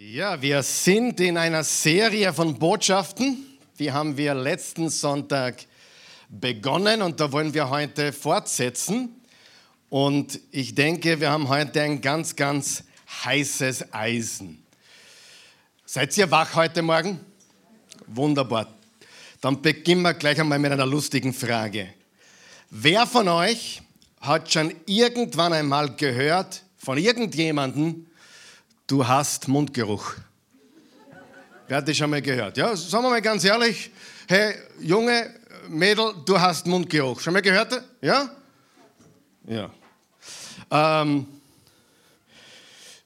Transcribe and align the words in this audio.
Ja, 0.00 0.40
wir 0.40 0.62
sind 0.62 1.18
in 1.18 1.36
einer 1.36 1.64
Serie 1.64 2.32
von 2.32 2.56
Botschaften. 2.56 3.58
Die 3.80 3.90
haben 3.90 4.16
wir 4.16 4.32
letzten 4.32 4.90
Sonntag 4.90 5.56
begonnen 6.28 7.02
und 7.02 7.18
da 7.18 7.32
wollen 7.32 7.52
wir 7.52 7.68
heute 7.68 8.12
fortsetzen. 8.12 9.20
Und 9.88 10.38
ich 10.52 10.72
denke, 10.72 11.18
wir 11.18 11.32
haben 11.32 11.48
heute 11.48 11.82
ein 11.82 12.00
ganz, 12.00 12.36
ganz 12.36 12.84
heißes 13.24 13.92
Eisen. 13.92 14.62
Seid 15.84 16.16
ihr 16.16 16.30
wach 16.30 16.54
heute 16.54 16.80
Morgen? 16.80 17.18
Wunderbar. 18.06 18.72
Dann 19.40 19.60
beginnen 19.60 20.02
wir 20.02 20.14
gleich 20.14 20.38
einmal 20.38 20.60
mit 20.60 20.70
einer 20.70 20.86
lustigen 20.86 21.34
Frage. 21.34 21.88
Wer 22.70 23.04
von 23.04 23.26
euch 23.26 23.82
hat 24.20 24.52
schon 24.52 24.72
irgendwann 24.86 25.54
einmal 25.54 25.96
gehört 25.96 26.62
von 26.76 26.98
irgendjemandem, 26.98 28.06
du 28.88 29.06
hast 29.06 29.46
Mundgeruch. 29.46 30.14
Wer 31.68 31.76
hat 31.76 31.88
das 31.88 31.96
schon 31.96 32.10
mal 32.10 32.22
gehört? 32.22 32.56
Ja, 32.56 32.74
sagen 32.74 33.04
wir 33.04 33.10
mal 33.10 33.22
ganz 33.22 33.44
ehrlich, 33.44 33.90
hey, 34.26 34.54
Junge, 34.80 35.34
Mädel, 35.68 36.14
du 36.24 36.40
hast 36.40 36.66
Mundgeruch. 36.66 37.20
Schon 37.20 37.34
mal 37.34 37.42
gehört? 37.42 37.82
Ja? 38.00 38.30
Ja. 39.46 39.70
Ähm, 40.70 41.26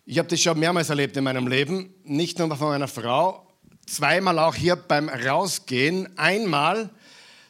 ich 0.07 0.19
habe 0.19 0.29
das 0.29 0.41
schon 0.41 0.59
mehrmals 0.59 0.89
erlebt 0.89 1.17
in 1.17 1.25
meinem 1.25 1.49
Leben, 1.49 1.93
nicht 2.05 2.39
nur 2.39 2.57
von 2.57 2.69
meiner 2.69 2.89
Frau, 2.89 3.45
zweimal 3.85 4.39
auch 4.39 4.55
hier 4.55 4.77
beim 4.77 5.09
Rausgehen. 5.09 6.17
Einmal 6.17 6.91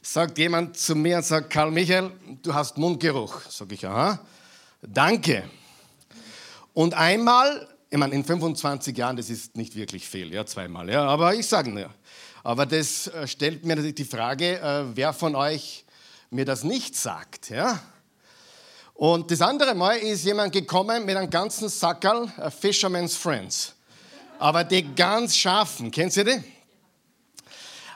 sagt 0.01 0.39
jemand 0.39 0.79
zu 0.79 0.95
mir 0.95 1.19
und 1.19 1.27
sagt, 1.27 1.51
Karl 1.51 1.71
Michael, 1.71 2.11
du 2.43 2.55
hast 2.55 2.79
Mundgeruch. 2.79 3.43
Sag 3.51 3.71
ich, 3.73 3.87
aha, 3.87 4.19
danke. 4.81 5.45
Und 6.73 6.95
einmal 6.95 7.69
ich 7.93 7.99
meine, 7.99 8.15
in 8.15 8.25
25 8.25 8.97
Jahren, 8.97 9.19
das 9.19 9.29
ist 9.29 9.55
nicht 9.55 9.77
wirklich 9.77 10.09
viel, 10.09 10.33
ja, 10.33 10.47
zweimal, 10.47 10.89
ja, 10.89 11.05
aber 11.05 11.35
ich 11.35 11.47
sage 11.47 11.71
nur. 11.71 11.91
Aber 12.43 12.65
das 12.65 13.07
äh, 13.09 13.27
stellt 13.29 13.67
mir 13.67 13.77
natürlich 13.77 13.97
die 13.97 14.07
Frage, 14.07 14.59
äh, 14.59 14.85
wer 14.97 15.13
von 15.13 15.35
euch 15.35 15.85
mir 16.31 16.47
das 16.47 16.65
nicht 16.65 16.97
sagt, 16.97 17.51
ja. 17.51 17.83
Und 18.95 19.31
das 19.31 19.43
andere 19.43 19.75
Mal 19.75 19.99
ist 19.99 20.25
jemand 20.25 20.55
gekommen 20.55 21.05
mit 21.05 21.19
einem 21.19 21.29
ganzen 21.29 21.69
Sackerl 21.69 22.33
uh, 22.39 22.49
Fisherman's 22.49 23.15
Friends. 23.15 23.75
Aber 24.39 24.65
die 24.65 24.95
ganz 24.95 25.37
scharfen, 25.37 25.91
kennt 25.91 26.17
ihr 26.17 26.25
die? 26.25 26.45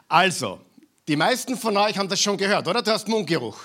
Also, 0.09 0.61
die 1.09 1.17
meisten 1.17 1.57
von 1.57 1.75
euch 1.79 1.97
haben 1.97 2.11
das 2.11 2.21
schon 2.21 2.37
gehört, 2.37 2.69
oder? 2.69 2.83
Du 2.83 2.91
hast 2.91 3.09
Mundgeruch. 3.09 3.59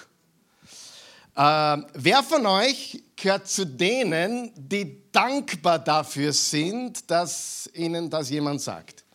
Äh, 1.36 1.78
wer 1.94 2.24
von 2.24 2.46
euch 2.46 3.02
gehört 3.16 3.48
zu 3.48 3.66
denen, 3.66 4.52
die 4.56 5.02
dankbar 5.12 5.80
dafür 5.80 6.34
sind, 6.34 7.10
dass 7.10 7.70
ihnen 7.74 8.10
das 8.10 8.30
jemand 8.30 8.62
sagt? 8.62 9.06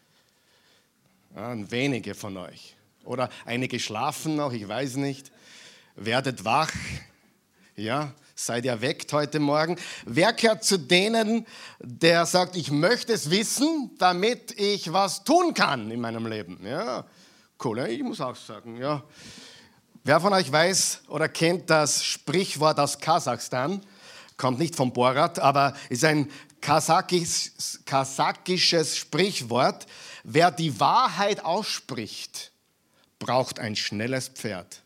Ja, 1.34 1.54
wenige 1.70 2.14
von 2.14 2.36
euch. 2.38 2.74
Oder 3.04 3.28
einige 3.44 3.78
schlafen 3.78 4.36
noch, 4.36 4.52
ich 4.52 4.66
weiß 4.66 4.96
nicht. 4.96 5.30
Werdet 5.94 6.44
wach. 6.44 6.72
Ja, 7.76 8.12
seid 8.34 8.64
ihr 8.64 8.80
weckt 8.80 9.12
heute 9.12 9.38
Morgen. 9.38 9.76
Wer 10.06 10.32
gehört 10.32 10.64
zu 10.64 10.78
denen, 10.78 11.46
der 11.78 12.24
sagt, 12.24 12.56
ich 12.56 12.70
möchte 12.70 13.12
es 13.12 13.30
wissen, 13.30 13.90
damit 13.98 14.58
ich 14.58 14.90
was 14.92 15.24
tun 15.24 15.52
kann 15.52 15.90
in 15.90 16.00
meinem 16.00 16.26
Leben? 16.26 16.58
Ja, 16.64 17.04
cool, 17.62 17.80
ich 17.80 18.02
muss 18.02 18.20
auch 18.22 18.36
sagen, 18.36 18.78
ja. 18.78 19.02
Wer 20.06 20.20
von 20.20 20.32
euch 20.34 20.52
weiß 20.52 21.00
oder 21.08 21.28
kennt 21.28 21.68
das 21.68 22.04
Sprichwort 22.04 22.78
aus 22.78 23.00
Kasachstan? 23.00 23.80
Kommt 24.36 24.60
nicht 24.60 24.76
vom 24.76 24.92
Borat, 24.92 25.40
aber 25.40 25.74
ist 25.88 26.04
ein 26.04 26.30
kasachis, 26.60 27.80
kasachisches 27.84 28.96
Sprichwort. 28.96 29.84
Wer 30.22 30.52
die 30.52 30.78
Wahrheit 30.78 31.44
ausspricht, 31.44 32.52
braucht 33.18 33.58
ein 33.58 33.74
schnelles 33.74 34.28
Pferd. 34.28 34.80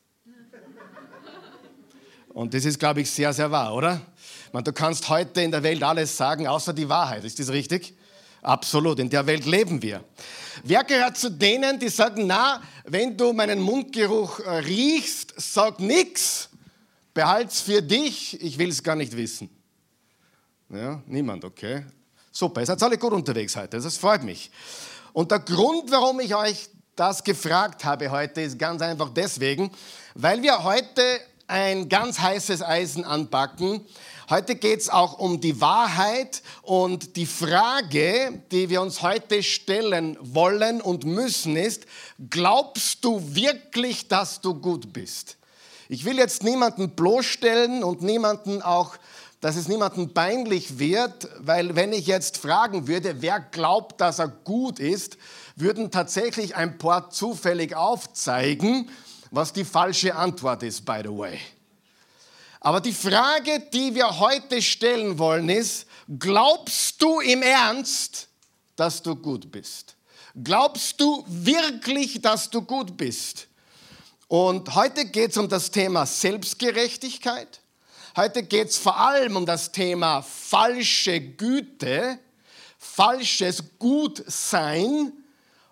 Und 2.30 2.54
das 2.54 2.64
ist, 2.64 2.78
glaube 2.78 3.02
ich, 3.02 3.10
sehr, 3.10 3.34
sehr 3.34 3.50
wahr, 3.50 3.74
oder? 3.74 4.00
Man, 4.52 4.64
du 4.64 4.72
kannst 4.72 5.10
heute 5.10 5.42
in 5.42 5.50
der 5.50 5.62
Welt 5.62 5.82
alles 5.82 6.16
sagen, 6.16 6.46
außer 6.46 6.72
die 6.72 6.88
Wahrheit. 6.88 7.24
Ist 7.24 7.38
das 7.38 7.50
richtig? 7.50 7.94
Absolut, 8.40 8.98
in 8.98 9.10
der 9.10 9.26
Welt 9.26 9.44
leben 9.44 9.82
wir. 9.82 10.02
Wer 10.64 10.82
gehört 10.84 11.18
zu 11.18 11.30
denen, 11.30 11.78
die 11.78 11.90
sagen, 11.90 12.26
na, 12.26 12.62
wenn 12.90 13.16
du 13.16 13.32
meinen 13.32 13.60
Mundgeruch 13.60 14.40
äh, 14.40 14.50
riechst, 14.50 15.34
sag 15.36 15.78
nix, 15.78 16.48
behalt's 17.14 17.60
für 17.60 17.80
dich, 17.80 18.40
ich 18.42 18.58
will 18.58 18.68
es 18.68 18.82
gar 18.82 18.96
nicht 18.96 19.16
wissen. 19.16 19.48
Ja, 20.68 21.00
niemand, 21.06 21.44
okay. 21.44 21.84
Super, 22.32 22.60
ihr 22.60 22.66
seid 22.66 22.82
alle 22.82 22.98
gut 22.98 23.12
unterwegs 23.12 23.54
heute, 23.54 23.80
das 23.80 23.96
freut 23.96 24.24
mich. 24.24 24.50
Und 25.12 25.30
der 25.30 25.38
Grund, 25.40 25.90
warum 25.90 26.18
ich 26.20 26.34
euch 26.34 26.68
das 26.96 27.22
gefragt 27.22 27.84
habe 27.84 28.10
heute, 28.10 28.40
ist 28.40 28.58
ganz 28.58 28.82
einfach 28.82 29.10
deswegen, 29.10 29.70
weil 30.14 30.42
wir 30.42 30.62
heute 30.64 31.02
ein 31.46 31.88
ganz 31.88 32.18
heißes 32.18 32.62
Eisen 32.62 33.04
anpacken, 33.04 33.84
Heute 34.30 34.54
geht 34.54 34.78
es 34.78 34.88
auch 34.88 35.18
um 35.18 35.40
die 35.40 35.60
Wahrheit 35.60 36.42
und 36.62 37.16
die 37.16 37.26
Frage, 37.26 38.40
die 38.52 38.70
wir 38.70 38.80
uns 38.80 39.02
heute 39.02 39.42
stellen 39.42 40.16
wollen 40.20 40.80
und 40.80 41.04
müssen, 41.04 41.56
ist, 41.56 41.86
glaubst 42.30 43.04
du 43.04 43.34
wirklich, 43.34 44.06
dass 44.06 44.40
du 44.40 44.54
gut 44.54 44.92
bist? 44.92 45.36
Ich 45.88 46.04
will 46.04 46.16
jetzt 46.16 46.44
niemanden 46.44 46.90
bloßstellen 46.90 47.82
und 47.82 48.02
niemanden 48.02 48.62
auch, 48.62 48.94
dass 49.40 49.56
es 49.56 49.66
niemanden 49.66 50.14
peinlich 50.14 50.78
wird, 50.78 51.28
weil 51.40 51.74
wenn 51.74 51.92
ich 51.92 52.06
jetzt 52.06 52.36
fragen 52.36 52.86
würde, 52.86 53.22
wer 53.22 53.40
glaubt, 53.40 54.00
dass 54.00 54.20
er 54.20 54.28
gut 54.28 54.78
ist, 54.78 55.18
würden 55.56 55.90
tatsächlich 55.90 56.54
ein 56.54 56.78
paar 56.78 57.10
zufällig 57.10 57.74
aufzeigen, 57.74 58.90
was 59.32 59.52
die 59.52 59.64
falsche 59.64 60.14
Antwort 60.14 60.62
ist, 60.62 60.84
by 60.84 61.00
the 61.02 61.10
way. 61.10 61.40
Aber 62.60 62.80
die 62.82 62.92
Frage, 62.92 63.60
die 63.72 63.94
wir 63.94 64.20
heute 64.20 64.60
stellen 64.60 65.18
wollen, 65.18 65.48
ist, 65.48 65.86
glaubst 66.18 67.00
du 67.00 67.20
im 67.20 67.42
Ernst, 67.42 68.28
dass 68.76 69.02
du 69.02 69.16
gut 69.16 69.50
bist? 69.50 69.96
Glaubst 70.44 71.00
du 71.00 71.24
wirklich, 71.26 72.20
dass 72.20 72.50
du 72.50 72.60
gut 72.60 72.96
bist? 72.96 73.48
Und 74.28 74.74
heute 74.74 75.06
geht 75.06 75.30
es 75.30 75.38
um 75.38 75.48
das 75.48 75.70
Thema 75.70 76.04
Selbstgerechtigkeit. 76.06 77.60
Heute 78.14 78.42
geht 78.42 78.68
es 78.68 78.78
vor 78.78 78.96
allem 78.96 79.36
um 79.36 79.46
das 79.46 79.72
Thema 79.72 80.22
falsche 80.22 81.20
Güte, 81.20 82.18
falsches 82.78 83.64
Gutsein 83.78 85.12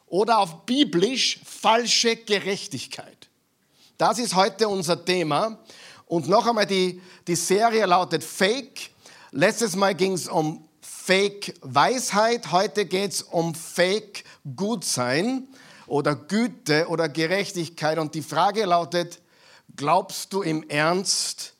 oder 0.07 0.39
auf 0.39 0.65
biblisch 0.65 1.41
falsche 1.45 2.17
Gerechtigkeit. 2.17 3.29
Das 3.99 4.19
ist 4.19 4.35
heute 4.35 4.69
unser 4.69 5.05
Thema. 5.05 5.59
Und 6.09 6.27
noch 6.27 6.47
einmal, 6.47 6.67
die, 6.67 7.01
die 7.27 7.37
Serie 7.37 7.85
lautet 7.85 8.25
Fake. 8.25 8.91
Letztes 9.31 9.77
Mal 9.77 9.95
ging 9.95 10.15
es 10.15 10.27
um 10.27 10.67
Fake 10.81 11.55
Weisheit, 11.61 12.51
heute 12.51 12.87
geht 12.87 13.13
es 13.13 13.23
um 13.23 13.55
Fake 13.55 14.25
Gutsein 14.57 15.49
oder 15.87 16.17
Güte 16.17 16.89
oder 16.89 17.11
Gerechtigkeit. 17.11 17.99
Und 17.99 18.15
die 18.15 18.23
Frage 18.23 18.65
lautet, 18.65 19.21
glaubst 19.77 20.33
du 20.33 20.41
im 20.41 20.67
Ernst, 20.69 21.55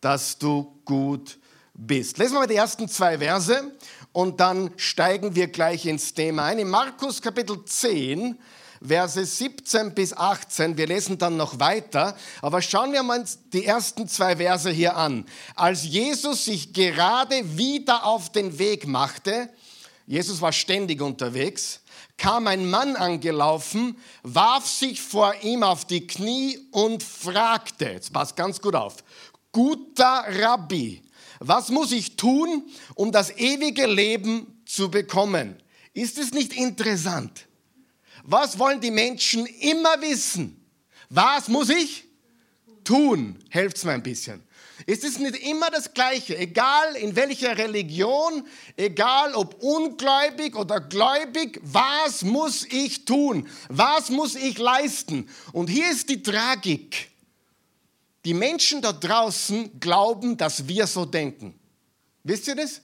dass 0.00 0.36
du 0.36 0.80
gut 0.84 1.38
bist? 1.74 2.18
Lesen 2.18 2.34
wir 2.34 2.40
mal 2.40 2.46
die 2.48 2.56
ersten 2.56 2.88
zwei 2.88 3.18
Verse 3.18 3.72
und 4.10 4.40
dann 4.40 4.72
steigen 4.76 5.36
wir 5.36 5.46
gleich 5.46 5.86
ins 5.86 6.12
Thema 6.12 6.46
ein. 6.46 6.58
In 6.58 6.70
Markus 6.70 7.22
Kapitel 7.22 7.64
10 7.64 8.36
Verse 8.84 9.24
17 9.24 9.94
bis 9.94 10.12
18. 10.12 10.76
Wir 10.76 10.86
lesen 10.86 11.18
dann 11.18 11.36
noch 11.36 11.58
weiter, 11.58 12.16
aber 12.40 12.60
schauen 12.62 12.92
wir 12.92 13.02
mal 13.02 13.24
die 13.52 13.64
ersten 13.64 14.08
zwei 14.08 14.36
Verse 14.36 14.70
hier 14.70 14.96
an. 14.96 15.24
Als 15.54 15.84
Jesus 15.84 16.44
sich 16.44 16.72
gerade 16.72 17.56
wieder 17.56 18.04
auf 18.04 18.32
den 18.32 18.58
Weg 18.58 18.86
machte, 18.86 19.48
Jesus 20.06 20.40
war 20.40 20.52
ständig 20.52 21.00
unterwegs, 21.00 21.80
kam 22.16 22.46
ein 22.46 22.68
Mann 22.68 22.96
angelaufen, 22.96 23.96
warf 24.22 24.66
sich 24.66 25.00
vor 25.00 25.34
ihm 25.42 25.62
auf 25.62 25.84
die 25.84 26.06
Knie 26.06 26.58
und 26.72 27.02
fragte, 27.02 27.86
jetzt 27.86 28.12
passt 28.12 28.36
ganz 28.36 28.60
gut 28.60 28.74
auf, 28.74 28.96
guter 29.52 30.24
Rabbi, 30.28 31.02
was 31.38 31.70
muss 31.70 31.92
ich 31.92 32.16
tun, 32.16 32.64
um 32.94 33.12
das 33.12 33.30
ewige 33.36 33.86
Leben 33.86 34.62
zu 34.66 34.90
bekommen? 34.90 35.56
Ist 35.94 36.18
es 36.18 36.32
nicht 36.32 36.52
interessant? 36.52 37.46
Was 38.24 38.58
wollen 38.58 38.80
die 38.80 38.90
Menschen 38.90 39.46
immer 39.46 40.00
wissen? 40.00 40.64
Was 41.08 41.48
muss 41.48 41.68
ich 41.68 42.04
tun? 42.84 43.42
Helft's 43.50 43.84
mir 43.84 43.92
ein 43.92 44.02
bisschen. 44.02 44.42
Ist 44.86 45.04
es 45.04 45.18
nicht 45.18 45.36
immer 45.36 45.70
das 45.70 45.92
Gleiche, 45.92 46.36
egal 46.36 46.96
in 46.96 47.14
welcher 47.14 47.56
Religion, 47.56 48.46
egal 48.76 49.34
ob 49.34 49.62
ungläubig 49.62 50.56
oder 50.56 50.80
gläubig, 50.80 51.60
was 51.62 52.22
muss 52.22 52.64
ich 52.64 53.04
tun? 53.04 53.48
Was 53.68 54.10
muss 54.10 54.34
ich 54.34 54.58
leisten? 54.58 55.28
Und 55.52 55.68
hier 55.68 55.90
ist 55.90 56.08
die 56.08 56.22
Tragik. 56.22 57.10
Die 58.24 58.34
Menschen 58.34 58.80
da 58.82 58.92
draußen 58.92 59.78
glauben, 59.80 60.36
dass 60.36 60.66
wir 60.66 60.86
so 60.86 61.04
denken. 61.04 61.58
Wisst 62.24 62.48
ihr 62.48 62.54
das? 62.54 62.80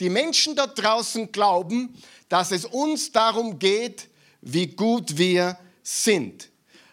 Die 0.00 0.08
Menschen 0.10 0.56
da 0.56 0.66
draußen 0.66 1.30
glauben, 1.30 1.94
dass 2.28 2.50
es 2.50 2.64
uns 2.64 3.12
darum 3.12 3.58
geht, 3.58 4.08
wie 4.42 4.66
gut 4.66 5.16
wir 5.16 5.58
sind. 5.82 6.50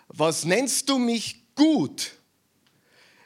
Was 0.07 0.45
nennst 0.45 0.87
du 0.89 0.97
mich 0.97 1.43
gut? 1.55 2.13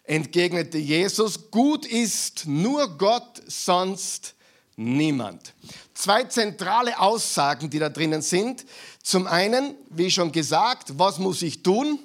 entgegnete 0.04 0.78
Jesus, 0.78 1.50
gut 1.50 1.86
ist 1.86 2.46
nur 2.46 2.98
Gott, 2.98 3.42
sonst 3.48 4.36
niemand. 4.76 5.54
Zwei 5.94 6.24
zentrale 6.26 7.00
Aussagen, 7.00 7.70
die 7.70 7.80
da 7.80 7.90
drinnen 7.90 8.22
sind. 8.22 8.66
Zum 9.02 9.28
einen, 9.28 9.76
wie 9.90 10.12
schon 10.12 10.32
gesagt, 10.32 10.98
was 10.98 11.20
muss 11.20 11.42
ich 11.42 11.64
tun? 11.64 12.00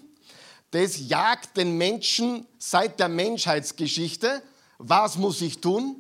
Das 0.71 1.09
jagt 1.09 1.57
den 1.57 1.77
Menschen 1.77 2.47
seit 2.59 3.01
der 3.01 3.09
Menschheitsgeschichte. 3.09 4.43
Was 4.79 5.17
muss 5.17 5.41
ich 5.41 5.61
tun? 5.61 5.97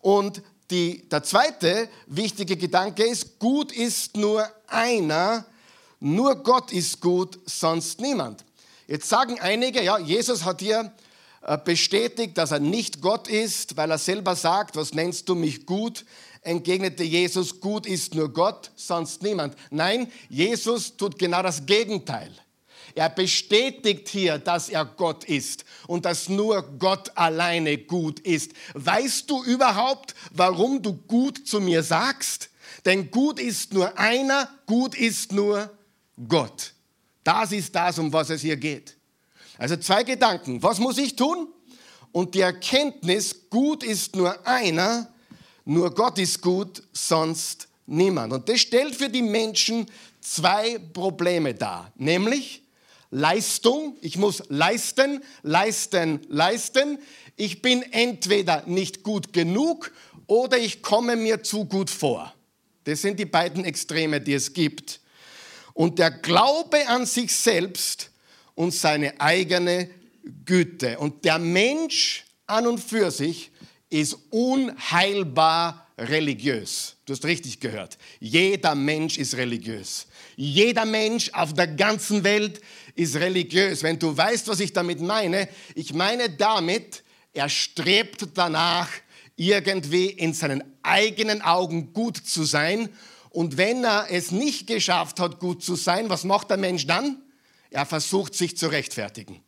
Und 0.00 0.42
die, 0.72 1.08
der 1.08 1.22
zweite 1.22 1.88
wichtige 2.06 2.56
Gedanke 2.56 3.04
ist, 3.04 3.38
gut 3.38 3.70
ist 3.70 4.16
nur 4.16 4.48
einer, 4.66 5.44
nur 6.00 6.34
Gott 6.36 6.72
ist 6.72 7.00
gut, 7.00 7.38
sonst 7.46 8.00
niemand. 8.00 8.44
Jetzt 8.88 9.08
sagen 9.08 9.38
einige, 9.40 9.82
ja, 9.82 9.98
Jesus 9.98 10.44
hat 10.44 10.60
hier 10.60 10.92
äh, 11.42 11.58
bestätigt, 11.58 12.36
dass 12.38 12.50
er 12.50 12.58
nicht 12.58 13.00
Gott 13.00 13.28
ist, 13.28 13.76
weil 13.76 13.90
er 13.90 13.98
selber 13.98 14.34
sagt, 14.34 14.74
was 14.74 14.94
nennst 14.94 15.28
du 15.28 15.34
mich 15.34 15.66
gut? 15.66 16.04
Entgegnete 16.40 17.04
Jesus, 17.04 17.60
gut 17.60 17.86
ist 17.86 18.14
nur 18.14 18.32
Gott, 18.32 18.72
sonst 18.74 19.22
niemand. 19.22 19.54
Nein, 19.70 20.10
Jesus 20.28 20.96
tut 20.96 21.18
genau 21.18 21.42
das 21.42 21.66
Gegenteil. 21.66 22.32
Er 22.94 23.08
bestätigt 23.08 24.08
hier, 24.08 24.38
dass 24.38 24.68
er 24.68 24.84
Gott 24.84 25.24
ist 25.24 25.64
und 25.86 26.04
dass 26.04 26.28
nur 26.28 26.62
Gott 26.78 27.10
alleine 27.16 27.78
gut 27.78 28.20
ist. 28.20 28.52
Weißt 28.74 29.28
du 29.30 29.42
überhaupt, 29.44 30.14
warum 30.32 30.82
du 30.82 30.94
gut 30.94 31.46
zu 31.46 31.60
mir 31.60 31.82
sagst? 31.82 32.50
Denn 32.84 33.10
gut 33.10 33.38
ist 33.38 33.72
nur 33.72 33.98
einer, 33.98 34.48
gut 34.66 34.94
ist 34.94 35.32
nur 35.32 35.70
Gott. 36.28 36.72
Das 37.24 37.52
ist 37.52 37.74
das, 37.74 37.98
um 37.98 38.12
was 38.12 38.30
es 38.30 38.42
hier 38.42 38.56
geht. 38.56 38.96
Also 39.58 39.76
zwei 39.76 40.02
Gedanken. 40.02 40.62
Was 40.62 40.78
muss 40.78 40.98
ich 40.98 41.14
tun? 41.14 41.48
Und 42.10 42.34
die 42.34 42.40
Erkenntnis, 42.40 43.48
gut 43.48 43.84
ist 43.84 44.16
nur 44.16 44.46
einer, 44.46 45.08
nur 45.64 45.94
Gott 45.94 46.18
ist 46.18 46.42
gut, 46.42 46.82
sonst 46.92 47.68
niemand. 47.86 48.32
Und 48.32 48.48
das 48.48 48.60
stellt 48.60 48.94
für 48.94 49.08
die 49.08 49.22
Menschen 49.22 49.86
zwei 50.20 50.78
Probleme 50.92 51.54
dar. 51.54 51.92
Nämlich 51.96 52.61
Leistung, 53.14 53.94
ich 54.00 54.16
muss 54.16 54.42
leisten, 54.48 55.22
leisten, 55.42 56.20
leisten. 56.30 56.98
Ich 57.36 57.60
bin 57.60 57.82
entweder 57.92 58.64
nicht 58.66 59.02
gut 59.02 59.34
genug 59.34 59.92
oder 60.26 60.56
ich 60.56 60.82
komme 60.82 61.16
mir 61.16 61.42
zu 61.42 61.66
gut 61.66 61.90
vor. 61.90 62.34
Das 62.84 63.02
sind 63.02 63.20
die 63.20 63.26
beiden 63.26 63.66
Extreme, 63.66 64.22
die 64.22 64.32
es 64.32 64.54
gibt. 64.54 65.00
Und 65.74 65.98
der 65.98 66.10
Glaube 66.10 66.88
an 66.88 67.04
sich 67.04 67.36
selbst 67.36 68.10
und 68.54 68.72
seine 68.72 69.20
eigene 69.20 69.90
Güte. 70.46 70.98
Und 70.98 71.26
der 71.26 71.38
Mensch 71.38 72.24
an 72.46 72.66
und 72.66 72.78
für 72.78 73.10
sich 73.10 73.50
ist 73.90 74.16
unheilbar 74.30 75.86
religiös. 76.08 76.96
Du 77.06 77.12
hast 77.12 77.24
richtig 77.24 77.60
gehört. 77.60 77.98
Jeder 78.20 78.74
Mensch 78.74 79.18
ist 79.18 79.36
religiös. 79.36 80.06
Jeder 80.36 80.84
Mensch 80.84 81.30
auf 81.32 81.52
der 81.54 81.68
ganzen 81.68 82.24
Welt 82.24 82.60
ist 82.94 83.16
religiös. 83.16 83.82
Wenn 83.82 83.98
du 83.98 84.16
weißt, 84.16 84.48
was 84.48 84.60
ich 84.60 84.72
damit 84.72 85.00
meine, 85.00 85.48
ich 85.74 85.92
meine 85.94 86.30
damit, 86.30 87.02
er 87.32 87.48
strebt 87.48 88.28
danach, 88.34 88.88
irgendwie 89.36 90.06
in 90.06 90.34
seinen 90.34 90.62
eigenen 90.82 91.42
Augen 91.42 91.92
gut 91.92 92.16
zu 92.16 92.44
sein. 92.44 92.88
Und 93.30 93.56
wenn 93.56 93.82
er 93.84 94.06
es 94.10 94.30
nicht 94.30 94.66
geschafft 94.66 95.20
hat, 95.20 95.38
gut 95.38 95.62
zu 95.62 95.74
sein, 95.74 96.10
was 96.10 96.24
macht 96.24 96.50
der 96.50 96.58
Mensch 96.58 96.86
dann? 96.86 97.22
Er 97.70 97.86
versucht 97.86 98.34
sich 98.34 98.56
zu 98.56 98.68
rechtfertigen. 98.68 99.40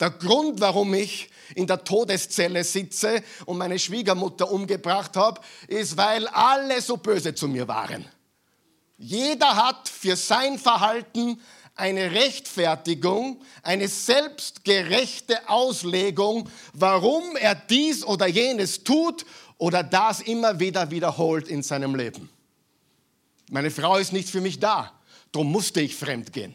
Der 0.00 0.10
Grund, 0.10 0.60
warum 0.60 0.92
ich 0.94 1.30
in 1.54 1.66
der 1.66 1.84
Todeszelle 1.84 2.64
sitze 2.64 3.22
und 3.46 3.58
meine 3.58 3.78
Schwiegermutter 3.78 4.50
umgebracht 4.50 5.16
habe, 5.16 5.40
ist, 5.68 5.96
weil 5.96 6.26
alle 6.28 6.80
so 6.80 6.96
böse 6.96 7.34
zu 7.34 7.48
mir 7.48 7.68
waren. 7.68 8.04
Jeder 8.96 9.56
hat 9.56 9.88
für 9.88 10.16
sein 10.16 10.58
Verhalten 10.58 11.40
eine 11.76 12.12
Rechtfertigung, 12.12 13.42
eine 13.62 13.88
selbstgerechte 13.88 15.48
Auslegung, 15.48 16.48
warum 16.72 17.36
er 17.36 17.54
dies 17.54 18.04
oder 18.04 18.26
jenes 18.26 18.84
tut 18.84 19.26
oder 19.58 19.82
das 19.82 20.20
immer 20.20 20.60
wieder 20.60 20.90
wiederholt 20.90 21.48
in 21.48 21.62
seinem 21.62 21.94
Leben. 21.94 22.30
Meine 23.50 23.70
Frau 23.70 23.96
ist 23.96 24.12
nicht 24.12 24.28
für 24.28 24.40
mich 24.40 24.60
da, 24.60 24.92
darum 25.32 25.50
musste 25.50 25.80
ich 25.80 25.96
fremd 25.96 26.32
gehen 26.32 26.54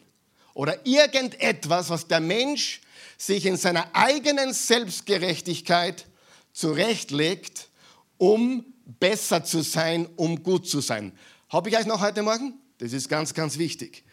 oder 0.53 0.85
irgendetwas, 0.85 1.89
was 1.89 2.07
der 2.07 2.19
Mensch 2.19 2.81
sich 3.19 3.45
in 3.45 3.57
seiner 3.57 3.93
eigenen 3.93 4.53
Selbstgerechtigkeit 4.53 6.05
zurechtlegt, 6.53 7.67
um 8.17 8.65
besser 8.85 9.43
zu 9.43 9.61
sein, 9.61 10.07
um 10.15 10.41
gut 10.41 10.67
zu 10.67 10.81
sein. 10.81 11.11
Habe 11.49 11.69
ich 11.69 11.77
euch 11.77 11.85
noch 11.85 12.01
heute 12.01 12.23
Morgen? 12.23 12.53
Das 12.79 12.93
ist 12.93 13.09
ganz, 13.09 13.33
ganz 13.33 13.57
wichtig. 13.57 14.05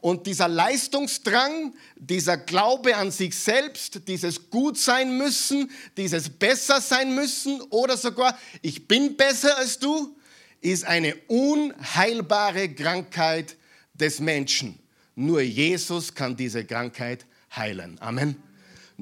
Und 0.00 0.26
dieser 0.28 0.46
Leistungsdrang, 0.46 1.74
dieser 1.96 2.36
Glaube 2.36 2.96
an 2.96 3.10
sich 3.10 3.34
selbst, 3.34 4.06
dieses 4.06 4.48
Gut 4.48 4.78
sein 4.78 5.18
müssen, 5.18 5.70
dieses 5.96 6.30
besser 6.30 6.80
sein 6.80 7.14
müssen 7.14 7.60
oder 7.62 7.96
sogar 7.96 8.38
ich 8.62 8.86
bin 8.86 9.16
besser 9.16 9.58
als 9.58 9.78
du, 9.80 10.16
ist 10.60 10.84
eine 10.84 11.16
unheilbare 11.26 12.72
Krankheit 12.72 13.56
des 13.92 14.20
Menschen. 14.20 14.78
Nur 15.16 15.40
Jesus 15.40 16.14
kann 16.14 16.36
diese 16.36 16.64
Krankheit 16.64 17.26
heilen. 17.54 18.00
Amen. 18.00 18.40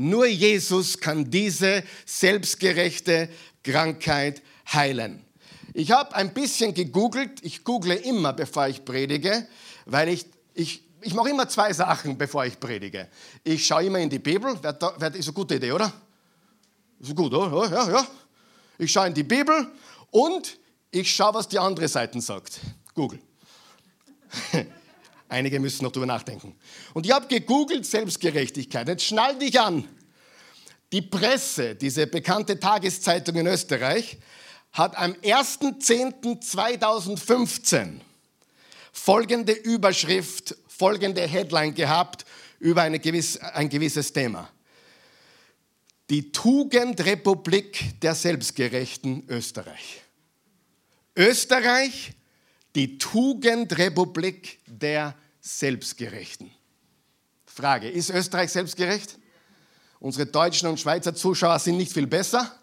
Nur 0.03 0.25
Jesus 0.25 0.99
kann 0.99 1.31
diese 1.31 1.85
selbstgerechte 2.07 3.29
Krankheit 3.63 4.41
heilen. 4.73 5.23
Ich 5.75 5.91
habe 5.91 6.15
ein 6.15 6.33
bisschen 6.33 6.73
gegoogelt. 6.73 7.41
Ich 7.43 7.65
google 7.65 7.97
immer, 7.97 8.33
bevor 8.33 8.67
ich 8.67 8.83
predige, 8.83 9.47
weil 9.85 10.09
ich, 10.09 10.25
ich, 10.55 10.83
ich 11.03 11.13
mache 11.13 11.29
immer 11.29 11.47
zwei 11.51 11.75
Sachen, 11.75 12.17
bevor 12.17 12.47
ich 12.47 12.59
predige. 12.59 13.09
Ich 13.45 13.67
schaue 13.67 13.85
immer 13.85 13.99
in 13.99 14.09
die 14.09 14.19
Bibel. 14.19 14.57
Das 14.63 14.77
ist 15.13 15.27
eine 15.27 15.35
gute 15.35 15.57
Idee, 15.57 15.73
oder? 15.73 15.93
Ist 16.99 17.15
gut, 17.15 17.35
oder? 17.35 17.71
Ja, 17.71 17.91
ja. 17.91 18.07
Ich 18.79 18.91
schaue 18.91 19.09
in 19.09 19.13
die 19.13 19.23
Bibel 19.23 19.71
und 20.13 20.59
ich 20.91 21.15
schaue, 21.15 21.35
was 21.35 21.47
die 21.47 21.59
andere 21.59 21.89
Seite 21.89 22.19
sagt. 22.23 22.59
Google. 22.95 23.19
Einige 25.31 25.61
müssen 25.61 25.85
noch 25.85 25.93
drüber 25.93 26.07
nachdenken. 26.07 26.57
Und 26.93 27.07
ich 27.07 27.13
habe 27.13 27.29
gegoogelt 27.29 27.87
Selbstgerechtigkeit. 27.87 28.89
Jetzt 28.89 29.05
schnall 29.05 29.39
dich 29.39 29.61
an. 29.61 29.89
Die 30.93 31.03
Presse, 31.03 31.77
diese 31.77 32.09
bekannte 32.09 32.59
Tageszeitung 32.59 33.37
in 33.37 33.47
Österreich, 33.47 34.19
hat 34.73 34.97
am 34.97 35.13
1.10.2015 35.13 38.01
folgende 38.93 39.53
Überschrift, 39.53 40.57
folgende 40.67 41.25
Headline 41.27 41.75
gehabt 41.75 42.25
über 42.59 42.91
gewiss, 42.91 43.37
ein 43.37 43.69
gewisses 43.69 44.13
Thema. 44.13 44.51
Die 46.11 46.33
Tugendrepublik 46.33 48.01
der 48.01 48.17
Selbstgerechten 48.17 49.23
Österreich. 49.29 50.03
Österreich 51.17 52.15
die 52.75 52.99
Tugendrepublik 52.99 54.61
der 54.67 55.15
Selbstgerechten. 55.41 56.51
Frage, 57.47 57.89
ist 57.89 58.11
Österreich 58.11 58.53
selbstgerecht? 58.53 59.19
Unsere 59.99 60.27
deutschen 60.27 60.69
und 60.69 60.81
Schweizer 60.81 61.15
Zuschauer 61.15 61.59
sind 61.59 61.77
nicht 61.77 61.93
viel 61.93 62.07
besser 62.07 62.55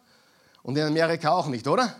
und 0.64 0.78
in 0.78 0.84
Amerika 0.84 1.32
auch 1.32 1.48
nicht, 1.48 1.68
oder? 1.68 1.96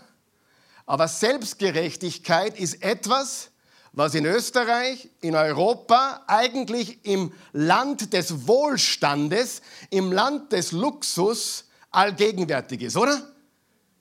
Aber 0.86 1.06
Selbstgerechtigkeit 1.06 2.58
ist 2.58 2.82
etwas, 2.82 3.50
was 3.92 4.14
in 4.14 4.24
Österreich, 4.24 5.08
in 5.20 5.34
Europa, 5.34 6.24
eigentlich 6.26 7.04
im 7.04 7.32
Land 7.52 8.12
des 8.12 8.46
Wohlstandes, 8.46 9.60
im 9.90 10.12
Land 10.12 10.52
des 10.52 10.72
Luxus 10.72 11.64
allgegenwärtig 11.90 12.82
ist, 12.82 12.96
oder? 12.96 13.32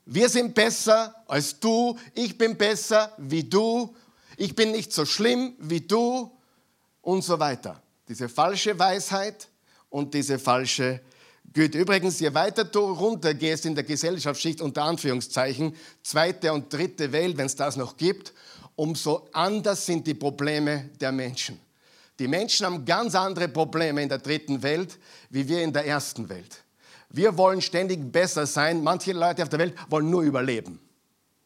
Wir 0.10 0.30
sind 0.30 0.56
besser 0.56 1.14
als 1.28 1.60
du, 1.60 1.98
ich 2.14 2.38
bin 2.38 2.58
besser 2.58 3.12
wie 3.18 3.44
du, 3.44 3.94
ich 4.38 4.56
bin 4.56 4.72
nicht 4.72 4.94
so 4.94 5.04
schlimm 5.04 5.54
wie 5.60 5.82
du 5.82 6.32
und 7.02 7.26
so 7.26 7.38
weiter. 7.38 7.82
Diese 8.08 8.30
falsche 8.30 8.80
Weisheit 8.80 9.50
und 9.90 10.14
diese 10.14 10.40
falsche 10.40 11.02
Güte. 11.52 11.78
Übrigens, 11.78 12.22
je 12.22 12.34
weiter 12.34 12.64
du 12.64 12.80
runtergehst 12.80 13.66
in 13.66 13.76
der 13.76 13.84
Gesellschaftsschicht, 13.84 14.62
unter 14.62 14.84
Anführungszeichen, 14.84 15.76
zweite 16.04 16.54
und 16.54 16.72
dritte 16.72 17.12
Welt, 17.12 17.38
wenn 17.38 17.48
es 17.48 17.58
das 17.58 17.76
noch 17.76 17.98
gibt, 17.98 18.34
umso 18.78 19.28
anders 19.34 19.86
sind 19.86 20.08
die 20.08 20.14
Probleme 20.14 20.90
der 21.02 21.12
Menschen. 21.12 21.60
Die 22.18 22.30
Menschen 22.30 22.66
haben 22.66 22.86
ganz 22.86 23.14
andere 23.14 23.50
Probleme 23.50 24.02
in 24.02 24.08
der 24.08 24.20
dritten 24.20 24.64
Welt, 24.64 24.98
wie 25.30 25.46
wir 25.50 25.62
in 25.62 25.74
der 25.74 25.86
ersten 25.86 26.30
Welt. 26.30 26.64
Wir 27.10 27.38
wollen 27.38 27.62
ständig 27.62 28.12
besser 28.12 28.46
sein. 28.46 28.84
Manche 28.84 29.14
Leute 29.14 29.44
auf 29.44 29.50
der 29.50 29.60
Welt 29.60 29.76
wollen 29.90 30.10
nur 30.10 30.24
überleben. 30.24 30.80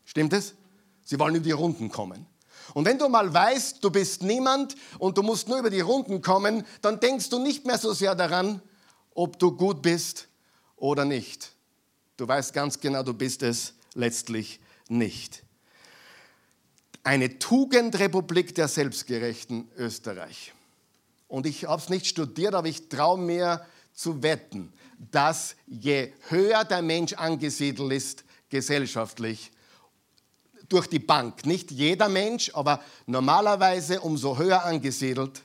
Stimmt 0.06 0.34
es? 0.34 0.56
Sie 1.04 1.20
wollen 1.20 1.36
über 1.36 1.46
die 1.46 1.52
Runden 1.52 1.90
kommen. 1.90 2.26
Und 2.74 2.86
wenn 2.86 2.98
du 2.98 3.10
mal 3.10 3.34
weißt, 3.34 3.84
du 3.84 3.90
bist 3.90 4.24
niemand 4.24 4.76
und 4.98 5.18
du 5.18 5.24
musst 5.24 5.48
nur 5.48 5.60
über 5.60 5.70
die 5.70 5.82
Runden 5.82 6.22
kommen, 6.22 6.66
dann 6.82 7.00
denkst 7.00 7.30
du 7.30 7.40
nicht 7.40 7.66
mehr 7.66 7.78
so 7.78 7.94
sehr 7.94 8.16
daran, 8.16 8.62
ob 9.14 9.38
du 9.40 9.52
gut 9.52 9.82
bist 9.82 10.28
oder 10.78 11.06
nicht. 11.06 11.52
Du 12.18 12.28
weißt 12.28 12.54
ganz 12.54 12.80
genau, 12.80 13.04
du 13.04 13.14
bist 13.14 13.44
es 13.44 13.74
letztlich 13.94 14.60
nicht. 14.88 15.44
Eine 17.04 17.40
Tugendrepublik 17.40 18.56
der 18.56 18.68
Selbstgerechten 18.68 19.70
Österreich. 19.76 20.54
Und 21.28 21.46
ich 21.46 21.66
habe 21.66 21.82
es 21.82 21.90
nicht 21.90 22.06
studiert, 22.06 22.54
aber 22.54 22.68
ich 22.68 22.90
traue 22.90 23.18
mir 23.18 23.66
zu 23.94 24.22
wetten, 24.22 24.72
dass 25.10 25.56
je 25.66 26.14
höher 26.30 26.64
der 26.64 26.82
Mensch 26.82 27.14
angesiedelt 27.14 27.92
ist, 27.92 28.24
gesellschaftlich, 28.50 29.52
durch 30.70 30.88
die 30.88 31.00
Bank, 31.00 31.46
nicht 31.46 31.72
jeder 31.72 32.08
Mensch, 32.08 32.52
aber 32.54 32.82
normalerweise 33.06 34.00
umso 34.02 34.38
höher 34.38 34.64
angesiedelt, 34.64 35.42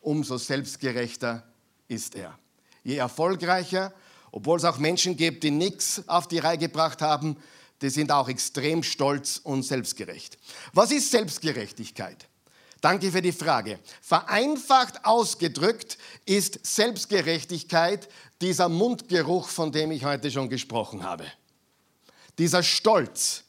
umso 0.00 0.38
selbstgerechter 0.38 1.42
ist 1.88 2.14
er. 2.14 2.38
Je 2.84 2.96
erfolgreicher, 2.96 3.92
obwohl 4.30 4.58
es 4.58 4.64
auch 4.64 4.78
Menschen 4.78 5.16
gibt, 5.16 5.42
die 5.42 5.50
nichts 5.50 6.02
auf 6.08 6.28
die 6.28 6.38
Reihe 6.38 6.58
gebracht 6.58 7.02
haben, 7.02 7.36
die 7.82 7.90
sind 7.90 8.10
auch 8.12 8.28
extrem 8.28 8.82
stolz 8.82 9.38
und 9.42 9.62
selbstgerecht. 9.62 10.38
Was 10.72 10.92
ist 10.92 11.10
Selbstgerechtigkeit? 11.10 12.28
Danke 12.86 13.10
für 13.10 13.20
die 13.20 13.32
Frage. 13.32 13.80
Vereinfacht 14.00 15.04
ausgedrückt 15.04 15.98
ist 16.24 16.64
Selbstgerechtigkeit 16.64 18.08
dieser 18.40 18.68
Mundgeruch, 18.68 19.48
von 19.48 19.72
dem 19.72 19.90
ich 19.90 20.04
heute 20.04 20.30
schon 20.30 20.48
gesprochen 20.48 21.02
habe. 21.02 21.26
Dieser 22.38 22.62
Stolz. 22.62 23.42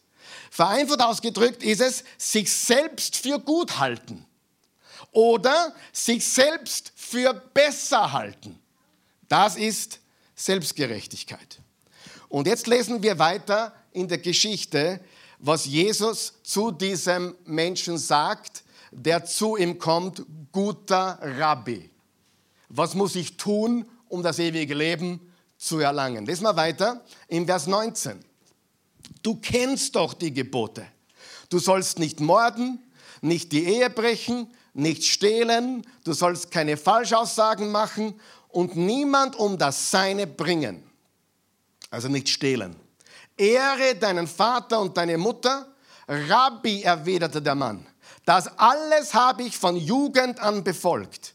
Vereinfacht 0.50 1.02
ausgedrückt 1.02 1.62
ist 1.62 1.82
es, 1.82 2.04
sich 2.18 2.52
selbst 2.52 3.16
für 3.16 3.38
gut 3.38 3.78
halten 3.78 4.26
oder 5.12 5.72
sich 5.94 6.26
selbst 6.26 6.92
für 6.96 7.32
besser 7.54 8.14
halten. 8.14 8.58
Das 9.30 9.56
ist 9.56 10.00
Selbstgerechtigkeit. 10.34 11.60
Und 12.28 12.48
jetzt 12.48 12.66
lesen 12.66 13.04
wir 13.04 13.20
weiter 13.20 13.72
in 13.92 14.08
der 14.08 14.18
Geschichte, 14.18 15.00
was 15.38 15.66
Jesus 15.66 16.34
zu 16.42 16.72
diesem 16.72 17.36
Menschen 17.46 18.00
sagt, 18.00 18.64
der 18.98 19.26
zu 19.26 19.56
ihm 19.58 19.78
kommt, 19.78 20.26
guter 20.52 21.20
Rabbi. 21.22 21.90
Was 22.70 22.96
muss 22.96 23.16
ich 23.16 23.38
tun, 23.38 23.86
um 24.10 24.24
das 24.24 24.40
ewige 24.40 24.74
Leben 24.74 25.32
zu 25.58 25.80
erlangen? 25.80 26.26
Lesen 26.26 26.44
wir 26.44 26.56
weiter 26.56 27.04
im 27.28 27.46
Vers 27.46 27.68
19. 27.68 28.20
Du 29.22 29.36
kennst 29.36 29.96
doch 29.96 30.14
die 30.14 30.34
Gebote. 30.34 30.86
Du 31.50 31.60
sollst 31.60 32.00
nicht 32.00 32.20
morden, 32.20 32.80
nicht 33.22 33.52
die 33.52 33.66
Ehe 33.66 33.90
brechen, 33.90 34.52
nicht 34.74 35.06
stehlen, 35.06 35.86
du 36.04 36.14
sollst 36.14 36.52
keine 36.52 36.76
Falschaussagen 36.76 37.72
machen 37.72 38.20
und 38.50 38.76
niemand 38.76 39.36
um 39.36 39.58
das 39.58 39.92
Seine 39.92 40.28
bringen. 40.28 40.84
Also 41.90 42.10
nicht 42.10 42.30
stehlen. 42.30 42.76
Ehre 43.38 43.96
deinen 43.96 44.28
Vater 44.28 44.82
und 44.82 44.98
deine 44.98 45.18
Mutter. 45.18 45.68
Rabbi, 46.08 46.82
erwiderte 46.82 47.42
der 47.42 47.56
Mann, 47.56 47.86
das 48.28 48.48
alles 48.60 49.14
habe 49.14 49.44
ich 49.44 49.58
von 49.58 49.78
Jugend 49.78 50.42
an 50.42 50.62
befolgt. 50.62 51.34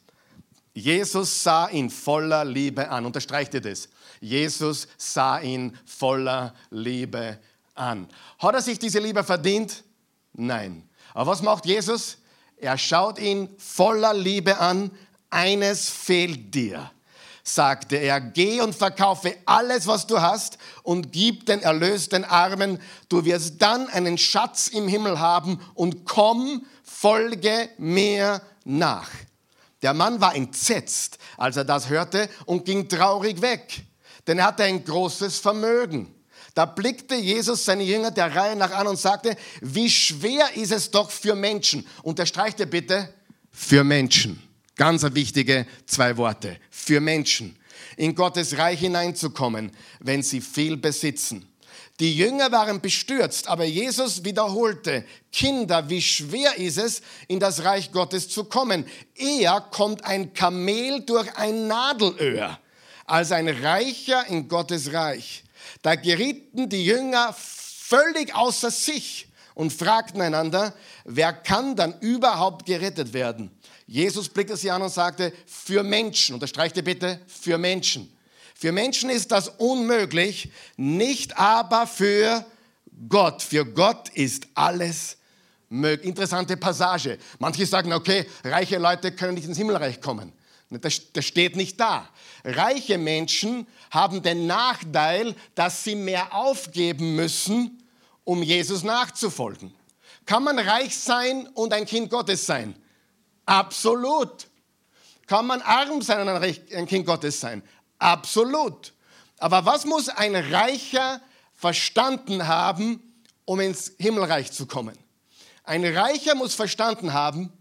Jesus 0.75 1.43
sah 1.43 1.69
ihn 1.69 1.89
voller 1.89 2.45
Liebe 2.45 2.91
an. 2.91 3.07
Unterstreicht 3.07 3.55
ihr 3.55 3.63
das? 3.63 3.89
Jesus 4.21 4.87
sah 4.99 5.39
ihn 5.39 5.75
voller 5.87 6.53
Liebe 6.69 7.39
an. 7.75 8.07
Hat 8.39 8.55
er 8.55 8.61
sich 8.61 8.79
diese 8.79 8.99
Liebe 8.99 9.25
verdient? 9.25 9.85
Nein. 10.35 10.87
Aber 11.15 11.31
was 11.31 11.41
macht 11.41 11.65
Jesus? 11.65 12.19
Er 12.59 12.77
schaut 12.77 13.19
ihn 13.19 13.49
voller 13.57 14.13
Liebe 14.13 14.59
an. 14.59 14.91
Eines 15.31 15.89
fehlt 15.89 16.55
dir 16.55 16.91
sagte 17.45 17.97
er, 17.97 18.21
geh 18.21 18.61
und 18.61 18.75
verkaufe 18.75 19.37
alles, 19.47 19.87
was 19.87 20.07
du 20.07 20.21
hast 20.21 20.59
und 20.83 21.13
gib 21.13 21.47
den 21.47 21.61
Erlös 21.61 22.09
den 22.09 22.25
Armen. 22.25 22.81
Du 23.09 23.25
wirst 23.25 23.61
dann 23.61 23.89
einen 23.89 24.17
Schatz 24.17 24.69
im 24.69 24.87
Himmel 24.87 25.19
haben 25.19 25.61
und 25.75 26.05
komm, 26.05 26.65
folge 27.03 27.69
mir 27.79 28.41
nach. 28.65 29.11
Der 29.83 29.93
Mann 29.93 30.21
war 30.21 30.37
entsetzt, 30.37 31.19
als 31.37 31.57
er 31.57 31.65
das 31.65 31.89
hörte 31.89 32.29
und 32.47 32.65
ging 32.65 32.89
traurig 32.89 33.43
weg, 33.43 33.83
denn 34.29 34.39
er 34.39 34.47
hatte 34.47 34.63
ein 34.63 34.85
großes 34.85 35.41
Vermögen. 35.41 36.15
Da 36.55 36.65
blickte 36.65 37.17
Jesus 37.17 37.65
seine 37.65 37.83
Jünger 37.83 38.13
der 38.13 38.33
Reihe 38.33 38.55
nach 38.55 38.71
an 38.71 38.87
und 38.87 38.99
sagte, 38.99 39.37
wie 39.61 39.91
schwer 39.91 40.55
ist 40.55 40.71
es 40.71 40.93
doch 40.93 41.11
für 41.11 41.35
Menschen. 41.35 41.85
Unterstreicht 42.05 42.61
er 42.61 42.67
bitte, 42.67 43.13
für 43.51 43.83
Menschen 43.83 44.41
Ganz 44.77 45.03
wichtige 45.15 45.67
zwei 45.87 46.17
Worte. 46.17 46.57
Für 46.71 47.01
Menschen 47.01 47.57
in 47.97 48.15
Gottes 48.15 48.57
Reich 48.57 48.81
hineinzukommen, 48.81 49.71
wenn 50.01 50.23
sie 50.23 50.41
viel 50.41 50.77
besitzen. 50.77 51.47
Die 52.01 52.17
Jünger 52.17 52.51
waren 52.51 52.81
bestürzt, 52.81 53.49
aber 53.49 53.65
Jesus 53.65 54.25
wiederholte, 54.25 55.05
Kinder, 55.31 55.89
wie 55.89 56.03
schwer 56.03 56.57
ist 56.57 56.79
es, 56.79 57.03
in 57.29 57.39
das 57.39 57.65
Reich 57.65 57.93
Gottes 57.93 58.29
zu 58.29 58.45
kommen. 58.45 58.87
Eher 59.15 59.61
kommt 59.71 60.05
ein 60.05 60.33
Kamel 60.33 61.03
durch 61.03 61.37
ein 61.37 61.67
Nadelöhr 61.69 62.59
als 63.05 63.33
ein 63.33 63.49
Reicher 63.49 64.27
in 64.27 64.49
Gottes 64.49 64.93
Reich. 64.93 65.45
Da 65.83 65.95
gerieten 65.95 66.69
die 66.69 66.85
Jünger 66.85 67.35
völlig 67.37 68.35
außer 68.35 68.71
sich 68.71 69.29
und 69.55 69.73
fragten 69.73 70.21
einander, 70.21 70.75
wer 71.05 71.33
kann 71.33 71.77
dann 71.77 71.99
überhaupt 72.01 72.67
gerettet 72.67 73.13
werden? 73.13 73.51
Jesus 73.87 74.29
blickte 74.29 74.57
sie 74.57 74.71
an 74.71 74.83
und 74.83 74.91
sagte, 74.91 75.33
für 75.47 75.83
Menschen, 75.83 76.35
unterstreichte 76.35 76.83
bitte, 76.83 77.21
für 77.27 77.59
Menschen. 77.59 78.12
Für 78.63 78.71
Menschen 78.71 79.11
ist 79.11 79.33
das 79.33 79.49
unmöglich, 79.49 80.49
nicht 80.77 81.37
aber 81.37 81.85
für 81.89 82.47
Gott. 83.09 83.43
Für 83.43 83.67
Gott 83.67 84.09
ist 84.11 84.47
alles 84.55 85.17
möglich. 85.69 86.07
Interessante 86.07 86.57
Passage. 86.57 87.19
Manche 87.41 87.67
sagen, 87.67 87.93
okay, 87.93 88.25
reiche 88.45 88.79
Leute 88.79 89.11
können 89.11 89.35
nicht 89.35 89.49
ins 89.49 89.59
Himmelreich 89.59 90.01
kommen. 90.01 90.33
Das, 90.71 91.13
das 91.13 91.25
steht 91.25 91.57
nicht 91.57 91.81
da. 91.81 92.09
Reiche 92.45 92.99
Menschen 92.99 93.67
haben 93.91 94.23
den 94.23 94.47
Nachteil, 94.47 95.35
dass 95.57 95.83
sie 95.83 95.97
mehr 95.97 96.33
aufgeben 96.33 97.17
müssen, 97.17 97.83
um 98.23 98.45
Jesus 98.45 98.85
nachzufolgen. 98.85 99.75
Kann 100.25 100.45
man 100.45 100.61
reich 100.61 100.97
sein 100.97 101.49
und 101.55 101.73
ein 101.73 101.85
Kind 101.85 102.11
Gottes 102.11 102.47
sein? 102.47 102.77
Absolut. 103.45 104.47
Kann 105.27 105.49
man 105.49 105.61
arm 105.63 106.01
sein 106.01 106.29
und 106.29 106.29
ein 106.77 106.87
Kind 106.87 107.07
Gottes 107.07 107.41
sein? 107.41 107.65
Absolut. 108.03 108.95
Aber 109.39 109.65
was 109.65 109.85
muss 109.85 110.09
ein 110.09 110.35
Reicher 110.35 111.21
verstanden 111.55 112.49
haben, 112.49 113.01
um 113.45 113.61
ins 113.61 113.93
Himmelreich 113.97 114.51
zu 114.51 114.67
kommen? 114.67 114.99
Ein 115.63 115.85
Reicher 115.85 116.35
muss 116.35 116.55
verstanden 116.55 117.13
haben, 117.13 117.53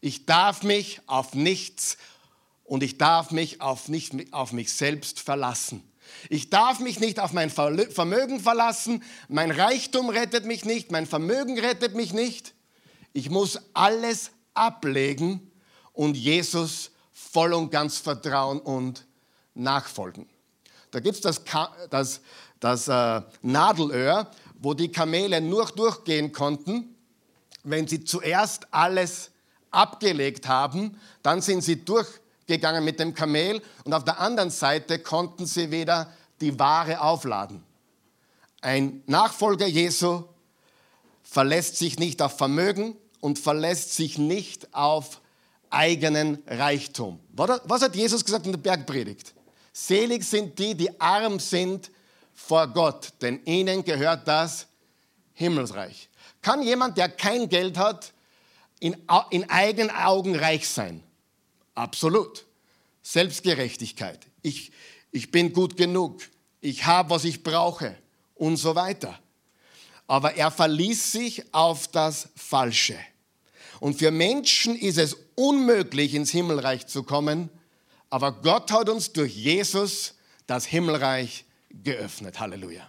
ich 0.00 0.24
darf 0.24 0.62
mich 0.62 1.02
auf 1.06 1.34
nichts 1.34 1.98
und 2.64 2.82
ich 2.82 2.96
darf 2.96 3.32
mich 3.32 3.60
auf, 3.60 3.88
nicht, 3.88 4.32
auf 4.32 4.52
mich 4.52 4.72
selbst 4.72 5.20
verlassen. 5.20 5.86
Ich 6.30 6.48
darf 6.48 6.80
mich 6.80 6.98
nicht 6.98 7.20
auf 7.20 7.34
mein 7.34 7.50
Vermögen 7.50 8.40
verlassen. 8.40 9.04
Mein 9.28 9.50
Reichtum 9.50 10.08
rettet 10.08 10.46
mich 10.46 10.64
nicht. 10.64 10.90
Mein 10.90 11.06
Vermögen 11.06 11.58
rettet 11.58 11.94
mich 11.94 12.14
nicht. 12.14 12.54
Ich 13.12 13.28
muss 13.28 13.60
alles 13.74 14.30
ablegen 14.54 15.52
und 15.92 16.16
Jesus 16.16 16.92
voll 17.12 17.52
und 17.52 17.70
ganz 17.70 17.98
vertrauen 17.98 18.58
und 18.58 19.06
nachfolgen. 19.54 20.28
Da 20.90 21.00
gibt 21.00 21.16
es 21.16 21.20
das, 21.22 21.42
das, 21.90 22.20
das 22.60 22.88
äh, 22.88 23.22
Nadelöhr, 23.42 24.30
wo 24.60 24.74
die 24.74 24.92
Kamele 24.92 25.40
nur 25.40 25.66
durchgehen 25.66 26.32
konnten, 26.32 26.94
wenn 27.64 27.86
sie 27.86 28.04
zuerst 28.04 28.66
alles 28.72 29.30
abgelegt 29.70 30.48
haben, 30.48 31.00
dann 31.22 31.40
sind 31.40 31.62
sie 31.62 31.84
durchgegangen 31.84 32.84
mit 32.84 33.00
dem 33.00 33.14
Kamel 33.14 33.62
und 33.84 33.94
auf 33.94 34.04
der 34.04 34.20
anderen 34.20 34.50
Seite 34.50 34.98
konnten 34.98 35.46
sie 35.46 35.70
wieder 35.70 36.12
die 36.40 36.58
Ware 36.58 37.00
aufladen. 37.00 37.62
Ein 38.60 39.02
Nachfolger 39.06 39.66
Jesu 39.66 40.24
verlässt 41.22 41.76
sich 41.76 41.98
nicht 41.98 42.20
auf 42.20 42.36
Vermögen, 42.36 42.96
und 43.22 43.38
verlässt 43.38 43.94
sich 43.94 44.18
nicht 44.18 44.74
auf 44.74 45.20
eigenen 45.70 46.42
Reichtum. 46.46 47.20
Was 47.32 47.80
hat 47.80 47.96
Jesus 47.96 48.22
gesagt 48.24 48.44
in 48.44 48.52
der 48.52 48.58
Bergpredigt? 48.58 49.32
Selig 49.72 50.24
sind 50.24 50.58
die, 50.58 50.74
die 50.74 51.00
arm 51.00 51.40
sind 51.40 51.90
vor 52.34 52.68
Gott, 52.68 53.12
denn 53.20 53.42
ihnen 53.44 53.84
gehört 53.84 54.28
das 54.28 54.66
Himmelsreich. 55.34 56.08
Kann 56.40 56.62
jemand, 56.62 56.98
der 56.98 57.08
kein 57.08 57.48
Geld 57.48 57.78
hat, 57.78 58.12
in, 58.80 58.96
in 59.30 59.48
eigenen 59.48 59.90
Augen 59.90 60.36
reich 60.36 60.68
sein? 60.68 61.02
Absolut. 61.74 62.44
Selbstgerechtigkeit. 63.02 64.20
Ich, 64.42 64.72
ich 65.10 65.30
bin 65.30 65.52
gut 65.52 65.76
genug. 65.76 66.22
Ich 66.60 66.84
habe, 66.84 67.10
was 67.10 67.24
ich 67.24 67.42
brauche 67.42 67.96
und 68.34 68.56
so 68.56 68.74
weiter. 68.74 69.18
aber 70.12 70.34
er 70.34 70.50
verließ 70.50 71.12
sich 71.12 71.54
auf 71.54 71.88
das 71.88 72.28
Falsche. 72.36 72.98
Und 73.80 73.98
für 73.98 74.10
Menschen 74.10 74.76
ist 74.76 74.98
es 74.98 75.16
unmöglich, 75.36 76.14
ins 76.14 76.30
Himmelreich 76.30 76.86
zu 76.86 77.02
kommen, 77.02 77.48
aber 78.12 78.30
Gott 78.30 78.70
hat 78.70 78.90
uns 78.90 79.10
durch 79.10 79.34
Jesus 79.34 80.12
das 80.46 80.66
Himmelreich 80.66 81.46
geöffnet. 81.70 82.38
Halleluja. 82.38 82.86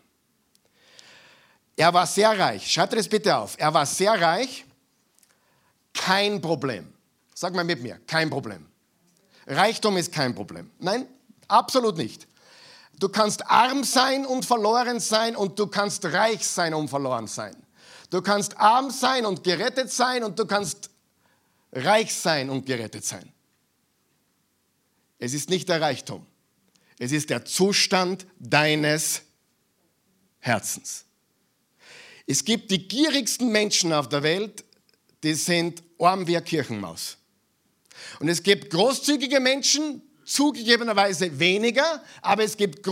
Er 1.77 1.94
war 1.94 2.06
sehr 2.06 2.38
reich. 2.38 2.70
Schreibt 2.70 2.92
das 2.92 3.08
bitte 3.08 3.38
auf. 3.38 3.56
Er 3.58 3.74
war 3.74 3.86
sehr 3.86 4.20
reich. 4.20 4.65
Kein 5.94 6.42
Problem. 6.42 6.94
Sag 7.34 7.53
mal 7.56 7.63
mit 7.63 7.82
mir, 7.82 8.01
kein 8.06 8.30
Problem. 8.30 8.65
Reichtum 9.48 9.96
ist 9.96 10.12
kein 10.12 10.36
Problem. 10.36 10.70
Nein, 10.80 11.08
absolut 11.48 11.96
nicht. 11.96 12.27
Du 13.00 13.08
kannst 13.08 13.50
arm 13.50 13.86
sein 13.86 14.25
und 14.25 14.44
verloren 14.44 15.00
sein 15.00 15.38
und 15.38 15.58
du 15.58 15.68
kannst 15.68 16.03
reich 16.03 16.46
sein 16.46 16.74
und 16.74 16.89
verloren 16.89 17.27
sein. 17.27 17.56
Du 18.10 18.22
kannst 18.22 18.58
arm 18.60 18.92
sein 18.92 19.25
und 19.25 19.42
gerettet 19.42 19.89
sein 19.89 20.22
und 20.22 20.38
du 20.38 20.46
kannst 20.46 20.89
reich 21.72 22.13
sein 22.13 22.50
und 22.50 22.65
gerettet 22.65 23.06
sein. 23.06 23.32
Es 25.20 25.34
ist 25.34 25.50
nicht 25.50 25.70
der 25.70 25.82
Reichtum. 25.82 26.25
Es 27.00 27.12
ist 27.12 27.29
der 27.29 27.46
Zustand 27.46 28.25
deines 28.39 29.24
Herzens. 30.39 31.05
Es 32.25 32.46
gibt 32.46 32.72
die 32.72 32.88
gierigsten 32.88 33.51
Menschen 33.51 33.91
auf 33.93 34.10
der 34.10 34.24
Welt, 34.24 34.63
die 35.24 35.34
sind 35.34 35.84
arm 36.00 36.27
wie 36.27 36.38
eine 36.38 36.46
Kirchenmaus. 36.46 37.17
Und 38.20 38.27
es 38.27 38.43
gibt 38.43 38.70
großzügige 38.70 39.39
Menschen, 39.39 40.01
zugegebenerweise 40.25 41.39
weniger, 41.39 42.03
aber 42.22 42.43
es 42.43 42.55
gibt, 42.55 42.88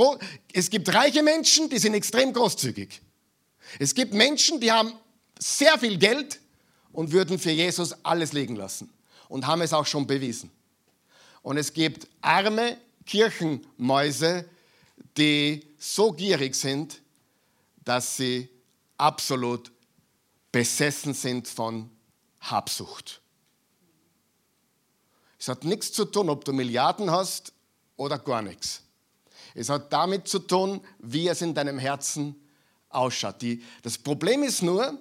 es 0.53 0.69
gibt 0.69 0.93
reiche 0.93 1.23
Menschen, 1.23 1.69
die 1.69 1.79
sind 1.79 1.93
extrem 1.93 2.33
großzügig. 2.33 3.01
Es 3.79 3.95
gibt 3.95 4.13
Menschen, 4.13 4.59
die 4.59 4.71
haben 4.71 4.93
sehr 5.39 5.77
viel 5.79 5.97
Geld 5.97 6.39
und 6.91 7.11
würden 7.11 7.39
für 7.39 7.51
Jesus 7.51 7.93
alles 8.03 8.33
liegen 8.33 8.55
lassen 8.55 8.89
und 9.29 9.47
haben 9.47 9.61
es 9.61 9.73
auch 9.73 9.85
schon 9.85 10.05
bewiesen. 10.05 10.51
Und 11.41 11.57
es 11.57 11.73
gibt 11.73 12.07
arme 12.21 12.77
Kirchenmäuse, 13.05 14.47
die 15.17 15.67
so 15.77 16.11
gierig 16.11 16.55
sind, 16.55 17.01
dass 17.83 18.17
sie 18.17 18.49
absolut 18.97 19.71
besessen 20.51 21.13
sind 21.13 21.47
von 21.47 21.89
Habsucht. 22.39 23.21
Es 25.39 25.47
hat 25.47 25.63
nichts 25.63 25.91
zu 25.91 26.05
tun, 26.05 26.29
ob 26.29 26.45
du 26.45 26.53
Milliarden 26.53 27.09
hast 27.09 27.53
oder 27.97 28.19
gar 28.19 28.41
nichts. 28.41 28.83
Es 29.55 29.69
hat 29.69 29.91
damit 29.91 30.27
zu 30.27 30.39
tun, 30.39 30.81
wie 30.99 31.27
es 31.27 31.41
in 31.41 31.53
deinem 31.53 31.79
Herzen 31.79 32.35
ausschaut. 32.89 33.41
Die, 33.41 33.63
das 33.81 33.97
Problem 33.97 34.43
ist 34.43 34.61
nur, 34.61 34.97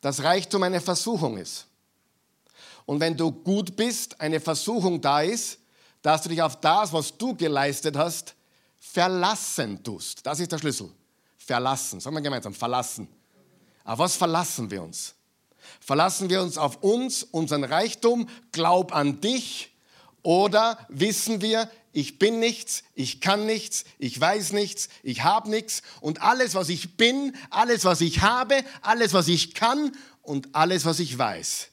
dass 0.00 0.22
Reichtum 0.22 0.62
eine 0.62 0.80
Versuchung 0.80 1.36
ist. 1.36 1.66
Und 2.86 3.00
wenn 3.00 3.16
du 3.16 3.30
gut 3.30 3.76
bist, 3.76 4.20
eine 4.20 4.40
Versuchung 4.40 5.00
da 5.00 5.20
ist, 5.20 5.58
dass 6.02 6.22
du 6.22 6.28
dich 6.28 6.40
auf 6.40 6.60
das, 6.60 6.92
was 6.92 7.18
du 7.18 7.34
geleistet 7.34 7.96
hast, 7.96 8.34
verlassen 8.78 9.82
tust. 9.82 10.24
Das 10.24 10.38
ist 10.40 10.52
der 10.52 10.58
Schlüssel. 10.58 10.88
Verlassen. 11.36 12.00
Sagen 12.00 12.16
wir 12.16 12.22
gemeinsam, 12.22 12.54
verlassen. 12.54 13.08
Auf 13.84 13.98
was 13.98 14.16
verlassen 14.16 14.70
wir 14.70 14.82
uns? 14.82 15.14
Verlassen 15.80 16.30
wir 16.30 16.42
uns 16.42 16.58
auf 16.58 16.82
uns, 16.82 17.24
unseren 17.24 17.64
Reichtum, 17.64 18.28
glaub 18.52 18.94
an 18.94 19.20
dich 19.20 19.72
oder 20.22 20.78
wissen 20.88 21.40
wir, 21.40 21.70
ich 21.92 22.18
bin 22.18 22.40
nichts, 22.40 22.82
ich 22.94 23.20
kann 23.20 23.46
nichts, 23.46 23.84
ich 23.98 24.20
weiß 24.20 24.52
nichts, 24.52 24.88
ich 25.02 25.22
habe 25.22 25.48
nichts 25.48 25.82
und 26.00 26.20
alles, 26.20 26.54
was 26.54 26.68
ich 26.68 26.96
bin, 26.96 27.34
alles, 27.50 27.84
was 27.84 28.00
ich 28.00 28.20
habe, 28.20 28.62
alles, 28.82 29.12
was 29.12 29.28
ich 29.28 29.54
kann 29.54 29.92
und 30.22 30.54
alles, 30.54 30.84
was 30.84 30.98
ich 30.98 31.16
weiß, 31.16 31.68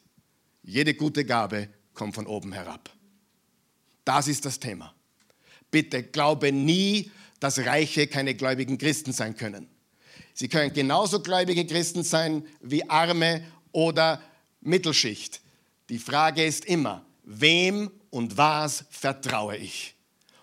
jede 0.63 0.93
gute 0.93 1.25
Gabe 1.25 1.69
kommt 1.93 2.15
von 2.15 2.25
oben 2.25 2.53
herab. 2.53 2.89
Das 4.05 4.27
ist 4.27 4.45
das 4.45 4.59
Thema. 4.59 4.93
Bitte 5.71 6.03
glaube 6.03 6.51
nie, 6.51 7.11
dass 7.39 7.59
Reiche 7.59 8.07
keine 8.07 8.35
gläubigen 8.35 8.77
Christen 8.77 9.11
sein 9.11 9.35
können. 9.35 9.67
Sie 10.33 10.47
können 10.47 10.73
genauso 10.73 11.21
gläubige 11.21 11.65
Christen 11.65 12.03
sein 12.03 12.45
wie 12.61 12.89
Arme 12.89 13.45
oder 13.71 14.21
Mittelschicht. 14.61 15.41
Die 15.89 15.99
Frage 15.99 16.43
ist 16.43 16.65
immer, 16.65 17.05
wem 17.23 17.91
und 18.09 18.37
was 18.37 18.85
vertraue 18.89 19.57
ich? 19.57 19.95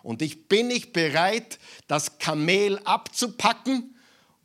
Und 0.02 0.22
ich 0.22 0.48
bin 0.48 0.68
nicht 0.68 0.92
bereit, 0.92 1.58
das 1.86 2.18
Kamel 2.18 2.78
abzupacken 2.84 3.96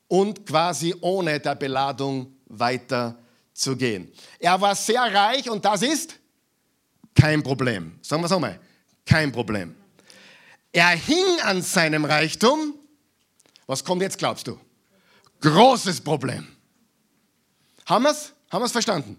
und 0.08 0.46
quasi 0.46 0.96
ohne 1.02 1.40
der 1.40 1.56
Beladung 1.56 2.36
weiterzugehen. 3.56 4.12
Er 4.40 4.60
war 4.60 4.76
sehr 4.76 5.02
reich 5.02 5.50
und 5.50 5.64
das 5.64 5.82
ist 5.82 6.20
kein 7.16 7.42
Problem. 7.42 7.98
Sagen 8.02 8.22
wir 8.22 8.26
es 8.26 8.32
einmal, 8.32 8.60
kein 9.06 9.32
Problem. 9.32 9.76
Er 10.72 10.90
hing 10.90 11.40
an 11.44 11.62
seinem 11.62 12.04
Reichtum. 12.04 12.76
Was 13.66 13.84
kommt 13.84 14.02
jetzt, 14.02 14.18
glaubst 14.18 14.48
du? 14.48 14.60
Großes 15.40 16.02
Problem. 16.02 16.46
Haben 17.86 18.04
wir 18.04 18.12
es? 18.12 18.34
Haben 18.52 18.62
wir 18.62 18.66
es 18.66 18.72
verstanden? 18.72 19.18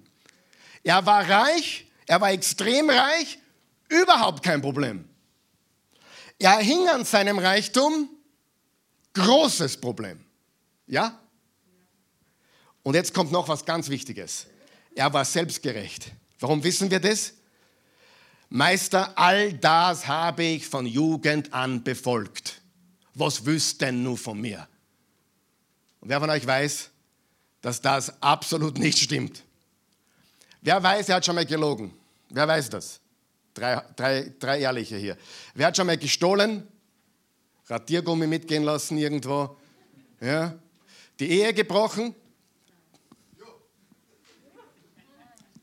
Er 0.83 1.05
war 1.05 1.29
reich, 1.29 1.87
er 2.07 2.21
war 2.21 2.31
extrem 2.31 2.91
reich, 2.91 3.39
überhaupt 3.89 4.43
kein 4.43 4.61
Problem. 4.61 5.09
Er 6.39 6.59
hing 6.59 6.87
an 6.89 7.05
seinem 7.05 7.39
Reichtum, 7.39 8.09
großes 9.15 9.81
Problem. 9.81 10.21
Ja? 10.87 11.19
Und 12.87 12.95
jetzt 12.95 13.13
kommt 13.13 13.33
noch 13.33 13.49
was 13.49 13.65
ganz 13.65 13.89
Wichtiges. 13.89 14.47
Er 14.95 15.13
war 15.13 15.25
selbstgerecht. 15.25 16.13
Warum 16.39 16.63
wissen 16.63 16.89
wir 16.89 17.01
das? 17.01 17.33
Meister, 18.49 19.19
all 19.19 19.55
das 19.55 20.07
habe 20.07 20.45
ich 20.45 20.69
von 20.69 20.87
Jugend 20.87 21.53
an 21.53 21.83
befolgt. 21.83 22.63
Was 23.13 23.45
wüsst 23.45 23.81
denn 23.81 24.05
nur 24.05 24.17
von 24.17 24.41
mir? 24.41 24.69
Und 26.01 26.11
wer 26.11 26.21
von 26.21 26.31
euch 26.31 26.47
weiß, 26.47 26.91
dass 27.61 27.81
das 27.81 28.23
absolut 28.23 28.79
nicht 28.79 29.01
stimmt? 29.01 29.43
Wer 30.63 30.81
weiß, 30.81 31.09
er 31.09 31.17
hat 31.17 31.27
schon 31.27 31.35
mal 31.35 31.45
gelogen? 31.45 31.93
Wer 32.29 32.47
weiß 32.47 32.71
das? 32.71 33.01
Drei, 33.53 33.83
drei, 33.97 34.33
drei 34.39 34.61
Ehrliche 34.61 34.97
hier. 34.97 35.17
Wer 35.55 35.67
hat 35.67 35.77
schon 35.77 35.89
mal 35.89 35.99
gestohlen? 35.99 36.69
Radiergummi 37.67 38.29
mitgehen 38.29 38.63
lassen 38.63 38.97
irgendwo? 38.97 39.57
Ja? 40.21 40.57
Die 41.19 41.29
Ehe 41.29 41.53
gebrochen? 41.53 42.15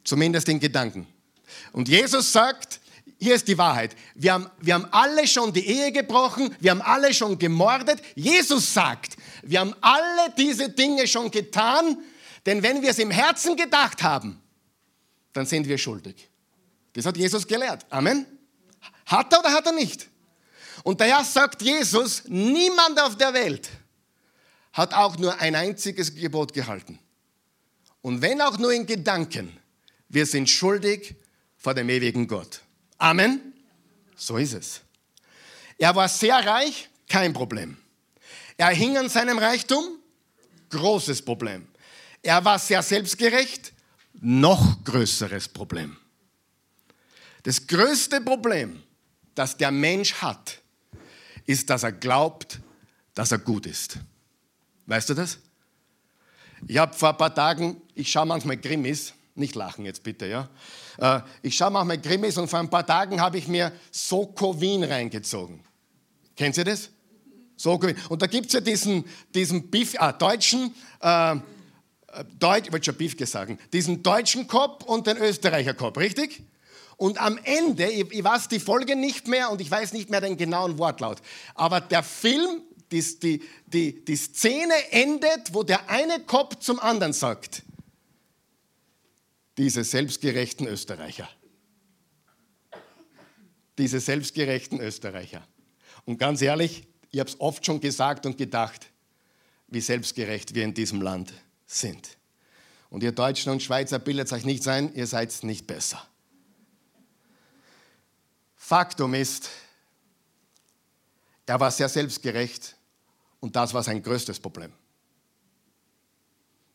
Zumindest 0.04 0.50
in 0.50 0.60
Gedanken. 0.60 1.08
Und 1.72 1.88
Jesus 1.88 2.32
sagt, 2.32 2.80
hier 3.20 3.36
ist 3.36 3.48
die 3.48 3.58
Wahrheit. 3.58 3.96
Wir 4.16 4.34
haben, 4.34 4.50
wir 4.60 4.74
haben 4.74 4.88
alle 4.92 5.28
schon 5.28 5.54
die 5.54 5.66
Ehe 5.66 5.92
gebrochen, 5.92 6.56
wir 6.60 6.72
haben 6.72 6.82
alle 6.82 7.14
schon 7.14 7.40
gemordet. 7.40 8.02
Jesus 8.16 8.74
sagt, 8.74 9.16
wir 9.44 9.62
haben 9.62 9.74
alle 9.82 10.34
diese 10.38 10.70
Dinge 10.70 11.08
schon 11.08 11.32
getan, 11.32 11.98
denn 12.46 12.62
wenn 12.62 12.82
wir 12.82 12.90
es 12.90 13.00
im 13.00 13.12
Herzen 13.12 13.56
gedacht 13.56 14.04
haben, 14.04 14.42
dann 15.32 15.46
sind 15.46 15.68
wir 15.68 15.78
schuldig. 15.78 16.30
Das 16.94 17.06
hat 17.06 17.18
Jesus 17.18 17.48
gelehrt. 17.48 17.86
Amen. 17.90 18.26
Hat 19.06 19.32
er 19.34 19.40
oder 19.40 19.52
hat 19.52 19.66
er 19.66 19.72
nicht? 19.72 20.08
Und 20.84 21.00
daher 21.00 21.24
sagt 21.24 21.62
Jesus, 21.62 22.24
niemand 22.28 23.00
auf 23.00 23.18
der 23.18 23.34
Welt 23.34 23.70
hat 24.74 24.94
auch 24.94 25.18
nur 25.18 25.40
ein 25.40 25.56
einziges 25.56 26.14
Gebot 26.14 26.54
gehalten. 26.54 27.00
Und 28.02 28.22
wenn 28.22 28.42
auch 28.42 28.58
nur 28.58 28.74
in 28.74 28.86
Gedanken, 28.86 29.58
wir 30.14 30.28
sind 30.28 30.48
schuldig 30.48 31.16
vor 31.58 31.74
dem 31.74 31.90
ewigen 31.90 32.28
Gott. 32.28 32.62
Amen. 33.00 33.54
So 34.16 34.38
ist 34.38 34.54
es. 34.54 34.82
Er 35.78 35.96
war 35.96 36.08
sehr 36.08 36.36
reich, 36.36 36.88
kein 37.10 37.34
Problem. 37.34 37.78
Er 38.56 38.70
hing 38.70 38.96
an 38.96 39.10
seinem 39.10 39.40
Reichtum, 39.40 39.84
großes 40.70 41.24
Problem. 41.24 41.68
Er 42.22 42.46
war 42.46 42.60
sehr 42.60 42.84
selbstgerecht, 42.84 43.74
noch 44.22 44.84
größeres 44.84 45.48
Problem. 45.48 45.98
Das 47.42 47.66
größte 47.66 48.22
Problem, 48.22 48.84
das 49.34 49.58
der 49.58 49.72
Mensch 49.72 50.14
hat, 50.14 50.60
ist, 51.48 51.70
dass 51.72 51.84
er 51.84 51.92
glaubt, 51.92 52.60
dass 53.16 53.32
er 53.32 53.40
gut 53.40 53.66
ist. 53.66 53.98
Weißt 54.86 55.10
du 55.10 55.16
das? 55.16 55.40
Ich 56.68 56.78
habe 56.78 56.94
vor 56.94 57.10
ein 57.10 57.18
paar 57.18 57.34
Tagen, 57.34 57.82
ich 57.96 58.12
schaue 58.12 58.28
manchmal 58.28 58.62
Krimis, 58.62 59.14
nicht 59.36 59.56
lachen 59.56 59.86
jetzt 59.86 60.04
bitte, 60.04 60.28
ja. 60.28 60.50
Äh, 60.98 61.22
ich 61.42 61.56
schaue 61.56 61.72
manchmal 61.72 62.02
Krimis 62.02 62.38
und 62.38 62.48
vor 62.48 62.60
ein 62.60 62.70
paar 62.70 62.86
Tagen 62.86 63.20
habe 63.20 63.38
ich 63.38 63.48
mir 63.48 63.72
Soko 63.92 64.60
Wien 64.60 64.84
reingezogen. 64.84 65.62
Kennt 66.36 66.58
ihr 66.58 66.66
das? 66.66 66.90
Soko 67.58 67.88
Wien. 67.88 67.98
Und 68.10 68.22
da 68.22 68.28
gibt 68.28 68.48
es 68.48 68.54
ja 68.54 68.62
diesen, 68.62 69.06
diesen 69.34 69.70
Beef, 69.70 69.96
ah, 69.98 70.12
deutschen, 70.12 70.74
äh, 71.00 71.36
Deutsch, 72.38 72.68
ich 72.68 72.72
wollte 72.72 72.86
schon 72.86 72.96
Beef 72.96 73.16
sagen, 73.28 73.58
diesen 73.72 74.04
deutschen 74.04 74.48
Kopf 74.48 74.84
und 74.86 75.08
den 75.08 75.18
Österreicher 75.18 75.74
Kopf, 75.74 75.98
richtig? 75.98 76.44
Und 76.98 77.20
am 77.20 77.40
Ende, 77.44 77.90
ich, 77.90 78.12
ich 78.12 78.24
weiß 78.24 78.50
die 78.50 78.60
Folge 78.60 78.96
nicht 78.96 79.28
mehr 79.28 79.50
und 79.50 79.62
ich 79.62 79.72
weiß 79.72 79.94
nicht 79.94 80.12
mehr 80.12 80.22
den 80.22 80.38
genauen 80.38 80.78
Wortlaut, 80.78 81.18
aber 81.56 81.82
der 81.82 82.04
Film, 82.04 82.62
die, 82.92 83.02
die, 83.20 83.42
die, 83.66 84.06
die 84.06 84.16
Szene 84.16 84.74
endet, 84.92 85.54
wo 85.54 85.64
der 85.64 85.90
eine 85.90 86.20
Kopf 86.20 86.60
zum 86.60 86.80
anderen 86.80 87.14
sagt, 87.14 87.64
diese 89.58 89.84
selbstgerechten 89.84 90.68
Österreicher. 90.68 91.30
Diese 93.78 94.00
selbstgerechten 94.00 94.80
Österreicher. 94.80 95.48
Und 96.06 96.18
ganz 96.18 96.42
ehrlich, 96.42 96.88
ich 97.12 97.20
habe 97.20 97.30
es 97.30 97.40
oft 97.40 97.66
schon 97.66 97.80
gesagt 97.80 98.26
und 98.26 98.38
gedacht, 98.38 98.88
wie 99.68 99.82
selbstgerecht 99.82 100.54
wir 100.56 100.64
in 100.64 100.74
diesem 100.74 101.02
Land 101.02 101.34
sind. 101.66 102.18
Und 102.90 103.04
ihr 103.04 103.12
Deutschen 103.12 103.52
und 103.52 103.64
Schweizer 103.64 104.00
bildet 104.00 104.32
euch 104.32 104.46
nicht 104.46 104.64
sein, 104.64 104.94
ihr 104.94 105.08
seid 105.08 105.44
nicht 105.44 105.66
besser. 105.66 106.06
Faktum 108.56 109.14
ist, 109.14 109.50
er 111.46 111.60
war 111.60 111.72
sehr 111.72 111.90
selbstgerecht 111.90 112.76
und 113.40 113.56
das 113.56 113.74
war 113.74 113.84
sein 113.84 114.02
größtes 114.02 114.40
Problem. 114.40 114.72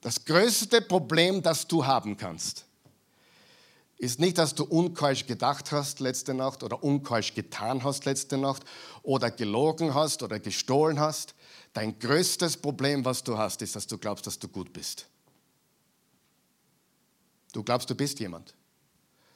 Das 0.00 0.24
größte 0.24 0.82
Problem, 0.82 1.42
das 1.42 1.66
du 1.66 1.84
haben 1.84 2.16
kannst, 2.16 2.67
ist 3.98 4.20
nicht, 4.20 4.38
dass 4.38 4.54
du 4.54 4.64
unkeusch 4.64 5.26
gedacht 5.26 5.72
hast 5.72 5.98
letzte 5.98 6.32
Nacht 6.32 6.62
oder 6.62 6.82
unkeusch 6.82 7.34
getan 7.34 7.82
hast 7.82 8.04
letzte 8.04 8.38
Nacht 8.38 8.62
oder 9.02 9.30
gelogen 9.30 9.92
hast 9.92 10.22
oder 10.22 10.38
gestohlen 10.38 11.00
hast. 11.00 11.34
Dein 11.72 11.98
größtes 11.98 12.58
Problem, 12.58 13.04
was 13.04 13.24
du 13.24 13.36
hast, 13.36 13.60
ist, 13.60 13.74
dass 13.74 13.88
du 13.88 13.98
glaubst, 13.98 14.26
dass 14.26 14.38
du 14.38 14.46
gut 14.46 14.72
bist. 14.72 15.08
Du 17.52 17.64
glaubst, 17.64 17.90
du 17.90 17.94
bist 17.96 18.20
jemand. 18.20 18.54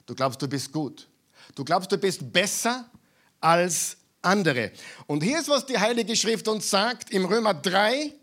Du 0.05 0.15
glaubst, 0.15 0.41
du 0.41 0.47
bist 0.47 0.71
gut. 0.71 1.09
Du 1.55 1.65
glaubst, 1.65 1.91
du 1.91 1.97
bist 1.97 2.31
besser 2.31 2.89
als 3.41 3.97
andere. 4.21 4.71
Und 5.07 5.23
hier 5.23 5.39
ist, 5.39 5.49
was 5.49 5.65
die 5.65 5.77
Heilige 5.77 6.15
Schrift 6.15 6.47
uns 6.47 6.69
sagt 6.69 7.11
im 7.11 7.25
Römer 7.25 7.53
3, 7.53 8.13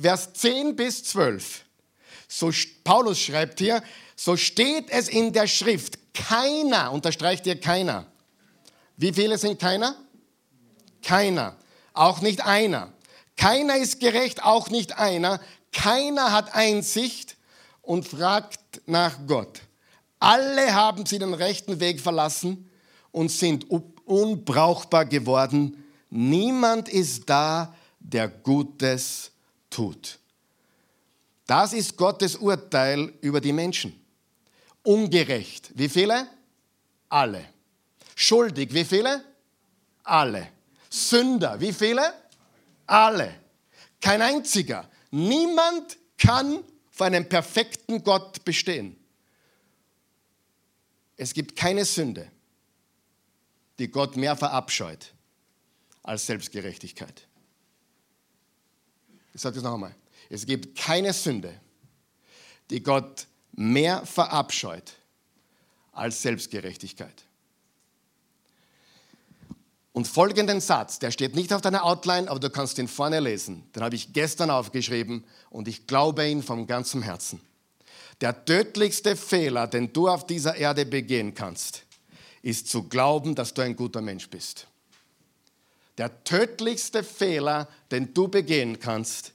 Vers 0.00 0.32
10 0.32 0.76
bis 0.76 1.04
12. 1.04 1.64
So, 2.26 2.50
Paulus 2.84 3.18
schreibt 3.18 3.58
hier, 3.58 3.82
so 4.22 4.36
steht 4.36 4.90
es 4.90 5.08
in 5.08 5.32
der 5.32 5.46
Schrift, 5.46 5.98
keiner, 6.12 6.92
unterstreicht 6.92 7.46
ihr 7.46 7.58
keiner. 7.58 8.04
Wie 8.98 9.14
viele 9.14 9.38
sind 9.38 9.58
keiner? 9.58 9.96
Keiner. 11.02 11.56
Auch 11.94 12.20
nicht 12.20 12.44
einer. 12.44 12.92
Keiner 13.38 13.78
ist 13.78 13.98
gerecht, 13.98 14.44
auch 14.44 14.68
nicht 14.68 14.98
einer. 14.98 15.40
Keiner 15.72 16.32
hat 16.32 16.54
Einsicht 16.54 17.38
und 17.80 18.06
fragt 18.06 18.82
nach 18.84 19.16
Gott. 19.26 19.62
Alle 20.18 20.74
haben 20.74 21.06
sie 21.06 21.18
den 21.18 21.32
rechten 21.32 21.80
Weg 21.80 21.98
verlassen 21.98 22.68
und 23.12 23.30
sind 23.30 23.70
unbrauchbar 24.04 25.06
geworden. 25.06 25.82
Niemand 26.10 26.90
ist 26.90 27.22
da, 27.30 27.74
der 27.98 28.28
Gutes 28.28 29.30
tut. 29.70 30.18
Das 31.46 31.72
ist 31.72 31.96
Gottes 31.96 32.36
Urteil 32.36 33.14
über 33.22 33.40
die 33.40 33.54
Menschen. 33.54 33.99
Ungerecht. 34.82 35.70
Wie 35.74 35.88
viele? 35.88 36.28
Alle. 37.08 37.44
Schuldig. 38.14 38.72
Wie 38.72 38.84
viele? 38.84 39.24
Alle. 40.04 40.48
Sünder. 40.88 41.60
Wie 41.60 41.72
viele? 41.72 42.14
Alle. 42.86 43.34
Kein 44.00 44.22
einziger. 44.22 44.88
Niemand 45.10 45.98
kann 46.18 46.62
vor 46.90 47.06
einem 47.06 47.28
perfekten 47.28 48.02
Gott 48.02 48.44
bestehen. 48.44 48.96
Es 51.16 51.34
gibt 51.34 51.56
keine 51.56 51.84
Sünde, 51.84 52.30
die 53.78 53.88
Gott 53.88 54.16
mehr 54.16 54.36
verabscheut 54.36 55.12
als 56.02 56.26
Selbstgerechtigkeit. 56.26 57.26
Ich 59.34 59.40
sage 59.40 59.54
das 59.54 59.64
noch 59.64 59.74
einmal. 59.74 59.94
Es 60.28 60.46
gibt 60.46 60.78
keine 60.78 61.12
Sünde, 61.12 61.58
die 62.70 62.82
Gott 62.82 63.26
mehr 63.52 64.04
verabscheut 64.06 64.94
als 65.92 66.22
Selbstgerechtigkeit. 66.22 67.24
Und 69.92 70.06
folgenden 70.06 70.60
Satz, 70.60 70.98
der 70.98 71.10
steht 71.10 71.34
nicht 71.34 71.52
auf 71.52 71.62
deiner 71.62 71.84
Outline, 71.84 72.30
aber 72.30 72.38
du 72.38 72.48
kannst 72.48 72.78
ihn 72.78 72.88
vorne 72.88 73.18
lesen. 73.20 73.64
Den 73.74 73.82
habe 73.82 73.96
ich 73.96 74.12
gestern 74.12 74.50
aufgeschrieben 74.50 75.24
und 75.50 75.66
ich 75.66 75.86
glaube 75.86 76.28
ihn 76.28 76.42
vom 76.42 76.66
ganzen 76.66 77.02
Herzen. 77.02 77.40
Der 78.20 78.44
tödlichste 78.44 79.16
Fehler, 79.16 79.66
den 79.66 79.92
du 79.92 80.08
auf 80.08 80.26
dieser 80.26 80.54
Erde 80.54 80.86
begehen 80.86 81.34
kannst, 81.34 81.84
ist 82.42 82.68
zu 82.68 82.84
glauben, 82.84 83.34
dass 83.34 83.52
du 83.52 83.62
ein 83.62 83.76
guter 83.76 84.00
Mensch 84.00 84.28
bist. 84.28 84.66
Der 85.98 86.22
tödlichste 86.24 87.02
Fehler, 87.02 87.68
den 87.90 88.14
du 88.14 88.28
begehen 88.28 88.78
kannst, 88.78 89.32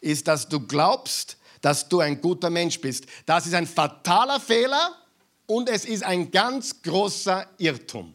ist, 0.00 0.28
dass 0.28 0.48
du 0.48 0.60
glaubst, 0.60 1.38
dass 1.62 1.88
du 1.88 2.00
ein 2.00 2.20
guter 2.20 2.50
Mensch 2.50 2.78
bist. 2.80 3.06
Das 3.24 3.46
ist 3.46 3.54
ein 3.54 3.66
fataler 3.66 4.40
Fehler 4.40 4.94
und 5.46 5.70
es 5.70 5.86
ist 5.86 6.02
ein 6.02 6.30
ganz 6.30 6.82
großer 6.82 7.48
Irrtum. 7.56 8.12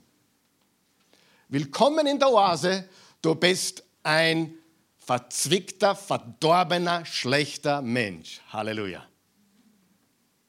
Willkommen 1.48 2.06
in 2.06 2.20
der 2.20 2.30
Oase, 2.30 2.88
du 3.22 3.34
bist 3.34 3.84
ein 4.04 4.54
verzwickter, 5.00 5.96
verdorbener, 5.96 7.06
schlechter 7.06 7.82
Mensch. 7.82 8.42
Halleluja. 8.50 9.08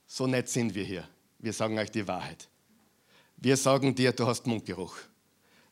So 0.07 0.27
nett 0.27 0.49
sind 0.49 0.75
wir 0.75 0.85
hier. 0.85 1.09
Wir 1.39 1.53
sagen 1.53 1.79
euch 1.79 1.93
die 1.93 2.07
Wahrheit. 2.09 2.49
Wir 3.37 3.57
sagen 3.57 3.95
dir, 3.95 4.11
du 4.11 4.27
hast 4.27 4.49
Mundgeruch, 4.49 4.97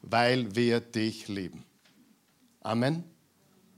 weil 0.03 0.55
wir 0.55 0.79
dich 0.79 1.27
lieben. 1.27 1.65
Amen. 2.61 3.16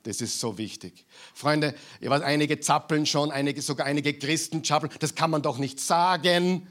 Das 0.02 0.20
ist 0.20 0.40
so 0.40 0.58
wichtig. 0.58 1.06
Freunde, 1.34 1.74
ich 2.00 2.08
weiß, 2.08 2.22
einige 2.22 2.61
zappeln 2.61 3.06
schon, 3.06 3.30
einige, 3.30 3.61
sogar 3.62 3.87
einige 3.87 4.14
Christen 4.14 4.64
zappeln. 4.64 4.92
Das 5.00 5.14
kann 5.14 5.30
man 5.30 5.42
doch 5.42 5.58
nicht 5.58 5.80
sagen. 5.80 6.66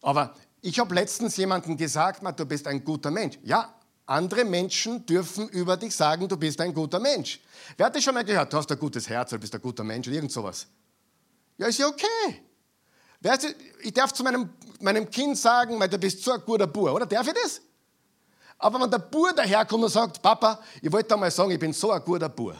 Aber 0.00 0.34
ich 0.60 0.78
habe 0.78 0.94
letztens 0.94 1.36
jemandem 1.36 1.76
gesagt, 1.76 2.22
du 2.38 2.46
bist 2.46 2.66
ein 2.66 2.84
guter 2.84 3.10
Mensch. 3.10 3.38
Ja, 3.42 3.74
andere 4.06 4.44
Menschen 4.44 5.04
dürfen 5.04 5.48
über 5.48 5.76
dich 5.76 5.94
sagen, 5.94 6.28
du 6.28 6.36
bist 6.36 6.60
ein 6.60 6.72
guter 6.72 6.98
Mensch. 6.98 7.40
Wer 7.76 7.86
hat 7.86 7.96
das 7.96 8.02
schon 8.02 8.14
mal 8.14 8.24
gehört? 8.24 8.52
Du 8.52 8.56
hast 8.56 8.70
ein 8.72 8.78
gutes 8.78 9.08
Herz 9.08 9.32
oder 9.32 9.40
bist 9.40 9.54
ein 9.54 9.60
guter 9.60 9.84
Mensch 9.84 10.06
oder 10.06 10.16
irgend 10.16 10.32
sowas. 10.32 10.66
Ja, 11.58 11.66
ist 11.66 11.78
ja 11.78 11.88
okay. 11.88 12.42
Ich 13.82 13.92
darf 13.92 14.12
zu 14.12 14.22
meinem, 14.22 14.50
meinem 14.80 15.10
Kind 15.10 15.36
sagen, 15.36 15.78
du 15.78 15.98
bist 15.98 16.22
so 16.22 16.32
ein 16.32 16.40
guter 16.40 16.66
Bub, 16.66 16.90
oder? 16.90 17.04
Darf 17.04 17.26
ich 17.26 17.34
das? 17.34 17.60
Aber 18.58 18.80
wenn 18.80 18.90
der 18.90 18.98
Bub 18.98 19.34
daherkommt 19.36 19.84
und 19.84 19.90
sagt, 19.90 20.20
Papa, 20.20 20.60
ich 20.82 20.90
wollte 20.90 21.14
einmal 21.14 21.30
sagen, 21.30 21.52
ich 21.52 21.58
bin 21.58 21.72
so 21.72 21.92
ein 21.92 22.02
guter 22.02 22.28
Bub. 22.28 22.54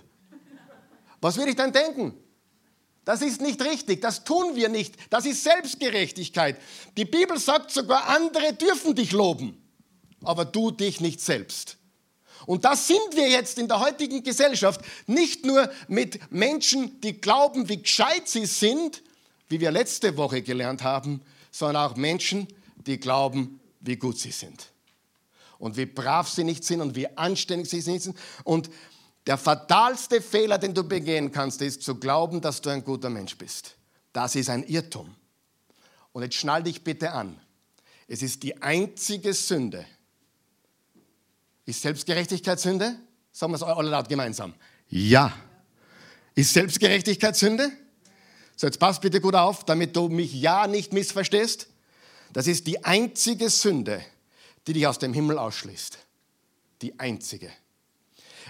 Was 1.20 1.36
würde 1.36 1.50
ich 1.50 1.56
dann 1.56 1.72
denken? 1.72 2.14
Das 3.04 3.22
ist 3.22 3.40
nicht 3.40 3.60
richtig, 3.62 4.00
das 4.00 4.22
tun 4.22 4.54
wir 4.54 4.68
nicht. 4.68 4.94
Das 5.10 5.24
ist 5.26 5.42
Selbstgerechtigkeit. 5.42 6.60
Die 6.96 7.06
Bibel 7.06 7.38
sagt 7.38 7.70
sogar, 7.70 8.06
andere 8.08 8.52
dürfen 8.52 8.94
dich 8.94 9.12
loben, 9.12 9.60
aber 10.22 10.44
du 10.44 10.70
dich 10.70 11.00
nicht 11.00 11.20
selbst. 11.20 11.78
Und 12.46 12.64
das 12.64 12.86
sind 12.86 13.00
wir 13.14 13.28
jetzt 13.28 13.58
in 13.58 13.66
der 13.66 13.80
heutigen 13.80 14.22
Gesellschaft, 14.22 14.80
nicht 15.06 15.44
nur 15.44 15.70
mit 15.88 16.30
Menschen, 16.30 17.00
die 17.00 17.20
glauben, 17.20 17.68
wie 17.68 17.82
gescheit 17.82 18.28
sie 18.28 18.46
sind, 18.46 19.02
wie 19.48 19.58
wir 19.58 19.70
letzte 19.70 20.16
Woche 20.16 20.42
gelernt 20.42 20.82
haben, 20.82 21.22
sondern 21.50 21.90
auch 21.90 21.96
Menschen, 21.96 22.46
die 22.86 23.00
glauben, 23.00 23.58
wie 23.80 23.96
gut 23.96 24.18
sie 24.18 24.30
sind 24.30 24.70
und 25.58 25.76
wie 25.76 25.86
brav 25.86 26.28
sie 26.28 26.44
nicht 26.44 26.64
sind 26.64 26.80
und 26.80 26.94
wie 26.94 27.08
anständig 27.16 27.68
sie 27.68 27.90
nicht 27.90 28.02
sind. 28.02 28.16
Und 28.44 28.70
der 29.26 29.36
fatalste 29.36 30.22
Fehler, 30.22 30.58
den 30.58 30.74
du 30.74 30.84
begehen 30.84 31.32
kannst, 31.32 31.60
ist 31.60 31.82
zu 31.82 31.96
glauben, 31.96 32.40
dass 32.40 32.60
du 32.60 32.70
ein 32.70 32.84
guter 32.84 33.10
Mensch 33.10 33.36
bist. 33.36 33.76
Das 34.12 34.34
ist 34.34 34.48
ein 34.48 34.64
Irrtum. 34.64 35.14
Und 36.12 36.22
jetzt 36.22 36.36
schnall 36.36 36.62
dich 36.62 36.82
bitte 36.82 37.12
an. 37.12 37.38
Es 38.06 38.22
ist 38.22 38.42
die 38.42 38.62
einzige 38.62 39.34
Sünde. 39.34 39.84
Ist 41.66 41.82
Selbstgerechtigkeit 41.82 42.58
Sünde? 42.58 42.96
Sagen 43.30 43.52
wir 43.52 43.56
es 43.56 43.62
alle 43.62 43.90
laut 43.90 44.08
gemeinsam. 44.08 44.54
Ja. 44.88 45.32
Ist 46.34 46.54
Selbstgerechtigkeit 46.54 47.36
Sünde? 47.36 47.70
So, 48.56 48.66
jetzt 48.66 48.78
pass 48.78 48.98
bitte 48.98 49.20
gut 49.20 49.34
auf, 49.34 49.64
damit 49.64 49.94
du 49.94 50.08
mich 50.08 50.32
ja 50.32 50.66
nicht 50.66 50.92
missverstehst. 50.92 51.68
Das 52.32 52.46
ist 52.46 52.66
die 52.66 52.84
einzige 52.84 53.50
Sünde, 53.50 54.02
die 54.68 54.74
dich 54.74 54.86
aus 54.86 54.98
dem 54.98 55.14
Himmel 55.14 55.38
ausschließt. 55.38 55.98
Die 56.82 57.00
einzige. 57.00 57.50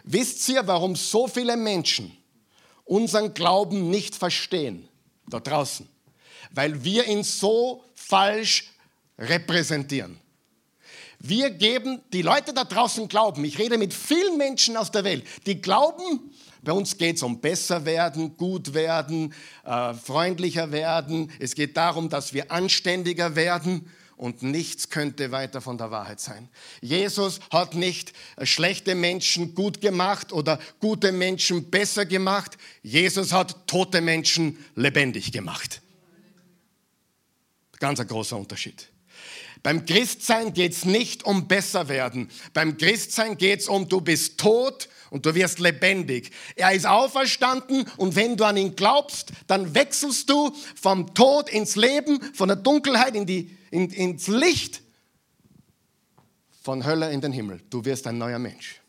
Wisst 0.02 0.46
ihr, 0.48 0.66
warum 0.66 0.96
so 0.96 1.28
viele 1.28 1.57
Menschen 1.57 2.14
unseren 2.85 3.33
Glauben 3.35 3.88
nicht 3.88 4.16
verstehen 4.16 4.88
da 5.28 5.38
draußen? 5.38 5.88
Weil 6.50 6.83
wir 6.83 7.07
ihn 7.07 7.22
so 7.22 7.85
falsch 7.94 8.72
repräsentieren. 9.16 10.18
Wir 11.20 11.50
geben, 11.50 12.00
die 12.12 12.22
Leute 12.22 12.52
da 12.52 12.64
draußen 12.64 13.09
glauben, 13.09 13.44
ich 13.44 13.59
rede 13.59 13.78
mit 13.78 13.94
vielen 13.94 14.37
Menschen 14.37 14.76
aus 14.76 14.90
der 14.90 15.04
Welt, 15.04 15.24
die 15.46 15.61
glauben, 15.61 16.33
bei 16.62 16.72
uns 16.72 16.98
geht 16.98 17.16
es 17.16 17.22
um 17.22 17.40
besser 17.40 17.85
werden, 17.85 18.37
gut 18.37 18.74
werden, 18.74 19.33
äh, 19.64 19.94
freundlicher 19.94 20.72
werden. 20.72 21.31
Es 21.38 21.54
geht 21.54 21.76
darum, 21.76 22.09
dass 22.09 22.33
wir 22.33 22.50
anständiger 22.50 23.37
werden. 23.37 23.88
Und 24.18 24.42
nichts 24.42 24.90
könnte 24.90 25.31
weiter 25.31 25.61
von 25.61 25.78
der 25.78 25.90
Wahrheit 25.90 26.20
sein. 26.20 26.48
Jesus 26.83 27.40
hat 27.50 27.74
nicht 27.74 28.12
schlechte 28.42 28.94
Menschen 28.94 29.54
gut 29.54 29.81
gemacht 29.81 30.33
oder 30.33 30.59
gute 30.81 31.12
Menschen 31.12 31.70
besser 31.70 32.04
gemacht. 32.04 32.59
Jesus 32.83 33.33
hat 33.33 33.66
tote 33.66 34.00
Menschen 34.00 34.59
lebendig 34.74 35.33
gemacht. 35.33 35.81
Ganz 37.78 38.00
ein 38.00 38.09
großer 38.09 38.37
Unterschied. 38.37 38.88
Beim 39.62 39.87
Christsein 39.87 40.52
geht 40.52 40.72
es 40.72 40.85
nicht 40.85 41.24
um 41.24 41.48
besser 41.48 41.88
werden. 41.88 42.28
Beim 42.54 42.76
Christsein 42.76 43.37
geht 43.37 43.61
es 43.61 43.68
um, 43.68 43.88
du 43.88 44.00
bist 44.00 44.38
tot 44.38 44.88
und 45.11 45.26
du 45.26 45.35
wirst 45.35 45.59
lebendig. 45.59 46.31
Er 46.57 46.72
ist 46.72 46.87
auferstanden 46.87 47.87
und 47.96 48.16
wenn 48.16 48.37
du 48.37 48.44
an 48.44 48.57
ihn 48.57 48.76
glaubst, 48.76 49.31
dann 49.46 49.74
wechselst 49.74 50.28
du 50.31 50.54
vom 50.81 51.14
Tod 51.14 51.48
ins 51.48 51.76
Leben, 51.76 52.20
von 52.35 52.48
der 52.48 52.57
Dunkelheit 52.57 53.14
in 53.14 53.26
die, 53.26 53.58
in, 53.70 53.90
ins 53.90 54.26
Licht, 54.26 54.83
von 56.62 56.85
Hölle 56.85 57.11
in 57.12 57.22
den 57.22 57.33
Himmel. 57.33 57.62
Du 57.70 57.83
wirst 57.85 58.07
ein 58.07 58.18
neuer 58.18 58.38
Mensch. 58.38 58.83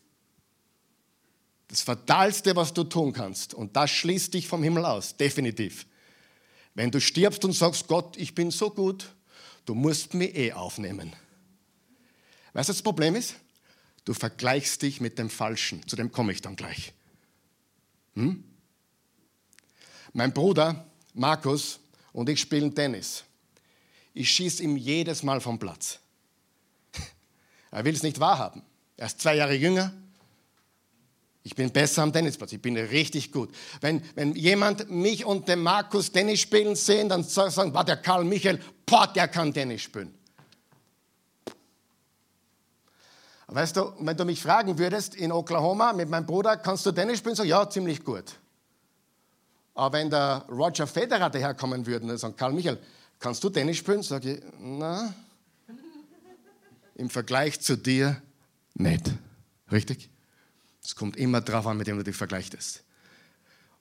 Das 1.69 1.81
Fatalste, 1.81 2.53
was 2.55 2.73
du 2.73 2.83
tun 2.83 3.13
kannst, 3.13 3.53
und 3.53 3.73
das 3.75 3.89
schließt 3.91 4.33
dich 4.33 4.47
vom 4.49 4.63
Himmel 4.63 4.83
aus, 4.83 5.15
definitiv. 5.15 5.85
Wenn 6.73 6.91
du 6.91 6.99
stirbst 6.99 7.45
und 7.45 7.53
sagst, 7.53 7.87
Gott, 7.87 8.17
ich 8.17 8.35
bin 8.35 8.51
so 8.51 8.69
gut, 8.69 9.13
du 9.65 9.75
musst 9.75 10.13
mich 10.13 10.35
eh 10.35 10.51
aufnehmen. 10.51 11.13
Weißt 12.51 12.67
du, 12.67 12.73
das 12.73 12.81
Problem 12.81 13.15
ist? 13.15 13.35
Du 14.03 14.13
vergleichst 14.13 14.81
dich 14.81 14.99
mit 14.99 15.19
dem 15.19 15.29
Falschen. 15.29 15.87
Zu 15.87 15.95
dem 15.95 16.11
komme 16.11 16.33
ich 16.33 16.41
dann 16.41 16.55
gleich. 16.55 16.93
Hm? 18.15 18.43
Mein 20.11 20.33
Bruder 20.33 20.85
Markus 21.13 21.79
und 22.11 22.27
ich 22.27 22.41
spielen 22.41 22.73
Tennis. 22.73 23.23
Ich 24.19 24.31
schieße 24.31 24.61
ihm 24.63 24.75
jedes 24.75 25.23
Mal 25.23 25.39
vom 25.39 25.57
Platz. 25.57 25.99
Er 27.71 27.85
will 27.85 27.93
es 27.93 28.03
nicht 28.03 28.19
wahrhaben. 28.19 28.63
Er 28.97 29.05
ist 29.05 29.21
zwei 29.21 29.35
Jahre 29.35 29.53
jünger. 29.53 29.93
Ich 31.43 31.55
bin 31.55 31.71
besser 31.71 32.01
am 32.03 32.11
Tennisplatz. 32.11 32.51
Ich 32.51 32.61
bin 32.61 32.75
richtig 32.75 33.31
gut. 33.31 33.55
Wenn, 33.79 34.03
wenn 34.15 34.35
jemand 34.35 34.89
mich 34.89 35.23
und 35.23 35.47
den 35.47 35.61
Markus 35.61 36.11
Tennis 36.11 36.41
spielen 36.41 36.75
sehen, 36.75 37.07
dann 37.07 37.23
sagen, 37.23 37.73
war 37.73 37.85
der 37.85 37.95
Karl 37.95 38.25
Michael, 38.25 38.59
boah, 38.85 39.07
der 39.07 39.29
kann 39.29 39.53
Tennis 39.53 39.83
spielen. 39.83 40.13
Weißt 43.47 43.77
du, 43.77 43.93
wenn 43.99 44.17
du 44.17 44.25
mich 44.25 44.41
fragen 44.41 44.77
würdest, 44.77 45.15
in 45.15 45.31
Oklahoma 45.31 45.93
mit 45.93 46.09
meinem 46.09 46.25
Bruder, 46.25 46.57
kannst 46.57 46.85
du 46.85 46.91
Tennis 46.91 47.19
spielen? 47.19 47.35
So, 47.35 47.43
ja, 47.43 47.69
ziemlich 47.69 48.03
gut. 48.03 48.35
Aber 49.75 49.97
wenn 49.97 50.09
der 50.09 50.45
Roger 50.49 50.87
Federer 50.87 51.29
daherkommen 51.29 51.85
würde 51.85 52.05
und 52.05 52.17
sagen, 52.17 52.35
Karl 52.35 52.51
Michael, 52.51 52.79
kannst 53.19 53.43
du 53.43 53.49
Tennis 53.49 53.77
spielen? 53.77 54.03
Sage 54.03 54.35
ich, 54.35 54.43
na, 54.59 55.13
im 56.95 57.09
Vergleich 57.09 57.59
zu 57.61 57.77
dir 57.77 58.21
nicht. 58.73 59.13
Richtig? 59.71 60.09
Es 60.83 60.95
kommt 60.95 61.15
immer 61.17 61.41
darauf 61.41 61.67
an, 61.67 61.77
mit 61.77 61.87
dem 61.87 61.97
du 61.97 62.03
dich 62.03 62.15
vergleichst. 62.15 62.83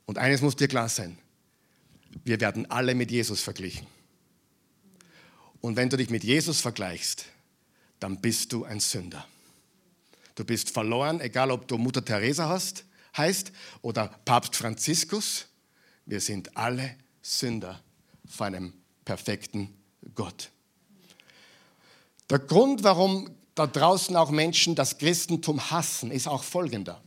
Und 0.07 0.19
eines 0.19 0.41
muss 0.41 0.57
dir 0.57 0.69
klar 0.69 0.89
sein, 0.89 1.19
wir 2.25 2.41
werden 2.41 2.71
alle 2.71 2.95
mit 2.95 3.11
Jesus 3.11 3.41
verglichen. 3.41 3.87
Und 5.61 5.77
wenn 5.77 5.91
du 5.91 5.97
dich 5.97 6.11
mit 6.11 6.25
Jesus 6.25 6.61
vergleichst, 6.61 7.27
dann 8.01 8.21
bist 8.21 8.53
du 8.53 8.65
ein 8.65 8.81
Sünder. 8.81 9.27
Du 10.35 10.45
bist 10.45 10.71
verloren, 10.71 11.21
egal 11.21 11.51
ob 11.51 11.67
du 11.67 11.77
Mutter 11.79 12.05
Teresa 12.05 12.49
hast, 12.49 12.85
heißt 13.17 13.51
oder 13.83 14.09
Papst 14.25 14.55
Franziskus. 14.55 15.47
Wir 16.07 16.21
sind 16.21 16.57
alle 16.57 16.97
Sünder 17.21 17.83
vor 18.27 18.47
einem 18.47 18.73
perfekten 19.09 19.75
Gott. 20.15 20.51
Der 22.29 22.39
Grund, 22.41 22.85
warum 22.85 23.31
da 23.55 23.67
draußen 23.67 24.15
auch 24.17 24.29
Menschen 24.29 24.75
das 24.75 24.99
Christentum 24.99 25.71
hassen, 25.71 26.11
ist 26.11 26.29
auch 26.29 26.43
folgender. 26.43 27.01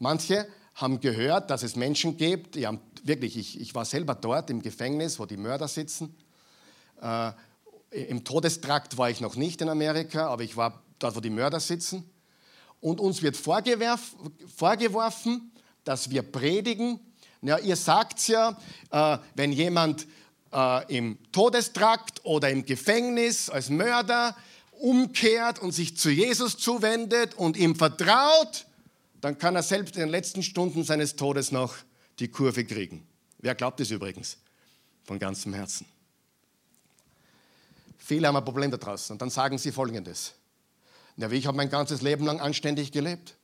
Manche 0.00 0.48
haben 0.74 0.98
gehört, 0.98 1.50
dass 1.50 1.62
es 1.62 1.76
Menschen 1.76 2.16
gibt, 2.16 2.56
die 2.56 2.66
haben 2.66 2.80
wirklich, 3.04 3.36
ich, 3.36 3.60
ich 3.60 3.76
war 3.76 3.84
selber 3.84 4.16
dort 4.16 4.50
im 4.50 4.60
Gefängnis, 4.60 5.20
wo 5.20 5.24
die 5.24 5.36
Mörder 5.36 5.68
sitzen. 5.68 6.16
Äh, 7.00 7.30
Im 7.92 8.24
Todestrakt 8.24 8.98
war 8.98 9.08
ich 9.08 9.20
noch 9.20 9.36
nicht 9.36 9.62
in 9.62 9.68
Amerika, 9.68 10.26
aber 10.26 10.42
ich 10.42 10.56
war 10.56 10.82
dort, 10.98 11.14
wo 11.14 11.20
die 11.20 11.30
Mörder 11.30 11.60
sitzen. 11.60 12.10
Und 12.80 12.98
uns 12.98 13.22
wird 13.22 13.36
vorgeworfen, 13.36 15.52
dass 15.84 16.10
wir 16.10 16.22
predigen. 16.22 16.98
Ja, 17.40 17.56
ihr 17.58 17.76
sagt 17.76 18.26
ja, 18.26 18.58
äh, 18.90 19.18
wenn 19.36 19.52
jemand 19.52 20.08
äh, 20.52 20.96
im 20.96 21.18
Todestrakt 21.32 22.24
oder 22.24 22.50
im 22.50 22.64
Gefängnis 22.64 23.50
als 23.50 23.70
Mörder 23.70 24.36
umkehrt 24.72 25.58
und 25.58 25.72
sich 25.72 25.96
zu 25.96 26.10
Jesus 26.10 26.56
zuwendet 26.56 27.34
und 27.34 27.56
ihm 27.56 27.76
vertraut, 27.76 28.66
dann 29.20 29.38
kann 29.38 29.54
er 29.54 29.62
selbst 29.62 29.96
in 29.96 30.00
den 30.00 30.08
letzten 30.08 30.42
Stunden 30.42 30.84
seines 30.84 31.16
Todes 31.16 31.52
noch 31.52 31.74
die 32.18 32.28
Kurve 32.28 32.64
kriegen. 32.64 33.06
Wer 33.38 33.54
glaubt 33.54 33.80
es 33.80 33.90
übrigens? 33.90 34.38
Von 35.04 35.18
ganzem 35.18 35.52
Herzen. 35.54 35.86
Viele 37.98 38.26
haben 38.26 38.36
ein 38.36 38.44
Problem 38.44 38.70
da 38.70 38.76
draußen 38.76 39.14
und 39.14 39.22
dann 39.22 39.30
sagen 39.30 39.58
sie 39.58 39.72
Folgendes. 39.72 40.34
Ja, 41.16 41.30
ich 41.30 41.46
habe 41.46 41.56
mein 41.56 41.68
ganzes 41.68 42.00
Leben 42.00 42.24
lang 42.24 42.40
anständig 42.40 42.92
gelebt. 42.92 43.36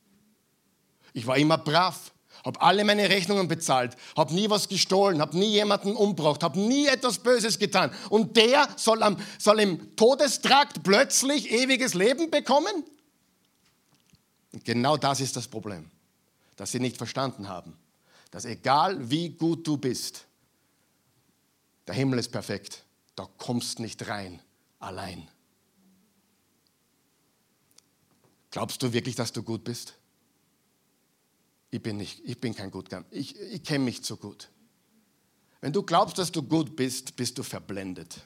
Ich 1.13 1.27
war 1.27 1.37
immer 1.37 1.57
brav, 1.57 2.11
habe 2.47 2.61
alle 2.61 2.85
meine 2.85 3.09
Rechnungen 3.09 3.47
bezahlt, 3.47 3.97
habe 4.15 4.33
nie 4.33 4.49
was 4.49 4.69
gestohlen, 4.69 5.19
habe 5.19 5.37
nie 5.37 5.51
jemanden 5.51 5.95
umgebracht, 5.95 6.43
habe 6.43 6.59
nie 6.59 6.87
etwas 6.87 7.19
Böses 7.19 7.59
getan. 7.59 7.91
Und 8.09 8.37
der 8.37 8.69
soll, 8.77 9.03
am, 9.03 9.17
soll 9.37 9.59
im 9.59 9.95
Todestrakt 9.97 10.81
plötzlich 10.81 11.51
ewiges 11.51 11.93
Leben 11.93 12.31
bekommen? 12.31 12.85
Und 14.53 14.63
genau 14.63 14.95
das 14.95 15.19
ist 15.19 15.35
das 15.35 15.47
Problem, 15.47 15.91
dass 16.55 16.71
sie 16.71 16.79
nicht 16.79 16.95
verstanden 16.95 17.49
haben, 17.49 17.77
dass 18.31 18.45
egal 18.45 19.09
wie 19.09 19.29
gut 19.29 19.67
du 19.67 19.75
bist, 19.75 20.25
der 21.85 21.95
Himmel 21.95 22.19
ist 22.19 22.31
perfekt, 22.31 22.83
da 23.15 23.27
kommst 23.37 23.79
nicht 23.79 24.07
rein 24.07 24.41
allein. 24.79 25.27
Glaubst 28.51 28.81
du 28.81 28.93
wirklich, 28.93 29.15
dass 29.15 29.33
du 29.33 29.43
gut 29.43 29.65
bist? 29.65 29.96
Ich 31.69 31.81
bin, 31.81 31.97
nicht, 31.97 32.21
ich 32.23 32.39
bin 32.39 32.55
kein 32.55 32.71
Gutgang. 32.71 33.05
Ich, 33.11 33.37
ich 33.39 33.63
kenne 33.63 33.83
mich 33.83 34.03
zu 34.03 34.15
gut. 34.17 34.49
Wenn 35.59 35.73
du 35.73 35.83
glaubst, 35.83 36.17
dass 36.17 36.31
du 36.31 36.41
gut 36.43 36.75
bist, 36.75 37.15
bist 37.15 37.37
du 37.37 37.43
verblendet. 37.43 38.21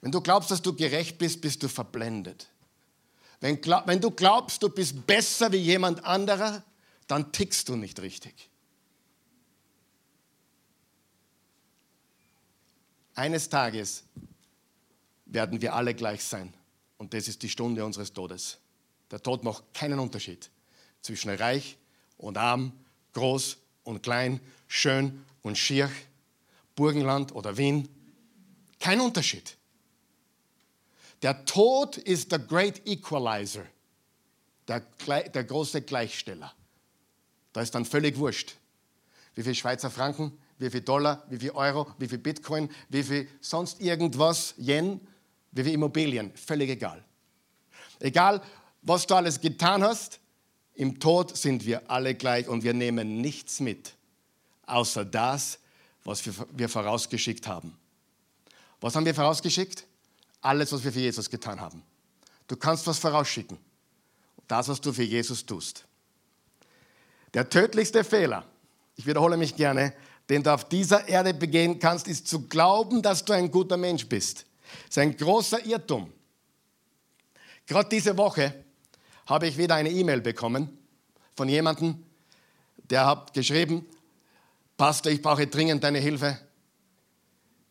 Wenn 0.00 0.12
du 0.12 0.20
glaubst, 0.20 0.50
dass 0.50 0.62
du 0.62 0.74
gerecht 0.74 1.18
bist, 1.18 1.40
bist 1.40 1.62
du 1.62 1.68
verblendet. 1.68 2.48
Wenn, 3.40 3.58
wenn 3.86 4.00
du 4.00 4.10
glaubst, 4.10 4.62
du 4.62 4.68
bist 4.68 5.06
besser 5.06 5.50
wie 5.52 5.56
jemand 5.56 6.04
anderer, 6.04 6.62
dann 7.06 7.32
tickst 7.32 7.68
du 7.68 7.76
nicht 7.76 8.00
richtig. 8.00 8.48
Eines 13.14 13.48
Tages 13.48 14.04
werden 15.24 15.60
wir 15.60 15.74
alle 15.74 15.94
gleich 15.94 16.22
sein. 16.22 16.54
Und 16.98 17.14
das 17.14 17.26
ist 17.26 17.42
die 17.42 17.48
Stunde 17.48 17.84
unseres 17.84 18.12
Todes. 18.12 18.58
Der 19.10 19.20
Tod 19.20 19.42
macht 19.42 19.74
keinen 19.74 19.98
Unterschied 19.98 20.50
zwischen 21.00 21.30
reich 21.30 21.76
und 22.18 22.36
arm, 22.36 22.72
groß 23.14 23.56
und 23.84 24.02
klein, 24.02 24.40
schön 24.66 25.24
und 25.42 25.56
schier, 25.56 25.90
Burgenland 26.76 27.34
oder 27.34 27.56
Wien. 27.56 27.88
Kein 28.78 29.00
Unterschied. 29.00 29.56
Der 31.22 31.44
Tod 31.46 31.96
ist 31.96 32.30
der 32.30 32.38
Great 32.38 32.86
Equalizer, 32.86 33.64
der, 34.68 34.80
der 35.28 35.44
große 35.44 35.82
Gleichsteller. 35.82 36.52
Da 37.52 37.62
ist 37.62 37.74
dann 37.74 37.84
völlig 37.84 38.18
wurscht, 38.18 38.54
wie 39.34 39.42
viel 39.42 39.54
Schweizer 39.54 39.90
Franken, 39.90 40.38
wie 40.58 40.70
viel 40.70 40.82
Dollar, 40.82 41.24
wie 41.28 41.38
viel 41.38 41.50
Euro, 41.52 41.92
wie 41.98 42.06
viel 42.06 42.18
Bitcoin, 42.18 42.70
wie 42.88 43.02
viel 43.02 43.28
sonst 43.40 43.80
irgendwas, 43.80 44.54
Yen, 44.58 45.00
wie 45.52 45.64
viel 45.64 45.72
Immobilien, 45.72 46.32
völlig 46.36 46.70
egal. 46.70 47.04
Egal, 47.98 48.42
was 48.82 49.06
du 49.06 49.14
alles 49.14 49.40
getan 49.40 49.82
hast, 49.82 50.20
im 50.78 51.00
Tod 51.00 51.36
sind 51.36 51.66
wir 51.66 51.90
alle 51.90 52.14
gleich 52.14 52.46
und 52.46 52.62
wir 52.62 52.72
nehmen 52.72 53.20
nichts 53.20 53.58
mit, 53.58 53.94
außer 54.64 55.04
das, 55.04 55.58
was 56.04 56.22
wir 56.24 56.68
vorausgeschickt 56.68 57.48
haben. 57.48 57.76
Was 58.80 58.94
haben 58.94 59.04
wir 59.04 59.14
vorausgeschickt? 59.14 59.84
Alles, 60.40 60.72
was 60.72 60.84
wir 60.84 60.92
für 60.92 61.00
Jesus 61.00 61.28
getan 61.28 61.60
haben. 61.60 61.82
Du 62.46 62.54
kannst 62.54 62.86
was 62.86 62.96
vorausschicken. 63.00 63.58
Das, 64.46 64.68
was 64.68 64.80
du 64.80 64.92
für 64.92 65.02
Jesus 65.02 65.44
tust. 65.44 65.84
Der 67.34 67.50
tödlichste 67.50 68.04
Fehler, 68.04 68.46
ich 68.94 69.04
wiederhole 69.04 69.36
mich 69.36 69.56
gerne, 69.56 69.92
den 70.30 70.44
du 70.44 70.54
auf 70.54 70.68
dieser 70.68 71.08
Erde 71.08 71.34
begehen 71.34 71.80
kannst, 71.80 72.06
ist 72.06 72.28
zu 72.28 72.46
glauben, 72.46 73.02
dass 73.02 73.24
du 73.24 73.32
ein 73.32 73.50
guter 73.50 73.76
Mensch 73.76 74.06
bist. 74.06 74.46
Das 74.86 74.90
ist 74.90 74.98
ein 74.98 75.16
großer 75.16 75.66
Irrtum. 75.66 76.12
Gerade 77.66 77.88
diese 77.88 78.16
Woche 78.16 78.64
habe 79.28 79.46
ich 79.46 79.58
wieder 79.58 79.74
eine 79.74 79.90
E-Mail 79.90 80.20
bekommen 80.20 80.76
von 81.36 81.48
jemandem, 81.48 82.02
der 82.90 83.06
hat 83.06 83.34
geschrieben, 83.34 83.86
Pastor, 84.76 85.12
ich 85.12 85.20
brauche 85.20 85.46
dringend 85.46 85.84
deine 85.84 85.98
Hilfe. 85.98 86.38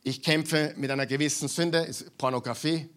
Ich 0.04 0.22
kämpfe 0.22 0.74
mit 0.78 0.92
einer 0.92 1.08
gewissen 1.08 1.48
Sünde, 1.48 1.80
ist 1.80 2.16
Pornografie. 2.18 2.88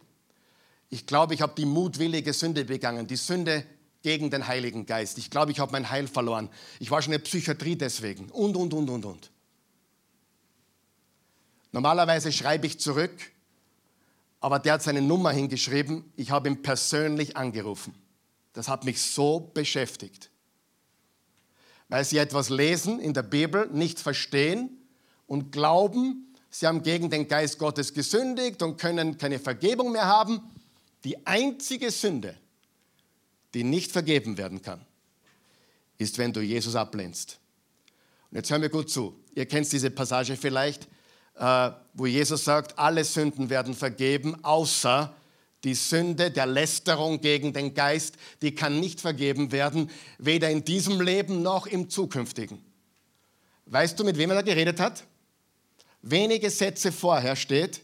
Ich 0.90 1.06
glaube, 1.06 1.34
ich 1.34 1.40
habe 1.40 1.54
die 1.56 1.64
mutwillige 1.64 2.32
Sünde 2.32 2.64
begangen, 2.64 3.06
die 3.06 3.16
Sünde 3.16 3.64
gegen 4.02 4.30
den 4.30 4.46
Heiligen 4.46 4.84
Geist. 4.84 5.16
Ich 5.18 5.30
glaube, 5.30 5.52
ich 5.52 5.58
habe 5.58 5.72
mein 5.72 5.88
Heil 5.90 6.06
verloren. 6.06 6.50
Ich 6.78 6.90
war 6.90 7.00
schon 7.00 7.12
in 7.12 7.18
der 7.18 7.24
Psychiatrie 7.24 7.76
deswegen. 7.76 8.28
Und, 8.30 8.56
und, 8.56 8.74
und, 8.74 8.90
und, 8.90 9.04
und. 9.04 9.30
Normalerweise 11.72 12.30
schreibe 12.32 12.66
ich 12.66 12.78
zurück, 12.78 13.12
aber 14.40 14.58
der 14.58 14.74
hat 14.74 14.82
seine 14.82 15.00
Nummer 15.00 15.30
hingeschrieben. 15.30 16.04
Ich 16.16 16.30
habe 16.30 16.48
ihn 16.48 16.62
persönlich 16.62 17.36
angerufen. 17.36 17.94
Das 18.52 18.68
hat 18.68 18.84
mich 18.84 19.00
so 19.00 19.50
beschäftigt. 19.54 20.30
Weil 21.88 22.04
sie 22.04 22.18
etwas 22.18 22.48
lesen 22.48 23.00
in 23.00 23.14
der 23.14 23.22
Bibel, 23.22 23.68
nicht 23.72 23.98
verstehen 24.00 24.78
und 25.26 25.52
glauben, 25.52 26.34
sie 26.50 26.66
haben 26.66 26.82
gegen 26.82 27.10
den 27.10 27.28
Geist 27.28 27.58
Gottes 27.58 27.94
gesündigt 27.94 28.62
und 28.62 28.76
können 28.76 29.18
keine 29.18 29.38
Vergebung 29.38 29.92
mehr 29.92 30.06
haben. 30.06 30.40
Die 31.04 31.26
einzige 31.26 31.90
Sünde, 31.90 32.36
die 33.54 33.64
nicht 33.64 33.90
vergeben 33.90 34.38
werden 34.38 34.62
kann, 34.62 34.84
ist, 35.98 36.18
wenn 36.18 36.32
du 36.32 36.40
Jesus 36.40 36.76
ablehnst. 36.76 37.38
Und 38.30 38.36
jetzt 38.36 38.50
hören 38.50 38.62
wir 38.62 38.68
gut 38.68 38.90
zu. 38.90 39.18
Ihr 39.34 39.46
kennt 39.46 39.70
diese 39.72 39.90
Passage 39.90 40.36
vielleicht, 40.36 40.88
äh, 41.36 41.70
wo 41.94 42.06
Jesus 42.06 42.44
sagt, 42.44 42.78
alle 42.78 43.04
Sünden 43.04 43.50
werden 43.50 43.74
vergeben, 43.74 44.44
außer 44.44 45.14
die 45.64 45.74
Sünde 45.74 46.30
der 46.30 46.46
Lästerung 46.46 47.20
gegen 47.20 47.52
den 47.52 47.74
Geist, 47.74 48.16
die 48.42 48.54
kann 48.54 48.80
nicht 48.80 49.00
vergeben 49.00 49.52
werden, 49.52 49.90
weder 50.18 50.50
in 50.50 50.64
diesem 50.64 51.00
Leben 51.00 51.42
noch 51.42 51.66
im 51.66 51.90
zukünftigen. 51.90 52.64
Weißt 53.66 53.98
du, 53.98 54.04
mit 54.04 54.16
wem 54.16 54.30
er 54.30 54.36
da 54.36 54.42
geredet 54.42 54.80
hat? 54.80 55.04
Wenige 56.02 56.50
Sätze 56.50 56.90
vorher 56.92 57.36
steht, 57.36 57.82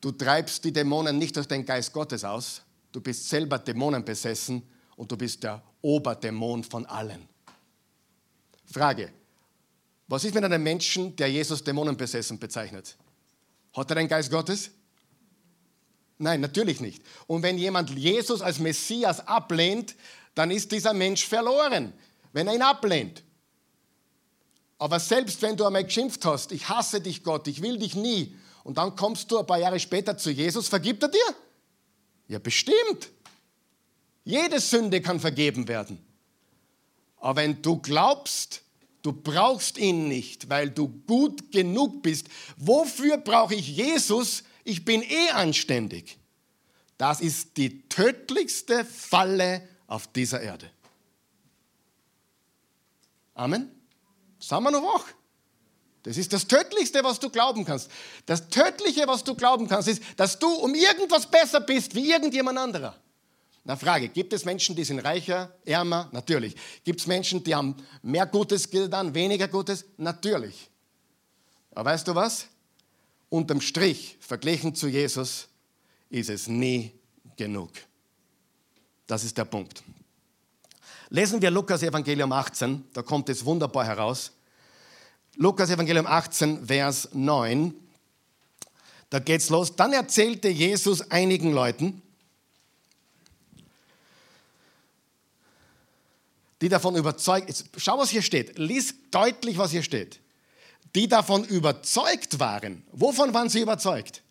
du 0.00 0.12
treibst 0.12 0.64
die 0.64 0.72
Dämonen 0.72 1.18
nicht 1.18 1.36
durch 1.36 1.46
den 1.46 1.64
Geist 1.64 1.92
Gottes 1.92 2.24
aus, 2.24 2.62
du 2.90 3.00
bist 3.00 3.28
selber 3.28 3.58
Dämonen 3.58 4.04
besessen 4.04 4.62
und 4.96 5.12
du 5.12 5.16
bist 5.16 5.42
der 5.42 5.62
Oberdämon 5.82 6.64
von 6.64 6.86
allen. 6.86 7.28
Frage, 8.64 9.12
was 10.08 10.24
ist 10.24 10.34
mit 10.34 10.44
einem 10.44 10.62
Menschen, 10.62 11.14
der 11.16 11.30
Jesus 11.30 11.62
dämonenbesessen 11.64 12.38
bezeichnet? 12.38 12.96
Hat 13.72 13.90
er 13.90 13.96
den 13.96 14.08
Geist 14.08 14.30
Gottes? 14.30 14.70
Nein, 16.18 16.40
natürlich 16.40 16.80
nicht. 16.80 17.02
Und 17.26 17.42
wenn 17.42 17.58
jemand 17.58 17.90
Jesus 17.90 18.40
als 18.40 18.58
Messias 18.58 19.26
ablehnt, 19.26 19.94
dann 20.34 20.50
ist 20.50 20.72
dieser 20.72 20.92
Mensch 20.92 21.26
verloren, 21.26 21.92
wenn 22.32 22.46
er 22.46 22.54
ihn 22.54 22.62
ablehnt. 22.62 23.22
Aber 24.78 25.00
selbst 25.00 25.40
wenn 25.42 25.56
du 25.56 25.64
einmal 25.64 25.84
geschimpft 25.84 26.24
hast, 26.24 26.52
ich 26.52 26.68
hasse 26.68 27.00
dich 27.00 27.22
Gott, 27.22 27.48
ich 27.48 27.62
will 27.62 27.78
dich 27.78 27.94
nie, 27.94 28.36
und 28.64 28.78
dann 28.78 28.96
kommst 28.96 29.30
du 29.30 29.38
ein 29.38 29.46
paar 29.46 29.58
Jahre 29.58 29.78
später 29.78 30.16
zu 30.16 30.30
Jesus, 30.30 30.68
vergibt 30.68 31.02
er 31.02 31.10
dir? 31.10 31.34
Ja, 32.28 32.38
bestimmt. 32.38 33.10
Jede 34.24 34.58
Sünde 34.58 35.02
kann 35.02 35.20
vergeben 35.20 35.68
werden. 35.68 36.02
Aber 37.18 37.36
wenn 37.36 37.60
du 37.60 37.78
glaubst, 37.78 38.62
du 39.02 39.12
brauchst 39.12 39.76
ihn 39.76 40.08
nicht, 40.08 40.48
weil 40.48 40.70
du 40.70 40.88
gut 41.06 41.52
genug 41.52 42.02
bist, 42.02 42.28
wofür 42.56 43.18
brauche 43.18 43.54
ich 43.54 43.68
Jesus? 43.68 44.44
Ich 44.64 44.84
bin 44.84 45.02
eh 45.02 45.30
anständig. 45.30 46.18
Das 46.98 47.20
ist 47.20 47.56
die 47.56 47.86
tödlichste 47.88 48.84
Falle 48.84 49.68
auf 49.86 50.06
dieser 50.08 50.40
Erde. 50.40 50.70
Amen. 53.34 53.70
Sagen 54.38 54.64
wir 54.64 54.70
noch 54.70 54.82
wach. 54.82 55.06
Das 56.04 56.18
ist 56.18 56.32
das 56.32 56.46
Tödlichste, 56.46 57.02
was 57.02 57.18
du 57.18 57.30
glauben 57.30 57.64
kannst. 57.64 57.90
Das 58.26 58.48
Tödliche, 58.48 59.06
was 59.06 59.24
du 59.24 59.34
glauben 59.34 59.66
kannst, 59.68 59.88
ist, 59.88 60.02
dass 60.16 60.38
du 60.38 60.48
um 60.48 60.74
irgendwas 60.74 61.26
besser 61.26 61.60
bist 61.60 61.94
wie 61.94 62.10
irgendjemand 62.10 62.58
anderer. 62.58 62.94
Na 63.64 63.76
Frage, 63.76 64.10
gibt 64.10 64.34
es 64.34 64.44
Menschen, 64.44 64.76
die 64.76 64.84
sind 64.84 64.98
reicher, 64.98 65.50
ärmer? 65.64 66.10
Natürlich. 66.12 66.54
Gibt 66.84 67.00
es 67.00 67.06
Menschen, 67.06 67.42
die 67.42 67.54
haben 67.54 67.76
mehr 68.02 68.26
Gutes 68.26 68.68
getan, 68.68 69.14
weniger 69.14 69.48
Gutes? 69.48 69.86
Natürlich. 69.96 70.68
Aber 71.74 71.90
weißt 71.90 72.06
du 72.06 72.14
was? 72.14 72.46
Unterm 73.34 73.60
Strich, 73.60 74.16
verglichen 74.20 74.76
zu 74.76 74.86
Jesus, 74.86 75.48
ist 76.08 76.30
es 76.30 76.46
nie 76.46 76.92
genug. 77.36 77.72
Das 79.08 79.24
ist 79.24 79.36
der 79.36 79.44
Punkt. 79.44 79.82
Lesen 81.10 81.42
wir 81.42 81.50
Lukas 81.50 81.82
Evangelium 81.82 82.30
18, 82.30 82.84
da 82.92 83.02
kommt 83.02 83.28
es 83.28 83.44
wunderbar 83.44 83.86
heraus. 83.86 84.30
Lukas 85.34 85.68
Evangelium 85.68 86.06
18, 86.06 86.68
Vers 86.68 87.08
9. 87.12 87.74
Da 89.10 89.18
geht's 89.18 89.50
los. 89.50 89.74
Dann 89.74 89.92
erzählte 89.92 90.48
Jesus 90.48 91.10
einigen 91.10 91.52
Leuten, 91.52 92.02
die 96.60 96.68
davon 96.68 96.94
überzeugt, 96.94 97.64
schau, 97.78 97.98
was 97.98 98.10
hier 98.10 98.22
steht, 98.22 98.58
lies 98.58 98.94
deutlich, 99.10 99.58
was 99.58 99.72
hier 99.72 99.82
steht, 99.82 100.20
die 100.94 101.08
davon 101.08 101.44
überzeugt 101.44 102.38
waren. 102.38 102.84
Wovon 102.92 103.34
waren 103.34 103.48
sie 103.48 103.60
überzeugt? 103.60 104.22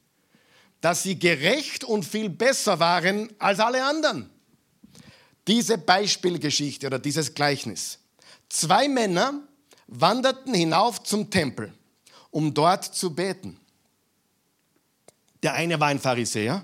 Dass 0.81 1.03
sie 1.03 1.17
gerecht 1.17 1.83
und 1.83 2.03
viel 2.05 2.29
besser 2.29 2.79
waren 2.79 3.29
als 3.39 3.59
alle 3.59 3.85
anderen. 3.85 4.29
Diese 5.47 5.77
Beispielgeschichte 5.77 6.87
oder 6.87 6.99
dieses 6.99 7.33
Gleichnis. 7.33 7.99
Zwei 8.49 8.87
Männer 8.87 9.41
wanderten 9.87 10.53
hinauf 10.53 11.03
zum 11.03 11.29
Tempel, 11.29 11.73
um 12.31 12.53
dort 12.53 12.83
zu 12.85 13.13
beten. 13.13 13.59
Der 15.41 15.53
eine 15.53 15.79
war 15.79 15.87
ein 15.87 15.99
Pharisäer 15.99 16.63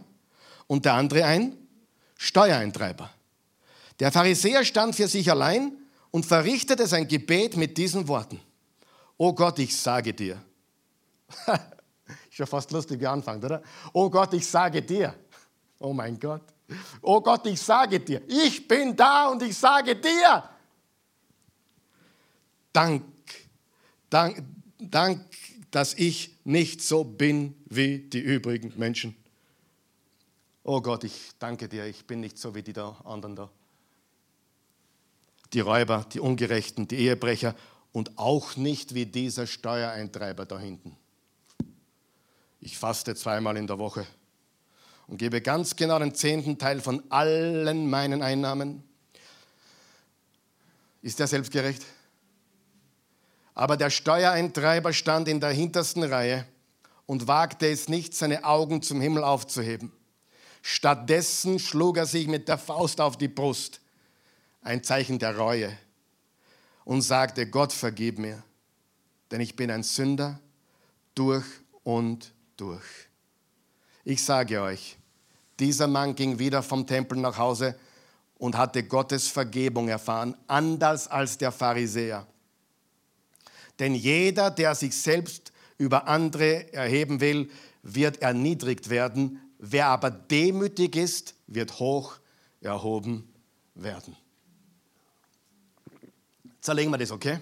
und 0.67 0.85
der 0.85 0.93
andere 0.93 1.25
ein 1.25 1.57
Steuereintreiber. 2.17 3.09
Der 3.99 4.11
Pharisäer 4.13 4.63
stand 4.63 4.95
für 4.95 5.09
sich 5.09 5.29
allein 5.29 5.73
und 6.11 6.25
verrichtete 6.25 6.87
sein 6.87 7.07
Gebet 7.07 7.57
mit 7.57 7.77
diesen 7.77 8.07
Worten. 8.07 8.39
Oh 9.21 9.33
Gott, 9.33 9.59
ich 9.59 9.75
sage 9.75 10.13
dir. 10.13 10.41
Ist 12.31 12.37
ja 12.37 12.45
fast 12.45 12.71
lustig, 12.71 13.01
wie 13.01 13.03
er 13.03 13.11
anfängt, 13.11 13.43
oder? 13.43 13.61
Oh 13.91 14.09
Gott, 14.09 14.33
ich 14.33 14.47
sage 14.47 14.81
dir. 14.81 15.13
Oh 15.77 15.91
mein 15.91 16.17
Gott. 16.17 16.41
Oh 17.01 17.19
Gott, 17.19 17.45
ich 17.45 17.61
sage 17.61 17.99
dir. 17.99 18.21
Ich 18.29 18.65
bin 18.65 18.95
da 18.95 19.27
und 19.27 19.43
ich 19.43 19.57
sage 19.57 19.97
dir. 19.97 20.49
Dank, 22.71 23.03
dank, 24.09 24.41
dank, 24.79 25.25
dass 25.69 25.95
ich 25.95 26.37
nicht 26.45 26.81
so 26.81 27.03
bin 27.03 27.55
wie 27.65 27.99
die 27.99 28.21
übrigen 28.21 28.71
Menschen. 28.77 29.17
Oh 30.63 30.79
Gott, 30.79 31.03
ich 31.03 31.31
danke 31.39 31.67
dir, 31.67 31.85
ich 31.87 32.07
bin 32.07 32.21
nicht 32.21 32.37
so 32.37 32.55
wie 32.55 32.63
die 32.63 32.73
da 32.73 32.95
anderen 33.03 33.35
da 33.35 33.49
die 35.53 35.59
Räuber, 35.59 36.05
die 36.13 36.19
Ungerechten, 36.19 36.87
die 36.87 36.97
Ehebrecher 36.97 37.55
und 37.91 38.17
auch 38.17 38.55
nicht 38.55 38.93
wie 38.93 39.05
dieser 39.05 39.47
Steuereintreiber 39.47 40.45
da 40.45 40.59
hinten. 40.59 40.95
Ich 42.61 42.77
faste 42.77 43.15
zweimal 43.15 43.57
in 43.57 43.67
der 43.67 43.79
Woche 43.79 44.05
und 45.07 45.17
gebe 45.17 45.41
ganz 45.41 45.75
genau 45.75 45.97
den 45.99 46.13
zehnten 46.13 46.57
Teil 46.57 46.81
von 46.81 47.03
allen 47.09 47.89
meinen 47.89 48.21
Einnahmen. 48.21 48.83
Ist 51.01 51.19
er 51.19 51.27
selbstgerecht? 51.27 51.85
Aber 53.55 53.75
der 53.75 53.89
Steuereintreiber 53.89 54.93
stand 54.93 55.27
in 55.27 55.39
der 55.39 55.51
hintersten 55.51 56.03
Reihe 56.03 56.45
und 57.05 57.27
wagte 57.27 57.67
es 57.67 57.89
nicht, 57.89 58.13
seine 58.13 58.43
Augen 58.43 58.81
zum 58.81 59.01
Himmel 59.01 59.23
aufzuheben. 59.23 59.91
Stattdessen 60.61 61.57
schlug 61.57 61.97
er 61.97 62.05
sich 62.05 62.27
mit 62.27 62.47
der 62.47 62.57
Faust 62.57 63.01
auf 63.01 63.17
die 63.17 63.27
Brust 63.27 63.81
ein 64.61 64.83
Zeichen 64.83 65.17
der 65.19 65.37
Reue 65.37 65.75
und 66.89 67.03
sagte, 67.03 67.45
Gott 67.47 67.71
vergib 67.71 68.17
mir, 68.17 68.41
denn 69.29 69.41
ich 69.41 69.55
bin 69.55 69.69
ein 69.69 69.83
Sünder 69.83 70.39
durch 71.13 71.45
und 71.83 72.33
durch. 72.57 72.81
Ich 74.03 74.23
sage 74.23 74.59
euch, 74.59 74.97
dieser 75.59 75.85
Mann 75.85 76.15
ging 76.15 76.39
wieder 76.39 76.63
vom 76.63 76.87
Tempel 76.87 77.19
nach 77.19 77.37
Hause 77.37 77.77
und 78.39 78.57
hatte 78.57 78.81
Gottes 78.81 79.27
Vergebung 79.27 79.87
erfahren, 79.87 80.35
anders 80.47 81.07
als 81.07 81.37
der 81.37 81.51
Pharisäer. 81.51 82.25
Denn 83.77 83.93
jeder, 83.93 84.49
der 84.49 84.73
sich 84.73 84.97
selbst 84.97 85.51
über 85.77 86.07
andere 86.07 86.73
erheben 86.73 87.21
will, 87.21 87.51
wird 87.83 88.23
erniedrigt 88.23 88.89
werden. 88.89 89.39
Wer 89.59 89.89
aber 89.89 90.09
demütig 90.09 90.95
ist, 90.95 91.35
wird 91.45 91.77
hoch 91.79 92.15
erhoben 92.61 93.31
werden 93.75 94.17
zerlegen 96.69 96.91
wir 96.91 96.99
das, 96.99 97.11
okay? 97.11 97.39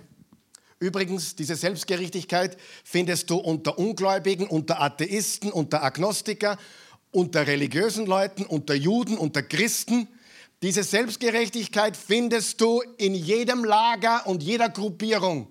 Übrigens, 0.80 1.36
diese 1.36 1.58
Selbstgerechtigkeit 1.58 2.58
findest 2.86 3.30
du 3.30 3.36
unter 3.36 3.78
Ungläubigen, 3.78 4.48
unter 4.48 4.80
Atheisten, 4.80 5.52
unter 5.52 5.84
Agnostiker, 5.84 6.58
unter 7.12 7.46
religiösen 7.46 8.06
Leuten, 8.06 8.46
unter 8.46 8.74
Juden, 8.74 9.18
unter 9.18 9.44
Christen. 9.44 10.08
Diese 10.62 10.84
Selbstgerechtigkeit 10.84 11.98
findest 11.98 12.62
du 12.62 12.82
in 12.98 13.16
jedem 13.16 13.66
Lager 13.66 14.26
und 14.28 14.42
jeder 14.44 14.70
Gruppierung. 14.70 15.48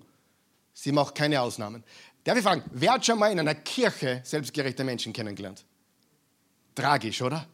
Sie 0.73 0.93
macht 0.93 1.15
keine 1.15 1.43
Ausnahmen. 1.43 1.85
Darf 2.25 2.39
ich 2.39 2.45
fragen, 2.45 2.63
wer 2.73 2.95
hat 2.95 3.05
schon 3.05 3.19
mal 3.19 3.31
in 3.31 3.41
einer 3.41 3.57
Kirche 3.57 4.23
selbstgerechte 4.25 4.85
Menschen 4.85 5.13
kennengelernt? 5.13 5.67
Tragisch, 6.75 7.21
oder? 7.21 7.47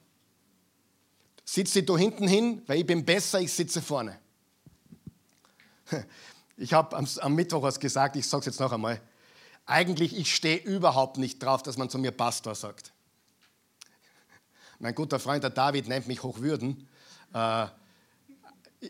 Sitze 1.45 1.83
du 1.83 1.99
hinten 1.99 2.29
hin, 2.29 2.63
weil 2.69 2.79
ich 2.79 2.87
bin 2.87 3.05
besser, 3.05 3.41
ich 3.41 3.53
sitze 3.53 3.83
vorne. 3.83 4.23
Ich 6.57 6.75
habe 6.75 6.97
am, 6.97 7.09
am, 7.21 7.35
Mittwoch 7.35 7.63
was 7.63 7.81
gesagt, 7.81 8.15
ich 8.15 8.27
sage 8.27 8.41
es 8.41 8.47
jetzt 8.47 8.61
noch 8.61 8.73
einmal. 8.73 9.01
Eigentlich, 9.65 10.17
ich 10.17 10.35
stehe 10.35 10.59
überhaupt 10.59 11.17
nicht 11.17 11.43
drauf, 11.43 11.63
dass 11.63 11.77
man 11.77 11.89
zu 11.89 11.99
mir 11.99 12.13
Pastor 12.13 12.55
sagt. 12.55 12.93
Mein 14.79 14.95
guter 14.95 15.19
Freund, 15.19 15.43
der 15.43 15.51
David, 15.51 15.89
nennt 15.89 16.09
mich 16.09 16.23
Hochwürden. 16.23 16.89
Äh, 17.33 17.67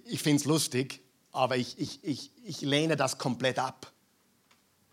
ich 0.07 0.22
finde 0.22 0.40
es 0.40 0.44
lustig, 0.44 1.00
aber 1.30 1.57
ich, 1.57 1.78
ich, 1.78 2.03
ich, 2.03 2.30
ich 2.44 2.61
lehne 2.62 2.96
das 2.96 3.18
komplett 3.18 3.59
ab. 3.59 3.92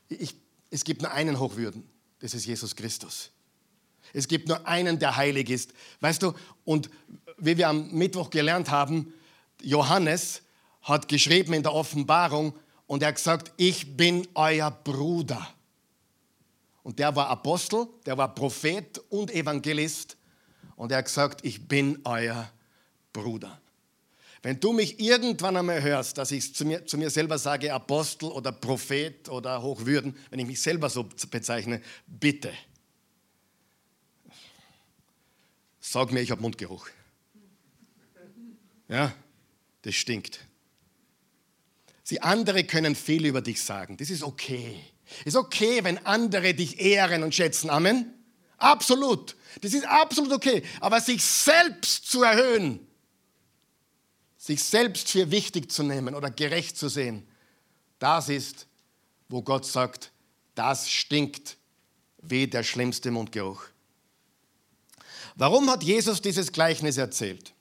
Ich, 0.10 0.36
es 0.70 0.84
gibt 0.84 1.02
nur 1.02 1.12
einen 1.12 1.40
Hochwürden, 1.40 1.90
das 2.20 2.34
ist 2.34 2.46
Jesus 2.46 2.76
Christus. 2.76 3.32
Es 4.14 4.28
gibt 4.28 4.48
nur 4.48 4.68
einen, 4.68 5.00
der 5.00 5.16
heilig 5.16 5.50
ist. 5.50 5.74
Weißt 6.02 6.22
du, 6.22 6.34
und 6.66 6.90
wie 7.38 7.58
wir 7.58 7.70
am 7.70 7.92
Mittwoch 7.92 8.30
gelernt 8.30 8.70
haben, 8.70 9.14
Johannes 9.62 10.42
hat 10.90 11.08
geschrieben 11.08 11.54
in 11.54 11.64
der 11.64 11.74
Offenbarung 11.74 12.54
und 12.88 13.04
er 13.04 13.10
hat 13.10 13.16
gesagt, 13.16 13.54
ich 13.58 13.96
bin 13.96 14.28
euer 14.34 14.72
Bruder. 14.72 15.48
Und 16.84 16.98
der 17.00 17.16
war 17.16 17.28
Apostel, 17.28 17.88
der 18.06 18.18
war 18.18 18.34
Prophet 18.34 18.98
und 19.10 19.32
Evangelist 19.32 20.18
und 20.76 20.92
er 20.92 20.98
hat 20.98 21.06
gesagt, 21.06 21.46
ich 21.46 21.68
bin 21.68 22.00
euer 22.04 22.52
Bruder. 23.14 23.62
Wenn 24.42 24.60
du 24.60 24.72
mich 24.72 25.00
irgendwann 25.00 25.58
einmal 25.58 25.82
hörst, 25.84 26.18
dass 26.18 26.32
ich 26.32 26.56
zu 26.56 26.66
mir, 26.66 26.86
zu 26.86 26.98
mir 26.98 27.10
selber 27.10 27.38
sage, 27.38 27.74
Apostel 27.74 28.30
oder 28.30 28.52
Prophet 28.52 29.28
oder 29.30 29.62
Hochwürden, 29.62 30.18
wenn 30.30 30.40
ich 30.40 30.48
mich 30.48 30.62
selber 30.62 30.90
so 30.90 31.08
bezeichne, 31.30 31.82
bitte, 32.08 32.52
sag 35.80 36.12
mir, 36.12 36.22
ich 36.22 36.32
habe 36.32 36.42
Mundgeruch. 36.42 36.88
Ja, 38.88 39.14
das 39.84 39.94
stinkt. 39.96 40.49
Sie 42.10 42.24
andere 42.24 42.64
können 42.64 42.96
viel 42.96 43.24
über 43.28 43.40
dich 43.40 43.62
sagen. 43.62 43.96
Das 43.96 44.10
ist 44.10 44.24
okay. 44.24 44.84
Ist 45.26 45.36
okay, 45.36 45.84
wenn 45.84 46.04
andere 46.08 46.56
dich 46.56 46.80
ehren 46.80 47.22
und 47.22 47.36
schätzen. 47.36 47.70
Amen. 47.70 48.12
Absolut. 48.58 49.36
Das 49.62 49.76
ist 49.76 49.86
absolut 49.86 50.32
okay. 50.32 50.64
Aber 50.80 51.02
sich 51.02 51.24
selbst 51.24 52.10
zu 52.10 52.24
erhöhen, 52.24 52.80
sich 54.40 54.64
selbst 54.64 55.12
für 55.12 55.30
wichtig 55.30 55.72
zu 55.72 55.84
nehmen 55.84 56.16
oder 56.16 56.32
gerecht 56.32 56.80
zu 56.80 56.90
sehen, 56.90 57.28
das 58.00 58.28
ist, 58.28 58.66
wo 59.28 59.44
Gott 59.44 59.68
sagt, 59.68 60.12
das 60.56 60.90
stinkt 60.90 61.58
wie 62.24 62.48
der 62.48 62.64
schlimmste 62.64 63.12
Mundgeruch. 63.12 63.66
Warum 65.36 65.70
hat 65.70 65.84
Jesus 65.84 66.24
dieses 66.24 66.52
Gleichnis 66.52 66.98
erzählt? 66.98 67.54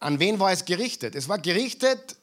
An 0.00 0.20
wen 0.20 0.38
war 0.38 0.52
es 0.52 0.66
gerichtet? 0.66 1.14
Es 1.14 1.30
war 1.30 1.38
gerichtet 1.38 2.18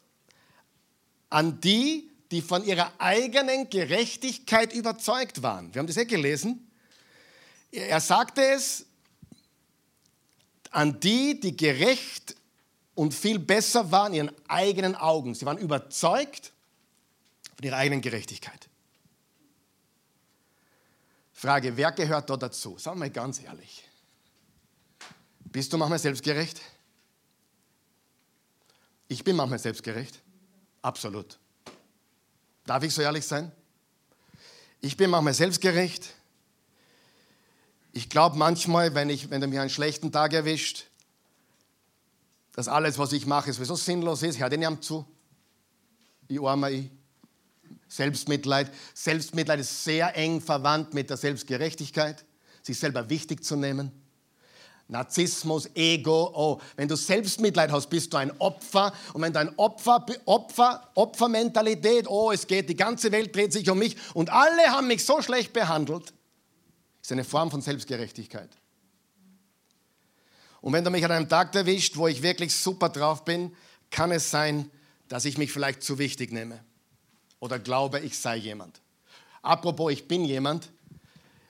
an 1.30 1.62
die, 1.62 2.10
die 2.32 2.42
von 2.42 2.64
ihrer 2.64 2.92
eigenen 3.00 3.70
Gerechtigkeit 3.70 4.74
überzeugt 4.74 5.42
waren. 5.42 5.74
Wir 5.74 5.80
haben 5.80 5.88
das 5.88 5.96
ja 5.96 6.04
gelesen. 6.04 6.68
Er 7.72 8.00
sagte 8.00 8.42
es 8.42 8.86
an 10.72 11.00
die, 11.00 11.40
die 11.40 11.56
gerecht 11.56 12.36
und 12.96 13.14
viel 13.14 13.40
besser 13.40 13.92
waren 13.92 14.14
in 14.14 14.26
ihren 14.26 14.50
eigenen 14.50 14.96
Augen. 14.96 15.34
Sie 15.34 15.46
waren 15.46 15.58
überzeugt 15.58 16.52
von 17.56 17.66
ihrer 17.66 17.78
eigenen 17.78 18.02
Gerechtigkeit. 18.02 18.68
Frage, 21.34 21.78
wer 21.78 21.92
gehört 21.94 22.30
da 22.30 22.36
dazu? 22.36 22.78
Sagen 22.78 22.98
wir 22.98 23.06
mal 23.06 23.10
ganz 23.10 23.42
ehrlich. 23.42 23.88
Bist 25.40 25.72
du 25.72 25.78
manchmal 25.78 26.00
selbstgerecht? 26.00 26.60
Ich 29.08 29.24
bin 29.24 29.36
manchmal 29.36 29.60
selbstgerecht. 29.60 30.22
Absolut. 30.82 31.38
Darf 32.66 32.84
ich 32.84 32.94
so 32.94 33.02
ehrlich 33.02 33.26
sein? 33.26 33.52
Ich 34.82 34.96
bin 34.96 35.10
manchmal 35.10 35.34
selbstgerecht. 35.34 36.14
Ich 37.92 38.10
glaube 38.10 38.38
manchmal, 38.38 38.94
wenn, 38.94 39.10
ich, 39.10 39.30
wenn 39.30 39.42
du 39.42 39.48
mir 39.48 39.62
einen 39.62 39.70
schlechten 39.70 40.12
Tag 40.12 40.34
erwischt, 40.34 40.86
dass 42.54 42.68
alles, 42.68 42.98
was 42.98 43.12
ich 43.14 43.26
mache, 43.26 43.52
sowieso 43.52 43.76
sinnlos 43.76 44.24
ist. 44.24 44.40
Hör 44.40 44.50
den 44.50 44.62
ihm 44.62 44.82
zu. 44.82 45.06
Ich 46.28 46.42
arme 46.42 46.72
ich. 46.72 46.92
Selbstmitleid. 47.88 48.72
Selbstmitleid 48.94 49.60
ist 49.60 49.84
sehr 49.84 50.16
eng 50.16 50.42
verwandt 50.42 50.94
mit 50.94 51.10
der 51.10 51.18
Selbstgerechtigkeit, 51.18 52.24
sich 52.62 52.78
selber 52.78 53.10
wichtig 53.10 53.44
zu 53.44 53.56
nehmen. 53.56 53.92
Narzissmus, 54.90 55.70
Ego, 55.76 56.32
oh, 56.34 56.62
wenn 56.76 56.88
du 56.88 56.98
Selbstmitleid 56.98 57.72
hast, 57.72 57.92
bist 57.92 58.12
du 58.12 58.18
ein 58.18 58.32
Opfer. 58.40 58.92
Und 59.14 59.22
wenn 59.22 59.32
du 59.32 59.40
ein 59.40 59.58
Opfer, 59.58 60.04
Opfer, 60.26 60.90
Opfermentalität, 60.96 62.08
oh, 62.08 62.32
es 62.32 62.48
geht, 62.48 62.68
die 62.70 62.76
ganze 62.76 63.12
Welt 63.12 63.36
dreht 63.36 63.54
sich 63.54 63.70
um 63.70 63.78
mich 63.78 63.96
und 64.16 64.32
alle 64.32 64.64
haben 64.68 64.88
mich 64.88 65.06
so 65.06 65.22
schlecht 65.22 65.54
behandelt, 65.54 66.12
ist 67.02 67.12
eine 67.12 67.24
Form 67.24 67.52
von 67.52 67.62
Selbstgerechtigkeit. 67.62 68.50
Und 70.62 70.74
wenn 70.74 70.84
du 70.84 70.90
mich 70.90 71.06
an 71.06 71.12
einem 71.12 71.30
Tag 71.30 71.54
erwischt, 71.56 71.96
wo 71.96 72.08
ich 72.08 72.24
wirklich 72.24 72.54
super 72.54 72.90
drauf 72.90 73.24
bin, 73.24 73.56
kann 73.92 74.12
es 74.12 74.32
sein, 74.32 74.72
dass 75.08 75.26
ich 75.26 75.38
mich 75.38 75.52
vielleicht 75.52 75.84
zu 75.84 76.00
wichtig 76.00 76.32
nehme 76.32 76.64
oder 77.40 77.60
glaube, 77.60 78.00
ich 78.00 78.18
sei 78.18 78.38
jemand. 78.38 78.82
Apropos, 79.44 79.92
ich 79.92 80.08
bin 80.08 80.26
jemand. 80.26 80.70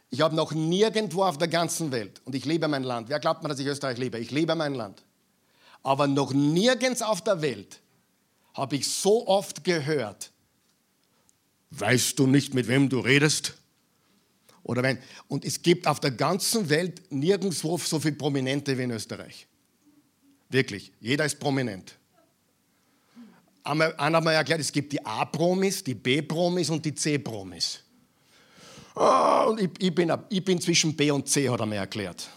Ich 0.09 0.21
habe 0.21 0.35
noch 0.35 0.51
nirgendwo 0.53 1.23
auf 1.23 1.37
der 1.37 1.47
ganzen 1.47 1.91
Welt, 1.91 2.21
und 2.25 2.33
ich 2.33 2.45
liebe 2.45 2.67
mein 2.67 2.83
Land. 2.83 3.09
Wer 3.09 3.19
glaubt 3.19 3.43
mir, 3.43 3.49
dass 3.49 3.59
ich 3.59 3.67
Österreich 3.67 3.97
liebe? 3.97 4.17
Ich 4.19 4.31
liebe 4.31 4.55
mein 4.55 4.73
Land. 4.73 5.03
Aber 5.83 6.07
noch 6.07 6.33
nirgends 6.33 7.01
auf 7.01 7.23
der 7.23 7.41
Welt 7.41 7.79
habe 8.53 8.75
ich 8.75 8.87
so 8.87 9.27
oft 9.27 9.63
gehört, 9.63 10.31
weißt 11.71 12.17
du 12.17 12.27
nicht, 12.27 12.53
mit 12.53 12.67
wem 12.67 12.89
du 12.89 12.99
redest? 12.99 13.53
Oder 14.63 14.83
wenn, 14.83 14.97
und 15.27 15.45
es 15.45 15.61
gibt 15.61 15.87
auf 15.87 15.99
der 15.99 16.11
ganzen 16.11 16.69
Welt 16.69 17.11
nirgendwo 17.11 17.77
so 17.77 17.99
viele 17.99 18.15
Prominente 18.15 18.77
wie 18.77 18.83
in 18.83 18.91
Österreich. 18.91 19.47
Wirklich, 20.49 20.91
jeder 20.99 21.25
ist 21.25 21.39
prominent. 21.39 21.95
Einer 23.63 23.93
hat 23.97 24.23
mir 24.23 24.33
erklärt, 24.33 24.61
es 24.61 24.71
gibt 24.71 24.91
die 24.91 25.05
A-Promis, 25.05 25.83
die 25.83 25.93
B-Promis 25.93 26.71
und 26.71 26.83
die 26.83 26.95
C-Promis. 26.95 27.83
Oh, 28.95 29.45
und 29.49 29.61
ich, 29.61 29.69
ich, 29.79 29.93
bin, 29.93 30.11
ich 30.29 30.43
bin 30.43 30.59
zwischen 30.59 30.95
B 30.95 31.11
und 31.11 31.27
C, 31.27 31.49
hat 31.49 31.59
er 31.59 31.65
mir 31.65 31.77
erklärt. 31.77 32.27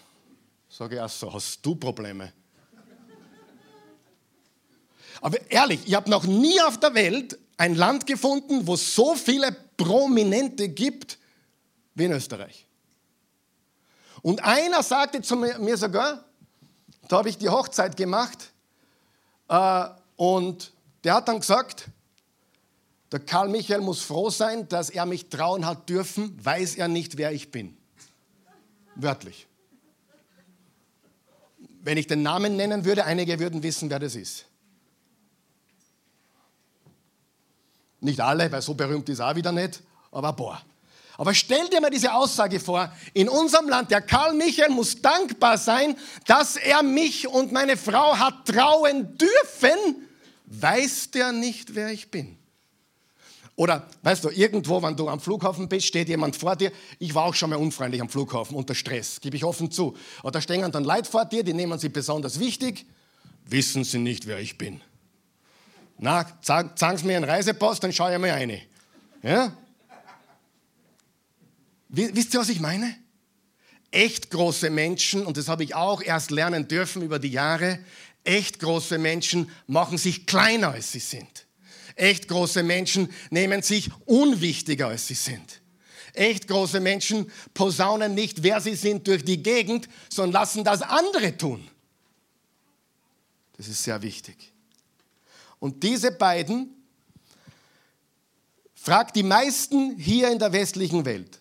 Sage 0.68 0.96
ich, 0.96 1.00
ach 1.00 1.10
so, 1.10 1.32
hast 1.32 1.64
du 1.64 1.74
Probleme? 1.74 2.32
Aber 5.20 5.38
ehrlich, 5.50 5.80
ich 5.86 5.94
habe 5.94 6.10
noch 6.10 6.24
nie 6.24 6.60
auf 6.62 6.78
der 6.78 6.94
Welt 6.94 7.38
ein 7.56 7.74
Land 7.74 8.06
gefunden, 8.06 8.66
wo 8.66 8.74
es 8.74 8.94
so 8.94 9.14
viele 9.14 9.52
Prominente 9.76 10.68
gibt 10.68 11.18
wie 11.94 12.04
in 12.04 12.12
Österreich. 12.12 12.66
Und 14.22 14.42
einer 14.42 14.82
sagte 14.82 15.20
zu 15.22 15.36
mir 15.36 15.76
sogar, 15.76 16.24
da 17.08 17.18
habe 17.18 17.28
ich 17.28 17.38
die 17.38 17.48
Hochzeit 17.48 17.96
gemacht, 17.96 18.52
äh, 19.48 19.88
und 20.16 20.72
der 21.04 21.14
hat 21.14 21.28
dann 21.28 21.40
gesagt, 21.40 21.86
der 23.12 23.20
Karl 23.20 23.48
Michael 23.48 23.82
muss 23.82 24.00
froh 24.00 24.30
sein, 24.30 24.68
dass 24.68 24.88
er 24.88 25.04
mich 25.04 25.28
trauen 25.28 25.66
hat 25.66 25.88
dürfen, 25.88 26.34
weiß 26.42 26.76
er 26.76 26.88
nicht, 26.88 27.18
wer 27.18 27.30
ich 27.32 27.50
bin. 27.50 27.76
Wörtlich. 28.94 29.46
Wenn 31.82 31.98
ich 31.98 32.06
den 32.06 32.22
Namen 32.22 32.56
nennen 32.56 32.84
würde, 32.86 33.04
einige 33.04 33.38
würden 33.38 33.62
wissen, 33.62 33.90
wer 33.90 33.98
das 33.98 34.14
ist. 34.14 34.46
Nicht 38.00 38.20
alle, 38.20 38.50
weil 38.50 38.62
so 38.62 38.74
berühmt 38.74 39.08
ist 39.10 39.20
auch 39.20 39.34
wieder 39.36 39.52
nicht, 39.52 39.82
aber 40.10 40.32
boah. 40.32 40.62
Aber 41.18 41.34
stell 41.34 41.68
dir 41.68 41.80
mal 41.80 41.90
diese 41.90 42.14
Aussage 42.14 42.58
vor, 42.58 42.90
in 43.12 43.28
unserem 43.28 43.68
Land, 43.68 43.90
der 43.90 44.00
Karl 44.00 44.32
Michael 44.32 44.70
muss 44.70 45.02
dankbar 45.02 45.58
sein, 45.58 45.96
dass 46.26 46.56
er 46.56 46.82
mich 46.82 47.28
und 47.28 47.52
meine 47.52 47.76
Frau 47.76 48.18
hat 48.18 48.46
trauen 48.46 49.18
dürfen, 49.18 50.08
weiß 50.46 51.10
der 51.10 51.32
nicht, 51.32 51.74
wer 51.74 51.90
ich 51.90 52.10
bin. 52.10 52.38
Oder, 53.54 53.86
weißt 54.02 54.24
du, 54.24 54.30
irgendwo, 54.30 54.82
wenn 54.82 54.96
du 54.96 55.08
am 55.08 55.20
Flughafen 55.20 55.68
bist, 55.68 55.86
steht 55.86 56.08
jemand 56.08 56.36
vor 56.36 56.56
dir. 56.56 56.72
Ich 56.98 57.14
war 57.14 57.24
auch 57.24 57.34
schon 57.34 57.50
mal 57.50 57.56
unfreundlich 57.56 58.00
am 58.00 58.08
Flughafen 58.08 58.56
unter 58.56 58.74
Stress, 58.74 59.20
gebe 59.20 59.36
ich 59.36 59.44
offen 59.44 59.70
zu. 59.70 59.94
Oder 60.22 60.40
stehen 60.40 60.72
dann 60.72 60.84
Leute 60.84 61.10
vor 61.10 61.26
dir, 61.26 61.44
die 61.44 61.52
nehmen 61.52 61.78
sie 61.78 61.90
besonders 61.90 62.40
wichtig, 62.40 62.86
wissen 63.44 63.84
sie 63.84 63.98
nicht, 63.98 64.26
wer 64.26 64.38
ich 64.38 64.56
bin. 64.56 64.80
Na, 65.98 66.26
sagen 66.40 66.96
sie 66.96 67.06
mir 67.06 67.16
einen 67.16 67.26
Reisepass, 67.26 67.78
dann 67.78 67.92
schaue 67.92 68.14
ich 68.14 68.18
mir 68.18 68.34
eine. 68.34 68.62
Ja? 69.22 69.56
Wisst 71.88 72.32
ihr, 72.32 72.40
was 72.40 72.48
ich 72.48 72.60
meine? 72.60 72.96
Echt 73.90 74.30
große 74.30 74.70
Menschen, 74.70 75.26
und 75.26 75.36
das 75.36 75.48
habe 75.48 75.62
ich 75.62 75.74
auch 75.74 76.02
erst 76.02 76.30
lernen 76.30 76.66
dürfen 76.66 77.02
über 77.02 77.18
die 77.18 77.28
Jahre, 77.28 77.78
echt 78.24 78.60
große 78.60 78.96
Menschen 78.96 79.50
machen 79.66 79.98
sich 79.98 80.24
kleiner, 80.24 80.70
als 80.70 80.92
sie 80.92 81.00
sind. 81.00 81.46
Echt 81.94 82.28
große 82.28 82.62
Menschen 82.62 83.12
nehmen 83.30 83.62
sich 83.62 83.90
unwichtiger, 84.06 84.88
als 84.88 85.06
sie 85.06 85.14
sind. 85.14 85.60
Echt 86.14 86.46
große 86.48 86.80
Menschen 86.80 87.30
posaunen 87.54 88.14
nicht, 88.14 88.42
wer 88.42 88.60
sie 88.60 88.74
sind, 88.74 89.06
durch 89.06 89.24
die 89.24 89.42
Gegend, 89.42 89.88
sondern 90.10 90.42
lassen 90.42 90.64
das 90.64 90.82
andere 90.82 91.36
tun. 91.36 91.66
Das 93.56 93.68
ist 93.68 93.82
sehr 93.82 94.02
wichtig. 94.02 94.52
Und 95.58 95.82
diese 95.82 96.12
beiden 96.12 96.74
fragt 98.74 99.16
die 99.16 99.22
meisten 99.22 99.96
hier 99.96 100.30
in 100.30 100.38
der 100.38 100.52
westlichen 100.52 101.04
Welt, 101.04 101.40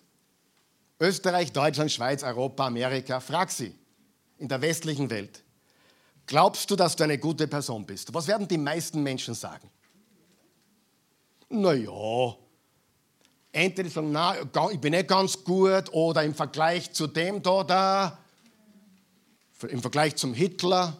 Österreich, 1.00 1.50
Deutschland, 1.50 1.90
Schweiz, 1.90 2.22
Europa, 2.22 2.66
Amerika, 2.66 3.18
frag 3.18 3.50
sie 3.50 3.74
in 4.38 4.48
der 4.48 4.62
westlichen 4.62 5.10
Welt, 5.10 5.42
glaubst 6.26 6.70
du, 6.70 6.76
dass 6.76 6.94
du 6.94 7.02
eine 7.02 7.18
gute 7.18 7.48
Person 7.48 7.84
bist? 7.84 8.14
Was 8.14 8.28
werden 8.28 8.46
die 8.46 8.58
meisten 8.58 9.02
Menschen 9.02 9.34
sagen? 9.34 9.68
Naja, 11.52 12.34
entweder 13.52 13.90
sagen, 13.90 14.10
na, 14.10 14.34
ich 14.70 14.80
bin 14.80 14.92
nicht 14.92 15.08
ganz 15.08 15.44
gut 15.44 15.92
oder 15.92 16.24
im 16.24 16.34
Vergleich 16.34 16.92
zu 16.92 17.06
dem 17.06 17.42
da, 17.42 17.62
da, 17.62 18.18
im 19.68 19.82
Vergleich 19.82 20.16
zum 20.16 20.32
Hitler. 20.32 20.96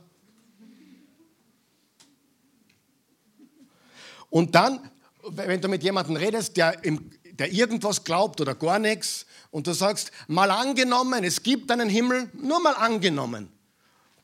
Und 4.29 4.55
dann, 4.55 4.91
wenn 5.31 5.61
du 5.61 5.69
mit 5.69 5.83
jemandem 5.83 6.17
redest, 6.17 6.57
der, 6.59 6.85
im, 6.85 7.11
der 7.25 7.51
irgendwas 7.51 8.05
glaubt 8.05 8.41
oder 8.41 8.55
gar 8.55 8.79
nichts, 8.79 9.25
und 9.51 9.67
du 9.67 9.73
sagst, 9.73 10.13
mal 10.29 10.51
angenommen, 10.51 11.25
es 11.25 11.43
gibt 11.43 11.71
einen 11.71 11.89
Himmel, 11.89 12.31
nur 12.35 12.61
mal 12.61 12.75
angenommen. 12.75 13.51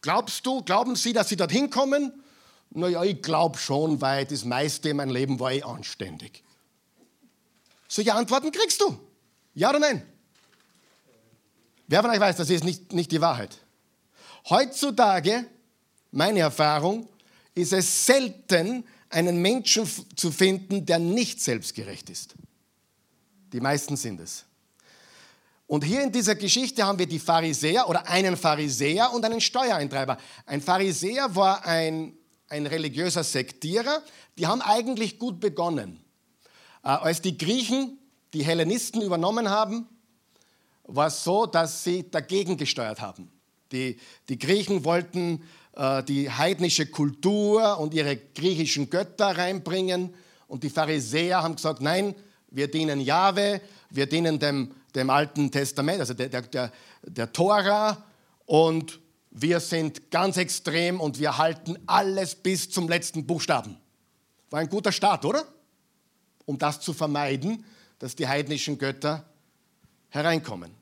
Glaubst 0.03 0.45
du, 0.45 0.63
glauben 0.63 0.95
sie, 0.95 1.13
dass 1.15 1.29
sie 1.31 1.37
dorthin 1.37 1.71
kommen? 1.71 2.23
Naja, 2.71 3.03
ich 3.03 3.23
glaube 3.23 3.59
schon, 3.59 4.01
weil 4.01 4.27
das 4.27 4.45
meiste 4.45 4.91
in 4.91 4.97
meinem 4.97 5.15
Leben 5.15 5.41
war 5.41 5.53
eh 5.53 5.63
anständig. 5.63 6.43
Solche 7.89 8.15
Antworten 8.15 8.53
kriegst 8.53 8.81
du. 8.81 8.99
Ja 9.55 9.71
oder 9.71 9.79
nein? 9.79 10.03
Wer 11.87 12.03
von 12.03 12.11
euch 12.11 12.21
weiß, 12.21 12.37
das 12.37 12.51
ist 12.51 12.65
nicht, 12.65 12.93
nicht 12.93 13.11
die 13.11 13.21
Wahrheit. 13.21 13.59
Heutzutage, 14.51 15.47
meine 16.11 16.41
Erfahrung, 16.41 17.09
ist 17.55 17.73
es 17.73 18.07
selten, 18.07 18.85
einen 19.11 19.41
Menschen 19.41 19.91
zu 20.17 20.31
finden, 20.31 20.85
der 20.85 20.99
nicht 20.99 21.41
selbstgerecht 21.41 22.11
ist. 22.11 22.35
Die 23.53 23.61
meisten 23.61 23.97
sind 23.97 24.21
es. 24.21 24.45
Und 25.67 25.85
hier 25.85 26.03
in 26.03 26.13
dieser 26.13 26.35
Geschichte 26.35 26.85
haben 26.85 26.99
wir 26.99 27.07
die 27.07 27.19
Pharisäer 27.19 27.89
oder 27.89 28.07
einen 28.07 28.37
Pharisäer 28.37 29.13
und 29.13 29.25
einen 29.25 29.41
Steuereintreiber. 29.41 30.19
Ein 30.47 30.61
Pharisäer 30.61 31.35
war 31.35 31.65
ein, 31.67 32.18
ein 32.49 32.67
religiöser 32.67 33.25
Sektierer. 33.25 34.03
Die 34.37 34.47
haben 34.47 34.63
eigentlich 34.63 35.19
gut 35.19 35.41
begonnen. 35.41 36.01
Äh, 36.83 36.89
als 36.89 37.23
die 37.23 37.37
Griechen 37.37 37.99
die 38.35 38.45
Hellenisten 38.45 39.03
übernommen 39.03 39.49
haben, 39.49 39.87
war 40.85 41.09
es 41.09 41.25
so, 41.25 41.47
dass 41.47 41.85
sie 41.85 42.11
dagegen 42.11 42.57
gesteuert 42.57 43.01
haben. 43.01 43.31
Die, 43.73 43.99
die 44.29 44.39
Griechen 44.39 44.85
wollten 44.85 45.43
äh, 45.77 46.03
die 46.03 46.31
heidnische 46.31 46.87
Kultur 46.87 47.79
und 47.79 47.95
ihre 47.95 48.17
griechischen 48.17 48.89
Götter 48.91 49.37
reinbringen 49.37 50.15
und 50.47 50.63
die 50.63 50.71
Pharisäer 50.71 51.43
haben 51.43 51.57
gesagt, 51.57 51.83
nein, 51.83 52.15
wir 52.51 52.71
dienen 52.71 53.01
Jahwe, 53.01 53.61
wir 53.91 54.07
dienen 54.07 54.39
dem, 54.39 54.75
dem 54.95 55.11
Alten 55.11 55.51
Testament, 55.51 56.01
also 56.01 56.15
der, 56.15 56.29
der, 56.29 56.73
der 57.03 57.33
Tora 57.33 58.03
und 58.47 58.99
wir 59.31 59.61
sind 59.61 60.11
ganz 60.11 60.37
extrem 60.37 61.01
und 61.01 61.19
wir 61.19 61.39
halten 61.39 61.79
alles 61.87 62.35
bis 62.35 62.71
zum 62.71 62.89
letzten 62.89 63.27
Buchstaben. 63.27 63.77
War 64.51 64.61
ein 64.61 64.69
guter 64.69 64.93
Start, 64.93 65.25
oder? 65.25 65.45
um 66.49 66.57
das 66.57 66.81
zu 66.81 66.95
vermeiden, 66.95 67.63
dass 67.99 68.17
die 68.17 68.27
heidnischen 68.27 68.79
Götter 68.79 69.29
hereinkommen. 70.09 70.73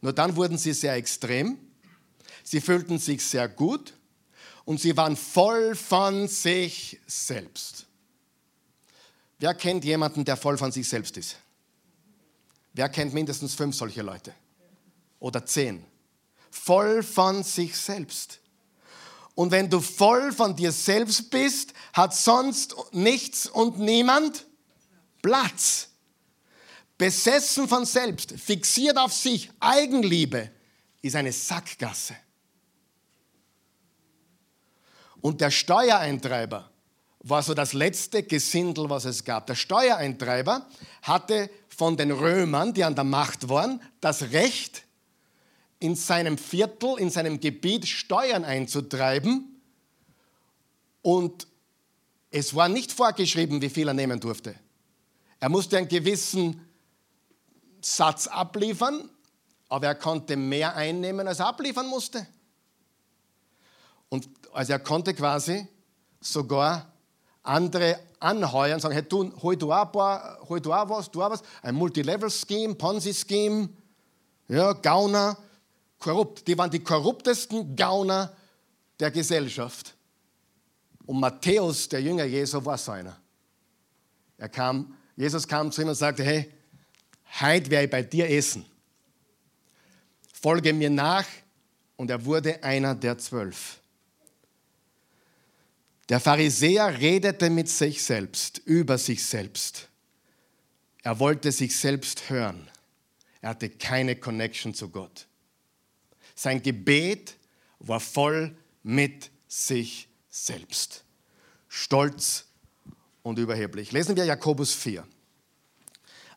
Nur 0.00 0.14
dann 0.14 0.36
wurden 0.36 0.56
sie 0.56 0.72
sehr 0.72 0.94
extrem, 0.94 1.58
sie 2.42 2.62
fühlten 2.62 2.98
sich 2.98 3.22
sehr 3.22 3.46
gut 3.46 3.92
und 4.64 4.80
sie 4.80 4.96
waren 4.96 5.14
voll 5.14 5.76
von 5.76 6.28
sich 6.28 6.98
selbst. 7.06 7.86
Wer 9.38 9.52
kennt 9.52 9.84
jemanden, 9.84 10.24
der 10.24 10.38
voll 10.38 10.56
von 10.56 10.72
sich 10.72 10.88
selbst 10.88 11.18
ist? 11.18 11.36
Wer 12.72 12.88
kennt 12.88 13.12
mindestens 13.12 13.54
fünf 13.54 13.76
solche 13.76 14.00
Leute? 14.00 14.34
Oder 15.20 15.44
zehn? 15.44 15.84
Voll 16.52 17.02
von 17.02 17.42
sich 17.42 17.76
selbst. 17.76 18.38
Und 19.34 19.50
wenn 19.50 19.68
du 19.68 19.80
voll 19.80 20.32
von 20.32 20.54
dir 20.54 20.70
selbst 20.70 21.30
bist, 21.30 21.72
hat 21.94 22.14
sonst 22.14 22.76
nichts 22.92 23.46
und 23.46 23.78
niemand 23.78 24.46
Platz. 25.22 25.88
Besessen 26.98 27.66
von 27.66 27.84
selbst, 27.84 28.32
fixiert 28.32 28.96
auf 28.98 29.12
sich, 29.12 29.50
Eigenliebe 29.58 30.50
ist 31.00 31.16
eine 31.16 31.32
Sackgasse. 31.32 32.14
Und 35.20 35.40
der 35.40 35.50
Steuereintreiber 35.50 36.70
war 37.20 37.42
so 37.42 37.54
das 37.54 37.72
letzte 37.72 38.22
Gesindel, 38.24 38.90
was 38.90 39.04
es 39.04 39.24
gab. 39.24 39.46
Der 39.46 39.54
Steuereintreiber 39.54 40.68
hatte 41.02 41.50
von 41.68 41.96
den 41.96 42.10
Römern, 42.10 42.74
die 42.74 42.84
an 42.84 42.94
der 42.94 43.04
Macht 43.04 43.48
waren, 43.48 43.80
das 44.00 44.30
Recht, 44.32 44.84
in 45.82 45.96
seinem 45.96 46.38
Viertel, 46.38 46.96
in 46.98 47.10
seinem 47.10 47.40
Gebiet 47.40 47.88
Steuern 47.88 48.44
einzutreiben. 48.44 49.60
Und 51.02 51.48
es 52.30 52.54
war 52.54 52.68
nicht 52.68 52.92
vorgeschrieben, 52.92 53.60
wie 53.60 53.68
viel 53.68 53.88
er 53.88 53.94
nehmen 53.94 54.20
durfte. 54.20 54.54
Er 55.40 55.48
musste 55.48 55.76
einen 55.76 55.88
gewissen 55.88 56.64
Satz 57.80 58.28
abliefern, 58.28 59.10
aber 59.68 59.88
er 59.88 59.96
konnte 59.96 60.36
mehr 60.36 60.76
einnehmen, 60.76 61.26
als 61.26 61.40
er 61.40 61.46
abliefern 61.46 61.88
musste. 61.88 62.28
Und 64.08 64.28
also 64.52 64.72
er 64.72 64.78
konnte 64.78 65.14
quasi 65.14 65.66
sogar 66.20 66.92
andere 67.42 67.98
anheuern, 68.20 68.78
sagen, 68.78 68.94
hey, 68.94 69.02
du, 69.02 69.32
hol, 69.42 69.56
du 69.56 69.72
auch 69.72 69.90
paar, 69.90 70.38
hol 70.48 70.60
du 70.60 70.72
auch 70.72 70.88
was, 70.88 71.10
du 71.10 71.20
auch 71.20 71.30
was. 71.30 71.42
Ein 71.60 71.74
Multilevel-Scheme, 71.74 72.76
Ponzi-Scheme, 72.76 73.68
ja, 74.46 74.74
Gauner, 74.74 75.36
korrupt. 76.02 76.46
Die 76.46 76.58
waren 76.58 76.70
die 76.70 76.80
korruptesten 76.80 77.74
Gauner 77.74 78.36
der 79.00 79.10
Gesellschaft. 79.10 79.94
Und 81.06 81.20
Matthäus, 81.20 81.88
der 81.88 82.02
Jünger 82.02 82.24
Jesu, 82.24 82.64
war 82.64 82.76
so 82.78 82.92
einer. 82.92 83.16
Er 84.36 84.48
kam 84.48 84.94
Jesus 85.16 85.46
kam 85.46 85.70
zu 85.70 85.82
ihm 85.82 85.88
und 85.88 85.94
sagte, 85.94 86.24
hey, 86.24 86.50
heute 87.40 87.70
werde 87.70 87.84
ich 87.84 87.90
bei 87.90 88.02
dir 88.02 88.28
essen. 88.30 88.64
Folge 90.32 90.72
mir 90.72 90.90
nach. 90.90 91.26
Und 91.96 92.10
er 92.10 92.24
wurde 92.24 92.62
einer 92.64 92.94
der 92.94 93.18
zwölf. 93.18 93.78
Der 96.08 96.18
Pharisäer 96.18 96.98
redete 96.98 97.48
mit 97.48 97.68
sich 97.68 98.02
selbst, 98.02 98.58
über 98.64 98.98
sich 98.98 99.24
selbst. 99.24 99.88
Er 101.02 101.18
wollte 101.20 101.52
sich 101.52 101.78
selbst 101.78 102.28
hören. 102.28 102.68
Er 103.40 103.50
hatte 103.50 103.70
keine 103.70 104.16
Connection 104.16 104.74
zu 104.74 104.88
Gott. 104.88 105.26
Sein 106.42 106.60
Gebet 106.60 107.36
war 107.78 108.00
voll 108.00 108.56
mit 108.82 109.30
sich 109.46 110.08
selbst. 110.28 111.04
Stolz 111.68 112.46
und 113.22 113.38
überheblich. 113.38 113.92
Lesen 113.92 114.16
wir 114.16 114.24
Jakobus 114.24 114.74
4. 114.74 115.06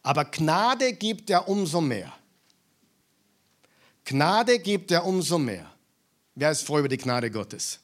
Aber 0.03 0.25
Gnade 0.25 0.93
gibt 0.93 1.31
er 1.31 1.47
umso 1.47 1.81
mehr. 1.81 2.13
Gnade 4.03 4.59
gibt 4.59 4.91
er 4.91 5.03
umso 5.03 5.39
mehr. 5.39 5.73
Wer 6.35 6.51
ist 6.51 6.61
froh 6.61 6.77
über 6.77 6.89
die 6.89 6.97
Gnade 6.97 7.31
Gottes? 7.31 7.79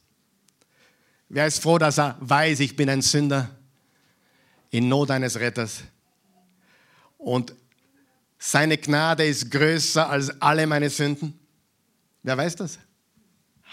Wer 1.28 1.48
ist 1.48 1.58
froh, 1.58 1.80
dass 1.80 1.98
er 1.98 2.18
weiß, 2.20 2.60
ich 2.60 2.76
bin 2.76 2.88
ein 2.88 3.02
Sünder 3.02 3.50
in 4.70 4.88
Not 4.88 5.10
eines 5.10 5.40
Retters? 5.40 5.82
Und 7.18 7.56
seine 8.38 8.78
Gnade 8.78 9.26
ist 9.26 9.50
größer 9.50 10.08
als 10.08 10.40
alle 10.40 10.68
meine 10.68 10.92
Sünden? 10.92 11.41
Wer 12.24 12.38
weiß 12.38 12.56
das? 12.58 12.80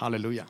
Halleluja. 0.00 0.46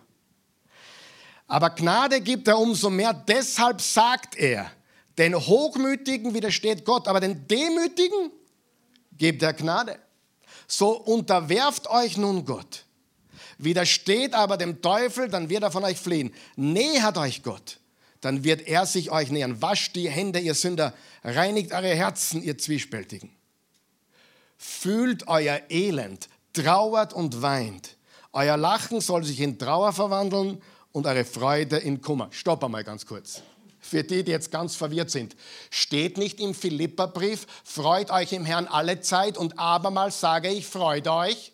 Aber 1.46 1.70
Gnade 1.70 2.20
gibt 2.20 2.46
er 2.46 2.58
umso 2.58 2.90
mehr. 2.90 3.12
Deshalb 3.12 3.80
sagt 3.80 4.36
er, 4.36 4.70
den 5.16 5.34
Hochmütigen 5.34 6.34
widersteht 6.34 6.84
Gott, 6.84 7.08
aber 7.08 7.20
den 7.20 7.48
Demütigen 7.48 8.30
gibt 9.12 9.42
er 9.42 9.52
Gnade. 9.54 9.98
So 10.66 10.90
unterwerft 10.90 11.88
euch 11.88 12.16
nun 12.16 12.44
Gott. 12.44 12.84
Widersteht 13.56 14.34
aber 14.34 14.56
dem 14.56 14.80
Teufel, 14.82 15.28
dann 15.28 15.48
wird 15.48 15.64
er 15.64 15.72
von 15.72 15.82
euch 15.82 15.98
fliehen. 15.98 16.32
Nähert 16.54 17.18
euch 17.18 17.42
Gott, 17.42 17.80
dann 18.20 18.44
wird 18.44 18.68
er 18.68 18.86
sich 18.86 19.10
euch 19.10 19.30
nähern. 19.30 19.60
Wascht 19.60 19.96
die 19.96 20.08
Hände, 20.08 20.38
ihr 20.38 20.54
Sünder, 20.54 20.94
reinigt 21.24 21.72
eure 21.72 21.94
Herzen, 21.94 22.42
ihr 22.42 22.56
Zwiespältigen. 22.56 23.30
Fühlt 24.56 25.26
euer 25.26 25.62
Elend, 25.70 26.28
trauert 26.62 27.12
und 27.12 27.42
weint. 27.42 27.96
Euer 28.32 28.56
Lachen 28.56 29.00
soll 29.00 29.24
sich 29.24 29.40
in 29.40 29.58
Trauer 29.58 29.92
verwandeln 29.92 30.62
und 30.92 31.06
eure 31.06 31.24
Freude 31.24 31.76
in 31.76 32.00
Kummer. 32.00 32.28
Stopp 32.30 32.64
einmal 32.64 32.84
ganz 32.84 33.06
kurz. 33.06 33.42
für 33.80 34.02
die, 34.02 34.24
die 34.24 34.32
jetzt 34.32 34.50
ganz 34.50 34.74
verwirrt 34.74 35.10
sind. 35.10 35.36
Steht 35.70 36.18
nicht 36.18 36.40
im 36.40 36.52
Philipperbrief, 36.52 37.46
freut 37.64 38.10
euch 38.10 38.32
im 38.32 38.44
Herrn 38.44 38.66
alle 38.66 39.00
Zeit 39.00 39.38
und 39.38 39.58
abermals 39.58 40.20
sage 40.20 40.48
ich, 40.48 40.66
freut 40.66 41.06
euch. 41.08 41.52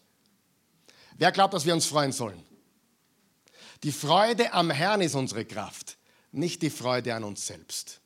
Wer 1.16 1.30
glaubt, 1.32 1.54
dass 1.54 1.66
wir 1.66 1.74
uns 1.74 1.86
freuen 1.86 2.12
sollen? 2.12 2.42
Die 3.82 3.92
Freude 3.92 4.52
am 4.52 4.70
Herrn 4.70 5.02
ist 5.02 5.14
unsere 5.14 5.44
Kraft, 5.44 5.98
nicht 6.32 6.62
die 6.62 6.70
Freude 6.70 7.14
an 7.14 7.22
uns 7.22 7.46
selbst. 7.46 8.00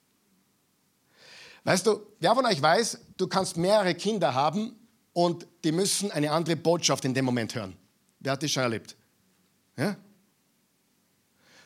Weißt 1.64 1.86
du, 1.86 2.00
wer 2.18 2.34
von 2.34 2.44
euch 2.44 2.60
weiß, 2.60 2.98
du 3.16 3.28
kannst 3.28 3.56
mehrere 3.56 3.94
Kinder 3.94 4.34
haben 4.34 4.77
und 5.18 5.48
die 5.64 5.72
müssen 5.72 6.12
eine 6.12 6.30
andere 6.30 6.54
Botschaft 6.54 7.04
in 7.04 7.12
dem 7.12 7.24
Moment 7.24 7.52
hören. 7.52 7.76
Wer 8.20 8.30
hat 8.30 8.42
das 8.44 8.52
schon 8.52 8.62
erlebt? 8.62 8.94
Ja? 9.76 9.96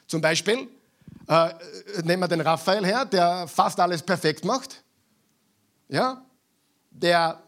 Zum 0.07 0.23
Beispiel, 0.23 0.69
äh, 1.29 1.53
nehmen 2.03 2.23
wir 2.23 2.29
den 2.29 2.41
Raphael 2.41 2.83
her, 2.83 3.05
der 3.05 3.47
fast 3.47 3.79
alles 3.79 4.03
perfekt 4.03 4.47
macht. 4.47 4.83
Ja? 5.91 6.25
Der, 6.93 7.43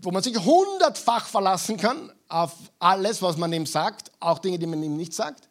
wo 0.00 0.12
man 0.12 0.22
sich 0.22 0.38
hundertfach 0.38 1.26
verlassen 1.26 1.76
kann 1.76 2.12
auf 2.28 2.52
alles, 2.78 3.20
was 3.20 3.36
man 3.36 3.52
ihm 3.52 3.66
sagt, 3.66 4.12
auch 4.20 4.38
Dinge, 4.38 4.60
die 4.60 4.66
man 4.66 4.80
ihm 4.80 4.96
nicht 4.96 5.12
sagt. 5.12 5.48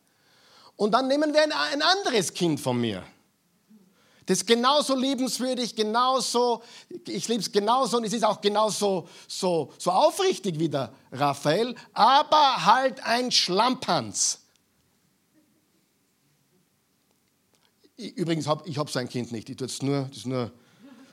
Und 0.78 0.94
dann 0.94 1.10
nehmen 1.10 1.34
wir 1.34 1.44
ein, 1.44 1.52
ein 1.52 1.82
anderes 1.82 2.34
Kind 2.34 2.62
von 2.62 2.80
mir. 2.80 3.04
Das 4.26 4.40
ist 4.40 4.48
genauso 4.48 4.96
liebenswürdig, 4.96 5.76
genauso, 5.76 6.64
ich 7.08 7.28
liebe 7.28 7.42
es 7.42 7.52
genauso 7.52 7.98
und 7.98 8.06
es 8.06 8.14
ist 8.14 8.24
auch 8.24 8.42
genauso 8.42 9.08
so, 9.28 9.72
so 9.78 9.92
aufrichtig 9.92 10.58
wie 10.58 10.70
der 10.70 10.92
Raphael, 11.12 11.76
aber 11.94 12.66
halt 12.66 13.04
ein 13.04 13.32
Schlampanz. 13.32 14.40
Übrigens, 17.98 18.48
hab, 18.48 18.68
ich 18.68 18.78
habe 18.78 18.90
so 18.90 19.00
ein 19.00 19.08
Kind 19.08 19.32
nicht, 19.32 19.48
ich 19.50 19.58
tue 19.58 19.68
nur, 19.82 20.06
das 20.08 20.18
ist 20.18 20.26
nur, 20.26 20.52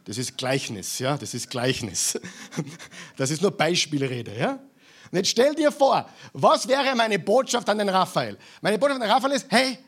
das 0.04 0.18
ist 0.18 0.38
Gleichnis, 0.38 0.98
ja, 0.98 1.16
das 1.16 1.34
ist 1.34 1.50
Gleichnis. 1.50 2.18
Das 3.16 3.30
ist 3.30 3.42
nur 3.42 3.50
Beispielrede, 3.50 4.36
ja. 4.36 4.52
Und 4.52 5.18
jetzt 5.18 5.28
stell 5.28 5.54
dir 5.54 5.70
vor, 5.70 6.08
was 6.32 6.66
wäre 6.66 6.96
meine 6.96 7.18
Botschaft 7.18 7.68
an 7.68 7.78
den 7.78 7.90
Raphael? 7.90 8.38
Meine 8.62 8.78
Botschaft 8.78 9.00
an 9.00 9.06
den 9.06 9.10
Raphael 9.10 9.34
ist, 9.34 9.46
hey, 9.50 9.78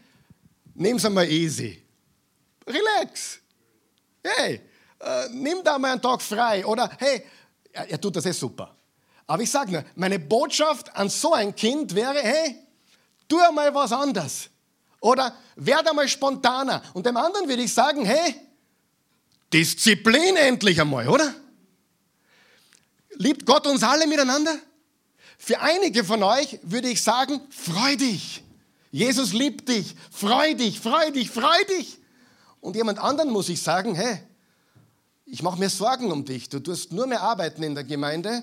nimm's 0.74 1.04
einmal 1.04 1.28
easy. 1.28 1.83
Relax. 2.66 3.38
Hey, 4.22 4.60
äh, 5.00 5.28
nimm 5.30 5.62
da 5.62 5.78
mal 5.78 5.92
einen 5.92 6.02
Tag 6.02 6.22
frei. 6.22 6.64
Oder 6.64 6.90
hey, 6.98 7.24
er, 7.72 7.90
er 7.90 8.00
tut 8.00 8.16
das 8.16 8.26
eh 8.26 8.32
super. 8.32 8.74
Aber 9.26 9.42
ich 9.42 9.50
sage 9.50 9.72
nur, 9.72 9.84
meine 9.94 10.18
Botschaft 10.18 10.94
an 10.96 11.08
so 11.08 11.32
ein 11.32 11.54
Kind 11.54 11.94
wäre, 11.94 12.20
hey, 12.20 12.56
tu 13.28 13.38
einmal 13.40 13.74
was 13.74 13.92
anderes. 13.92 14.50
Oder 15.00 15.36
werde 15.56 15.90
einmal 15.90 16.08
spontaner. 16.08 16.82
Und 16.94 17.06
dem 17.06 17.16
anderen 17.16 17.48
würde 17.48 17.62
ich 17.62 17.72
sagen, 17.72 18.04
hey, 18.04 18.34
Disziplin 19.52 20.36
endlich 20.36 20.80
einmal, 20.80 21.08
oder? 21.08 21.34
Liebt 23.16 23.46
Gott 23.46 23.66
uns 23.66 23.82
alle 23.82 24.06
miteinander? 24.06 24.58
Für 25.38 25.60
einige 25.60 26.04
von 26.04 26.22
euch 26.22 26.58
würde 26.62 26.88
ich 26.88 27.02
sagen, 27.02 27.40
freu 27.50 27.96
dich. 27.96 28.42
Jesus 28.90 29.32
liebt 29.32 29.68
dich. 29.68 29.94
Freu 30.10 30.54
dich, 30.54 30.80
freu 30.80 31.10
dich, 31.10 31.30
freu 31.30 31.64
dich. 31.68 31.98
Und 32.64 32.76
jemand 32.76 32.98
anderen 32.98 33.30
muss 33.30 33.50
ich 33.50 33.60
sagen, 33.60 33.94
hey, 33.94 34.20
ich 35.26 35.42
mache 35.42 35.58
mir 35.58 35.68
Sorgen 35.68 36.10
um 36.10 36.24
dich. 36.24 36.48
Du 36.48 36.60
tust 36.60 36.92
nur 36.92 37.06
mehr 37.06 37.20
arbeiten 37.20 37.62
in 37.62 37.74
der 37.74 37.84
Gemeinde 37.84 38.42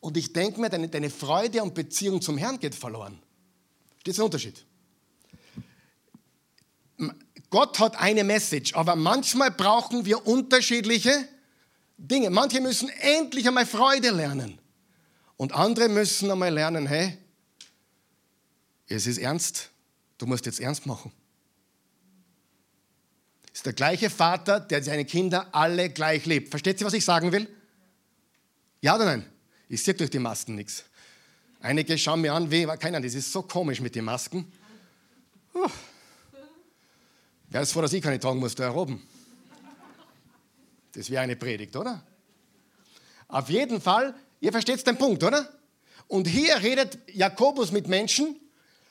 und 0.00 0.18
ich 0.18 0.34
denke 0.34 0.60
mir, 0.60 0.68
deine, 0.68 0.86
deine 0.88 1.08
Freude 1.08 1.62
und 1.62 1.72
Beziehung 1.74 2.20
zum 2.20 2.36
Herrn 2.36 2.58
geht 2.58 2.74
verloren. 2.74 3.18
Das 4.04 4.12
ist 4.12 4.20
ein 4.20 4.26
Unterschied. 4.26 4.66
Gott 7.48 7.78
hat 7.78 7.96
eine 7.96 8.22
Message, 8.22 8.74
aber 8.74 8.96
manchmal 8.96 9.50
brauchen 9.50 10.04
wir 10.04 10.26
unterschiedliche 10.26 11.26
Dinge. 11.96 12.28
Manche 12.28 12.60
müssen 12.60 12.90
endlich 12.90 13.48
einmal 13.48 13.64
Freude 13.64 14.10
lernen 14.10 14.58
und 15.38 15.54
andere 15.54 15.88
müssen 15.88 16.30
einmal 16.30 16.52
lernen, 16.52 16.86
hey, 16.86 17.16
es 18.88 19.06
ist 19.06 19.16
ernst, 19.16 19.70
du 20.18 20.26
musst 20.26 20.44
jetzt 20.44 20.60
ernst 20.60 20.84
machen 20.84 21.10
der 23.64 23.72
gleiche 23.72 24.10
Vater, 24.10 24.60
der 24.60 24.82
seine 24.82 25.04
Kinder 25.04 25.48
alle 25.52 25.90
gleich 25.90 26.26
liebt. 26.26 26.50
Versteht 26.50 26.80
ihr, 26.80 26.86
was 26.86 26.92
ich 26.92 27.04
sagen 27.04 27.32
will? 27.32 27.48
Ja 28.80 28.96
oder 28.96 29.06
nein? 29.06 29.26
Ich 29.68 29.82
sehe 29.82 29.94
durch 29.94 30.10
die 30.10 30.18
Masken 30.18 30.54
nichts. 30.54 30.84
Einige 31.60 31.96
schauen 31.96 32.20
mir 32.20 32.34
an, 32.34 32.50
wie, 32.50 32.66
keine 32.66 32.98
Ahnung, 32.98 33.02
das 33.02 33.14
ist 33.14 33.32
so 33.32 33.42
komisch 33.42 33.80
mit 33.80 33.94
den 33.94 34.04
Masken. 34.04 34.52
Uh. 35.54 35.68
Wer 37.48 37.62
ist 37.62 37.72
froh, 37.72 37.80
dass 37.80 37.92
ich 37.92 38.02
keine 38.02 38.20
tragen 38.20 38.38
muss, 38.38 38.54
da 38.54 38.70
oben? 38.74 39.02
Das 40.92 41.08
wäre 41.08 41.22
eine 41.22 41.36
Predigt, 41.36 41.74
oder? 41.74 42.04
Auf 43.28 43.48
jeden 43.48 43.80
Fall, 43.80 44.14
ihr 44.40 44.52
versteht 44.52 44.86
den 44.86 44.98
Punkt, 44.98 45.22
oder? 45.24 45.48
Und 46.06 46.28
hier 46.28 46.56
redet 46.62 46.98
Jakobus 47.12 47.72
mit 47.72 47.88
Menschen, 47.88 48.36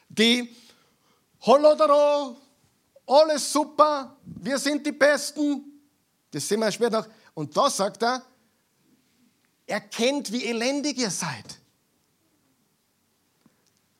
die 0.09 0.49
Holodoro, 1.41 2.37
alles 3.05 3.51
super, 3.51 4.17
wir 4.25 4.57
sind 4.57 4.85
die 4.85 4.91
Besten. 4.91 5.63
Das 6.31 6.47
sehen 6.47 6.59
wir 6.59 6.71
später 6.71 7.01
noch. 7.01 7.07
Und 7.33 7.55
da 7.55 7.69
sagt 7.69 8.03
er, 8.03 8.23
erkennt, 9.65 10.31
wie 10.31 10.45
elendig 10.45 10.97
ihr 10.97 11.09
seid. 11.09 11.59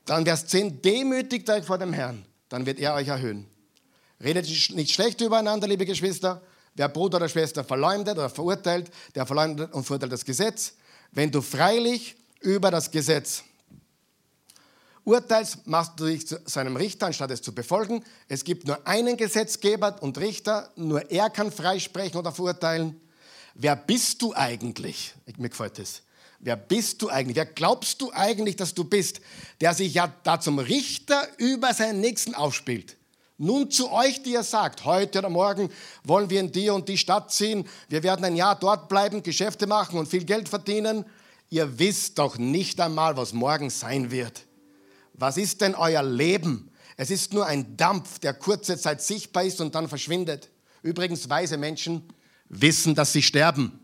Dann 0.05 0.25
Vers 0.25 0.47
10, 0.47 0.81
demütigt 0.81 1.49
euch 1.49 1.65
vor 1.65 1.77
dem 1.77 1.93
Herrn, 1.93 2.25
dann 2.49 2.65
wird 2.65 2.79
er 2.79 2.93
euch 2.93 3.07
erhöhen. 3.07 3.47
Redet 4.21 4.45
nicht 4.71 4.93
schlecht 4.93 5.21
übereinander, 5.21 5.67
liebe 5.67 5.85
Geschwister. 5.85 6.41
Wer 6.75 6.89
Bruder 6.89 7.17
oder 7.17 7.29
Schwester 7.29 7.63
verleumdet 7.63 8.17
oder 8.17 8.29
verurteilt, 8.29 8.89
der 9.15 9.25
verleumdet 9.25 9.73
und 9.73 9.83
verurteilt 9.83 10.11
das 10.11 10.25
Gesetz. 10.25 10.73
Wenn 11.11 11.31
du 11.31 11.41
freilich 11.41 12.15
über 12.41 12.71
das 12.71 12.89
Gesetz 12.89 13.43
urteilst, 15.05 15.67
machst 15.67 15.99
du 15.99 16.05
dich 16.05 16.27
zu 16.27 16.39
seinem 16.45 16.75
Richter, 16.75 17.07
anstatt 17.07 17.31
es 17.31 17.41
zu 17.41 17.53
befolgen. 17.53 18.03
Es 18.27 18.43
gibt 18.43 18.67
nur 18.67 18.85
einen 18.87 19.17
Gesetzgeber 19.17 20.01
und 20.01 20.17
Richter, 20.17 20.71
nur 20.75 21.09
er 21.11 21.29
kann 21.29 21.51
freisprechen 21.51 22.19
oder 22.19 22.31
verurteilen. 22.31 22.99
Wer 23.55 23.75
bist 23.75 24.21
du 24.21 24.33
eigentlich? 24.33 25.13
Mir 25.37 25.49
gefällt 25.49 25.77
das. 25.79 26.01
Wer 26.39 26.57
bist 26.57 27.01
du 27.01 27.09
eigentlich? 27.09 27.37
Wer 27.37 27.45
glaubst 27.45 28.01
du 28.01 28.11
eigentlich, 28.11 28.55
dass 28.55 28.73
du 28.73 28.83
bist, 28.83 29.21
der 29.61 29.73
sich 29.73 29.93
ja 29.93 30.11
da 30.23 30.39
zum 30.39 30.59
Richter 30.59 31.27
über 31.37 31.73
seinen 31.73 32.01
Nächsten 32.01 32.35
aufspielt? 32.35 32.97
Nun 33.37 33.71
zu 33.71 33.91
euch, 33.91 34.23
die 34.23 34.33
ihr 34.33 34.43
sagt, 34.43 34.85
heute 34.85 35.19
oder 35.19 35.29
morgen 35.29 35.69
wollen 36.03 36.29
wir 36.29 36.39
in 36.39 36.51
die 36.51 36.69
und 36.69 36.87
die 36.87 36.97
Stadt 36.97 37.31
ziehen, 37.31 37.67
wir 37.89 38.03
werden 38.03 38.25
ein 38.25 38.35
Jahr 38.35 38.55
dort 38.55 38.89
bleiben, 38.89 39.23
Geschäfte 39.23 39.67
machen 39.67 39.97
und 39.97 40.07
viel 40.07 40.23
Geld 40.23 40.49
verdienen. 40.49 41.05
Ihr 41.49 41.79
wisst 41.79 42.19
doch 42.19 42.37
nicht 42.37 42.79
einmal, 42.79 43.17
was 43.17 43.33
morgen 43.33 43.69
sein 43.69 44.11
wird. 44.11 44.43
Was 45.13 45.37
ist 45.37 45.61
denn 45.61 45.75
euer 45.75 46.03
Leben? 46.03 46.71
Es 46.97 47.09
ist 47.11 47.33
nur 47.33 47.45
ein 47.45 47.77
Dampf, 47.77 48.19
der 48.19 48.33
kurze 48.33 48.77
Zeit 48.77 49.01
sichtbar 49.01 49.43
ist 49.43 49.61
und 49.61 49.73
dann 49.75 49.87
verschwindet. 49.87 50.49
Übrigens, 50.81 51.29
weise 51.29 51.57
Menschen 51.57 52.03
wissen, 52.49 52.93
dass 52.95 53.13
sie 53.13 53.21
sterben. 53.21 53.79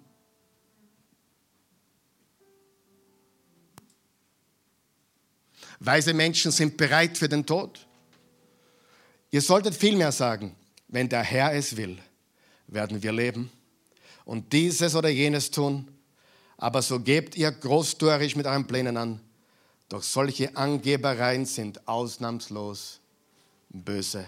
Weise 5.79 6.13
Menschen 6.13 6.51
sind 6.51 6.75
bereit 6.75 7.17
für 7.17 7.29
den 7.29 7.45
Tod. 7.45 7.87
Ihr 9.31 9.41
solltet 9.41 9.75
vielmehr 9.75 10.11
sagen, 10.11 10.55
wenn 10.87 11.07
der 11.07 11.23
Herr 11.23 11.53
es 11.53 11.77
will, 11.77 11.99
werden 12.67 13.01
wir 13.01 13.11
leben 13.11 13.49
und 14.25 14.51
dieses 14.51 14.95
oder 14.95 15.09
jenes 15.09 15.51
tun. 15.51 15.87
Aber 16.57 16.81
so 16.81 16.99
gebt 16.99 17.37
ihr 17.37 17.51
großtuerisch 17.51 18.35
mit 18.35 18.45
euren 18.45 18.67
Plänen 18.67 18.97
an 18.97 19.21
doch 19.89 20.03
solche 20.03 20.55
Angebereien 20.55 21.45
sind 21.45 21.87
ausnahmslos 21.87 22.99
böse. 23.69 24.25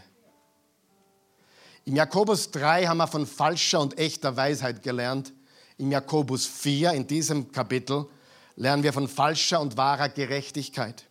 Im 1.86 1.96
Jakobus 1.96 2.52
3 2.52 2.86
haben 2.88 2.98
wir 2.98 3.08
von 3.08 3.26
falscher 3.26 3.80
und 3.80 3.98
echter 3.98 4.36
Weisheit 4.36 4.84
gelernt. 4.84 5.34
Im 5.78 5.92
Jakobus 5.92 6.46
4, 6.46 6.92
in 6.94 7.08
diesem 7.08 7.52
Kapitel, 7.52 8.08
lernen 8.56 8.84
wir 8.84 8.94
von 8.94 9.08
falscher 9.08 9.62
und 9.62 9.78
wahrer 9.78 10.10
Gerechtigkeit. 10.10 11.06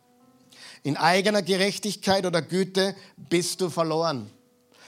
In 0.82 0.96
eigener 0.96 1.42
Gerechtigkeit 1.42 2.24
oder 2.24 2.42
Güte 2.42 2.94
bist 3.16 3.60
du 3.60 3.68
verloren. 3.68 4.30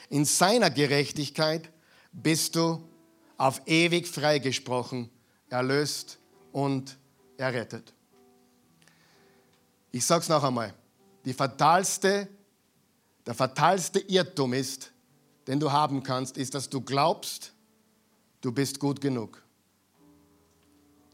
In 0.09 0.25
seiner 0.25 0.71
Gerechtigkeit 0.71 1.71
bist 2.13 2.57
du 2.57 2.83
auf 3.37 3.63
ewig 3.67 4.07
freigesprochen, 4.07 5.11
erlöst 5.49 6.19
und 6.53 6.97
errettet. 7.37 7.93
Ich 9.93 10.05
sage 10.07 10.23
es 10.23 10.29
noch 10.29 10.43
einmal. 10.43 10.75
Die 11.25 11.35
fatalste, 11.35 12.27
der 13.25 13.35
fatalste 13.35 14.01
Irrtum 14.01 14.55
ist, 14.55 14.91
den 15.47 15.61
du 15.61 15.71
haben 15.71 16.03
kannst, 16.03 16.37
ist, 16.37 16.55
dass 16.55 16.69
du 16.69 16.81
glaubst, 16.81 17.53
du 18.41 18.51
bist 18.51 18.81
gut 18.81 19.01
genug. 19.01 19.43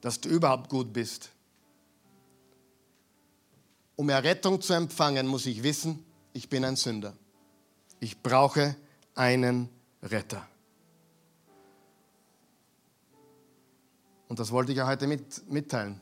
Dass 0.01 0.21
du 0.21 0.29
überhaupt 0.29 0.71
gut 0.71 0.93
bist. 0.93 1.31
Um 3.97 4.09
Errettung 4.09 4.61
zu 4.61 4.73
empfangen, 4.75 5.27
muss 5.27 5.45
ich 5.47 5.63
wissen, 5.65 6.05
ich 6.33 6.49
bin 6.49 6.65
ein 6.65 6.77
Sünder. 6.77 7.15
Ich 7.99 8.23
brauche 8.23 8.77
einen 9.17 9.69
Retter. 10.03 10.47
Und 14.29 14.39
das 14.39 14.53
wollte 14.53 14.71
ich 14.71 14.79
ja 14.79 14.87
heute 14.87 15.09
mit, 15.09 15.51
mitteilen. 15.51 16.01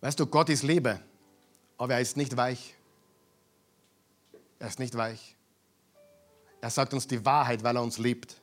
Weißt 0.00 0.18
du, 0.20 0.26
Gott 0.26 0.48
ist 0.48 0.62
Liebe, 0.62 1.00
aber 1.76 1.94
er 1.94 2.00
ist 2.00 2.16
nicht 2.16 2.36
weich. 2.36 2.74
Er 4.58 4.68
ist 4.68 4.78
nicht 4.78 4.96
weich. 4.96 5.36
Er 6.60 6.70
sagt 6.70 6.94
uns 6.94 7.06
die 7.06 7.24
Wahrheit, 7.24 7.62
weil 7.62 7.76
er 7.76 7.82
uns 7.82 7.98
liebt. 7.98 8.40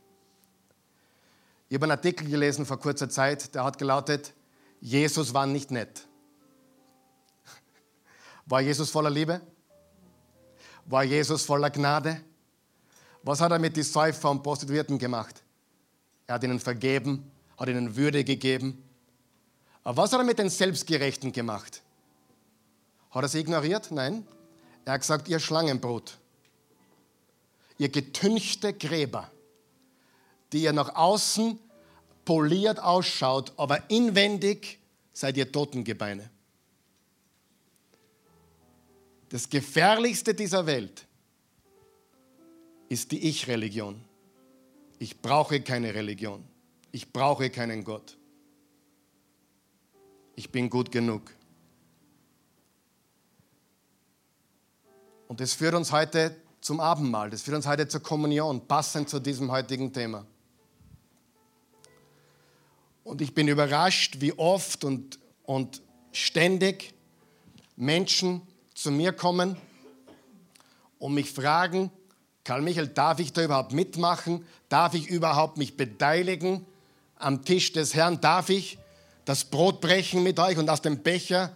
Ich 1.67 1.75
habe 1.75 1.85
einen 1.85 1.91
Artikel 1.91 2.29
gelesen 2.29 2.65
vor 2.65 2.79
kurzer 2.79 3.09
Zeit, 3.09 3.55
der 3.55 3.63
hat 3.63 3.77
gelautet, 3.77 4.33
Jesus 4.79 5.33
war 5.33 5.45
nicht 5.45 5.71
nett. 5.71 6.07
War 8.45 8.61
Jesus 8.61 8.91
voller 8.91 9.09
Liebe? 9.09 9.41
War 10.85 11.03
Jesus 11.03 11.43
voller 11.43 11.71
Gnade? 11.71 12.21
Was 13.23 13.41
hat 13.41 13.51
er 13.51 13.57
mit 13.57 13.75
den 13.75 13.83
Säufer 13.83 14.29
und 14.29 14.43
Prostituierten 14.43 14.99
gemacht? 14.99 15.41
Er 16.27 16.35
hat 16.35 16.43
ihnen 16.43 16.59
vergeben, 16.59 17.31
hat 17.57 17.67
ihnen 17.67 17.95
Würde 17.95 18.23
gegeben. 18.23 18.84
Aber 19.85 19.97
was 19.97 20.11
hat 20.11 20.19
er 20.19 20.25
mit 20.25 20.39
den 20.39 20.49
Selbstgerechten 20.49 21.31
gemacht? 21.31 21.81
Hat 23.11 23.23
er 23.23 23.29
sie 23.29 23.39
ignoriert? 23.39 23.91
Nein. 23.91 24.27
Er 24.83 24.93
hat 24.93 25.01
gesagt, 25.01 25.27
ihr 25.29 25.39
Schlangenbrot, 25.39 26.17
ihr 27.77 27.89
getünchte 27.89 28.73
Gräber, 28.73 29.31
die 30.51 30.63
ihr 30.63 30.73
nach 30.73 30.95
außen 30.95 31.59
poliert 32.25 32.79
ausschaut, 32.79 33.53
aber 33.57 33.89
inwendig 33.89 34.79
seid 35.13 35.37
ihr 35.37 35.51
Totengebeine. 35.51 36.29
Das 39.29 39.49
Gefährlichste 39.49 40.33
dieser 40.33 40.65
Welt 40.65 41.05
ist 42.89 43.11
die 43.11 43.27
Ich-Religion. 43.29 44.03
Ich 44.97 45.21
brauche 45.21 45.61
keine 45.61 45.93
Religion. 45.93 46.43
Ich 46.91 47.11
brauche 47.11 47.49
keinen 47.49 47.83
Gott. 47.83 48.17
Ich 50.35 50.51
bin 50.51 50.69
gut 50.69 50.91
genug. 50.91 51.31
Und 55.27 55.39
das 55.39 55.53
führt 55.53 55.73
uns 55.73 55.91
heute 55.91 56.35
zum 56.61 56.79
Abendmahl, 56.79 57.29
das 57.29 57.43
führt 57.43 57.55
uns 57.55 57.67
heute 57.67 57.87
zur 57.87 58.01
Kommunion, 58.01 58.67
passend 58.67 59.09
zu 59.09 59.19
diesem 59.19 59.51
heutigen 59.51 59.93
Thema. 59.93 60.25
Und 63.03 63.21
ich 63.21 63.33
bin 63.33 63.47
überrascht, 63.47 64.17
wie 64.19 64.33
oft 64.33 64.83
und, 64.83 65.19
und 65.43 65.81
ständig 66.11 66.93
Menschen 67.75 68.41
zu 68.73 68.91
mir 68.91 69.13
kommen 69.13 69.57
und 70.97 71.13
mich 71.13 71.31
fragen, 71.31 71.91
Karl 72.43 72.61
Michael, 72.61 72.87
darf 72.87 73.19
ich 73.19 73.31
da 73.31 73.43
überhaupt 73.43 73.73
mitmachen? 73.73 74.45
Darf 74.69 74.93
ich 74.93 75.07
überhaupt 75.07 75.57
mich 75.57 75.77
beteiligen 75.77 76.65
am 77.15 77.43
Tisch 77.43 77.73
des 77.73 77.93
Herrn? 77.93 78.21
Darf 78.21 78.49
ich 78.49 78.77
das 79.25 79.43
Brot 79.43 79.81
brechen 79.81 80.23
mit 80.23 80.39
euch 80.39 80.57
und 80.57 80.69
aus 80.69 80.81
dem 80.81 81.01
Becher 81.01 81.55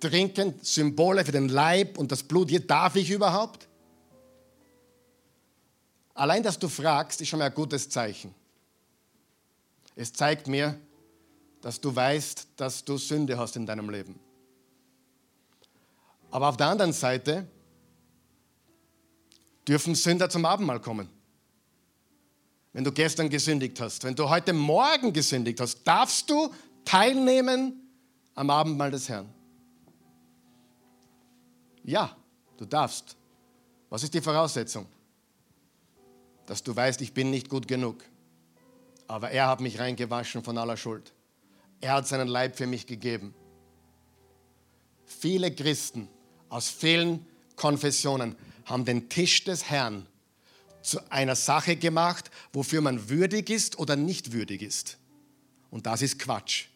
trinken? 0.00 0.54
Symbole 0.62 1.24
für 1.24 1.32
den 1.32 1.48
Leib 1.48 1.96
und 1.96 2.12
das 2.12 2.22
Blut. 2.22 2.50
Hier 2.50 2.60
darf 2.60 2.96
ich 2.96 3.10
überhaupt? 3.10 3.68
Allein, 6.14 6.42
dass 6.42 6.58
du 6.58 6.68
fragst, 6.68 7.20
ist 7.20 7.28
schon 7.28 7.38
mal 7.38 7.46
ein 7.46 7.54
gutes 7.54 7.88
Zeichen. 7.88 8.34
Es 9.96 10.12
zeigt 10.12 10.46
mir, 10.46 10.78
dass 11.60 11.80
du 11.80 11.94
weißt, 11.94 12.48
dass 12.56 12.84
du 12.84 12.98
Sünde 12.98 13.38
hast 13.38 13.56
in 13.56 13.66
deinem 13.66 13.88
Leben. 13.88 14.18
Aber 16.30 16.48
auf 16.48 16.56
der 16.56 16.66
anderen 16.66 16.92
Seite 16.92 17.46
dürfen 19.66 19.94
Sünder 19.94 20.28
zum 20.28 20.44
Abendmahl 20.44 20.80
kommen. 20.80 21.08
Wenn 22.72 22.84
du 22.84 22.92
gestern 22.92 23.30
gesündigt 23.30 23.80
hast, 23.80 24.02
wenn 24.04 24.16
du 24.16 24.28
heute 24.28 24.52
Morgen 24.52 25.12
gesündigt 25.12 25.60
hast, 25.60 25.84
darfst 25.84 26.28
du 26.28 26.52
teilnehmen 26.84 27.80
am 28.34 28.50
Abendmahl 28.50 28.90
des 28.90 29.08
Herrn. 29.08 29.28
Ja, 31.84 32.16
du 32.56 32.64
darfst. 32.64 33.16
Was 33.90 34.02
ist 34.02 34.14
die 34.14 34.20
Voraussetzung? 34.20 34.86
Dass 36.46 36.62
du 36.62 36.74
weißt, 36.74 37.00
ich 37.00 37.12
bin 37.12 37.30
nicht 37.30 37.48
gut 37.48 37.68
genug. 37.68 38.02
Aber 39.06 39.30
er 39.30 39.48
hat 39.48 39.60
mich 39.60 39.78
reingewaschen 39.78 40.42
von 40.42 40.58
aller 40.58 40.76
Schuld. 40.76 41.12
Er 41.80 41.94
hat 41.94 42.08
seinen 42.08 42.28
Leib 42.28 42.56
für 42.56 42.66
mich 42.66 42.86
gegeben. 42.86 43.34
Viele 45.04 45.54
Christen 45.54 46.08
aus 46.48 46.68
vielen 46.68 47.26
Konfessionen 47.56 48.36
haben 48.64 48.84
den 48.84 49.08
Tisch 49.08 49.44
des 49.44 49.68
Herrn 49.68 50.06
zu 50.82 51.10
einer 51.10 51.36
Sache 51.36 51.76
gemacht, 51.76 52.30
wofür 52.52 52.80
man 52.80 53.08
würdig 53.08 53.50
ist 53.50 53.78
oder 53.78 53.96
nicht 53.96 54.32
würdig 54.32 54.62
ist. 54.62 54.98
Und 55.70 55.86
das 55.86 56.02
ist 56.02 56.18
Quatsch. 56.18 56.66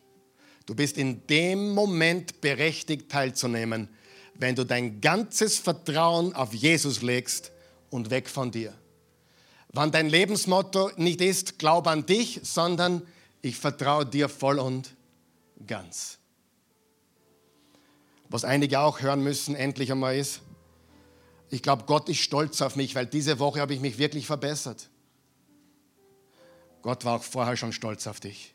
Du 0.69 0.75
bist 0.75 0.99
in 0.99 1.27
dem 1.29 1.71
Moment 1.71 2.43
berechtigt 2.43 3.11
teilzunehmen, 3.11 3.89
wenn 4.35 4.55
du 4.55 4.65
dein 4.65 5.01
ganzes 5.01 5.57
Vertrauen 5.57 6.35
auf 6.35 6.53
Jesus 6.53 7.01
legst 7.01 7.53
und 7.89 8.11
weg 8.11 8.29
von 8.29 8.51
dir. 8.51 8.75
Wann 9.73 9.93
dein 9.93 10.11
Lebensmotto 10.11 10.91
nicht 10.97 11.23
ist, 11.23 11.59
glaub 11.59 11.87
an 11.87 12.05
dich, 12.05 12.41
sondern 12.43 13.01
ich 13.41 13.57
vertraue 13.57 14.05
dir 14.05 14.29
voll 14.29 14.59
und 14.59 14.95
ganz. 15.67 16.19
Was 18.29 18.45
einige 18.45 18.81
auch 18.81 19.01
hören 19.01 19.23
müssen, 19.23 19.55
endlich 19.55 19.91
einmal 19.91 20.19
ist, 20.19 20.43
ich 21.49 21.63
glaube, 21.63 21.85
Gott 21.87 22.11
ist 22.11 22.19
stolz 22.19 22.61
auf 22.61 22.77
mich, 22.77 22.95
weil 22.95 23.07
diese 23.07 23.39
Woche 23.39 23.63
habe 23.63 23.73
ich 23.73 23.81
mich 23.81 23.97
wirklich 23.97 24.27
verbessert. 24.27 24.91
Gott 26.83 27.07
war 27.07 27.17
auch 27.17 27.23
vorher 27.23 27.57
schon 27.57 27.73
stolz 27.73 28.07
auf 28.07 28.21
dich. 28.21 28.55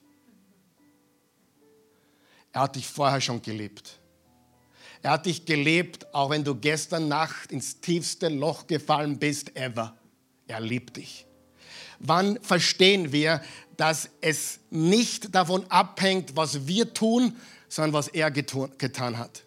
Er 2.54 2.62
hat 2.62 2.76
dich 2.76 2.88
vorher 2.88 3.20
schon 3.20 3.42
geliebt. 3.42 4.00
Er 5.02 5.12
hat 5.12 5.26
dich 5.26 5.46
gelebt, 5.46 6.14
auch 6.14 6.30
wenn 6.30 6.46
du 6.46 6.56
gestern 6.56 7.10
Nacht 7.10 7.52
ins 7.52 7.82
tiefste 7.82 8.30
Loch 8.30 8.68
gefallen 8.68 9.20
bist, 9.20 9.56
ever. 9.58 9.98
Er 10.48 10.62
liebt 10.62 10.96
dich. 10.96 11.26
Wann 12.00 12.42
verstehen 12.42 13.12
wir, 13.12 13.42
dass 13.76 14.10
es 14.22 14.60
nicht 14.70 15.34
davon 15.34 15.66
abhängt, 15.70 16.36
was 16.36 16.68
wir 16.68 16.94
tun, 16.94 17.36
sondern 17.68 17.94
was 17.94 18.08
er 18.08 18.30
getan 18.32 19.18
hat? 19.18 19.44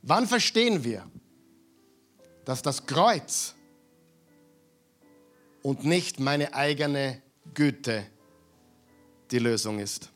Wann 0.00 0.26
verstehen 0.26 0.82
wir, 0.82 1.06
dass 2.44 2.62
das 2.62 2.86
Kreuz 2.86 3.54
und 5.62 5.84
nicht 5.84 6.18
meine 6.18 6.54
eigene 6.54 7.20
Güte 7.54 8.06
die 9.30 9.38
Lösung 9.38 9.78
ist? 9.78 10.11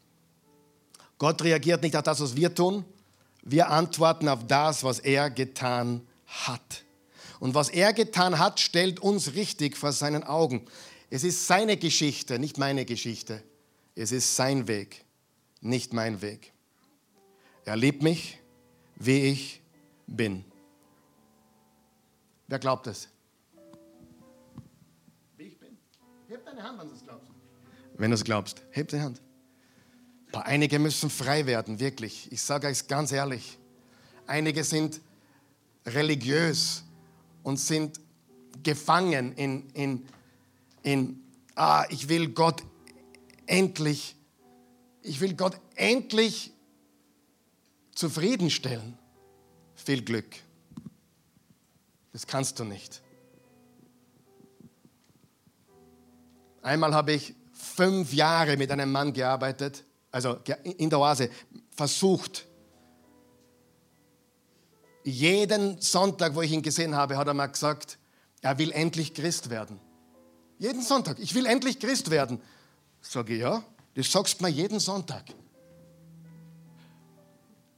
Gott 1.19 1.43
reagiert 1.43 1.83
nicht 1.83 1.97
auf 1.97 2.03
das, 2.03 2.21
was 2.21 2.37
wir 2.37 2.55
tun. 2.55 2.85
Wir 3.43 3.71
antworten 3.71 4.29
auf 4.29 4.47
das, 4.47 4.85
was 4.85 4.99
er 4.99 5.31
getan 5.31 6.07
hat. 6.27 6.85
Und 7.39 7.55
was 7.55 7.69
er 7.69 7.93
getan 7.93 8.39
hat, 8.39 8.61
stellt 8.61 9.01
uns 9.01 9.35
richtig 9.35 9.77
vor 9.77 9.93
seinen 9.93 10.25
Augen. 10.25 10.67
Es 11.11 11.23
ist 11.25 11.47
seine 11.47 11.77
Geschichte, 11.77 12.39
nicht 12.39 12.59
meine 12.59 12.85
Geschichte. 12.85 13.43
Es 13.95 14.13
ist 14.13 14.37
sein 14.37 14.69
Weg, 14.69 15.05
nicht 15.61 15.93
mein 15.93 16.21
Weg. 16.23 16.53
Er 17.65 17.77
liebt 17.77 18.03
mich, 18.03 18.39
wie 18.97 19.21
ich 19.27 19.61
bin. 20.07 20.45
Wer 22.49 22.59
glaubt 22.59 22.87
es? 22.87 23.09
Wie 25.37 25.45
ich 25.45 25.59
bin. 25.59 25.77
Heb 26.29 26.45
deine 26.45 26.63
Hand, 26.63 26.79
wenn 26.81 26.89
du 26.89 26.95
es 26.95 27.03
glaubst. 27.03 27.31
Wenn 27.97 28.11
du 28.11 28.15
es 28.15 28.25
glaubst, 28.25 28.63
heb 28.71 28.89
deine 28.89 29.05
Hand. 29.05 29.23
Einige 30.45 30.79
müssen 30.79 31.11
frei 31.11 31.47
werden, 31.47 31.81
wirklich. 31.81 32.31
Ich 32.33 32.43
sage 32.43 32.67
euch 32.67 32.87
ganz 32.89 33.13
ehrlich. 33.13 33.59
Einige 34.27 34.65
sind 34.65 35.01
religiös 35.85 36.85
und 37.43 37.59
sind 37.59 38.01
gefangen 38.63 39.33
in, 39.35 39.71
in, 39.71 40.07
in 40.83 41.23
ah, 41.55 41.85
ich 41.91 42.09
will 42.09 42.29
Gott 42.29 42.63
endlich, 43.47 44.17
ich 45.03 45.21
will 45.21 45.35
Gott 45.35 45.61
endlich 45.77 46.53
zufriedenstellen 47.95 48.99
viel 49.87 50.03
Glück. 50.03 50.37
Das 52.13 52.27
kannst 52.27 52.59
du 52.59 52.65
nicht. 52.65 53.03
Einmal 56.63 56.95
habe 56.95 57.13
ich 57.13 57.35
fünf 57.53 58.13
Jahre 58.13 58.57
mit 58.57 58.73
einem 58.73 58.91
Mann 58.91 59.13
gearbeitet, 59.13 59.85
also 60.17 60.39
in 60.63 60.89
der 60.89 60.99
Oase, 60.99 61.29
versucht. 61.73 62.47
Jeden 65.05 65.79
Sonntag, 65.79 66.35
wo 66.35 66.41
ich 66.41 66.53
ihn 66.53 66.63
gesehen 66.63 66.95
habe, 66.95 67.19
hat 67.19 67.27
er 67.27 67.35
mal 67.35 67.49
gesagt, 67.49 67.99
er 68.41 68.57
will 68.57 68.73
endlich 68.73 69.13
Christ 69.13 69.51
werden. 69.51 69.79
Jeden 70.59 70.81
Sonntag, 70.81 71.19
ich 71.19 71.35
will 71.35 71.45
endlich 71.45 71.79
Christ 71.79 72.11
werden. 72.11 72.41
Sage 73.03 73.35
ich, 73.35 73.41
ja, 73.41 73.63
das 73.95 74.11
sagst 74.11 74.41
du 74.41 74.45
mir 74.45 74.51
jeden 74.51 74.81
Sonntag. 74.81 75.25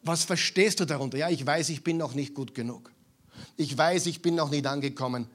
Was 0.04 0.22
verstehst 0.22 0.78
du 0.78 0.84
darunter? 0.84 1.18
Ja, 1.18 1.30
ich 1.30 1.44
weiß, 1.44 1.70
ich 1.70 1.82
bin 1.82 1.96
noch 1.96 2.14
nicht 2.14 2.34
gut 2.34 2.54
genug. 2.54 2.92
Ich 3.56 3.76
weiß, 3.76 4.06
ich 4.06 4.22
bin 4.22 4.36
noch 4.36 4.48
nicht 4.48 4.64
angekommen. 4.64 5.28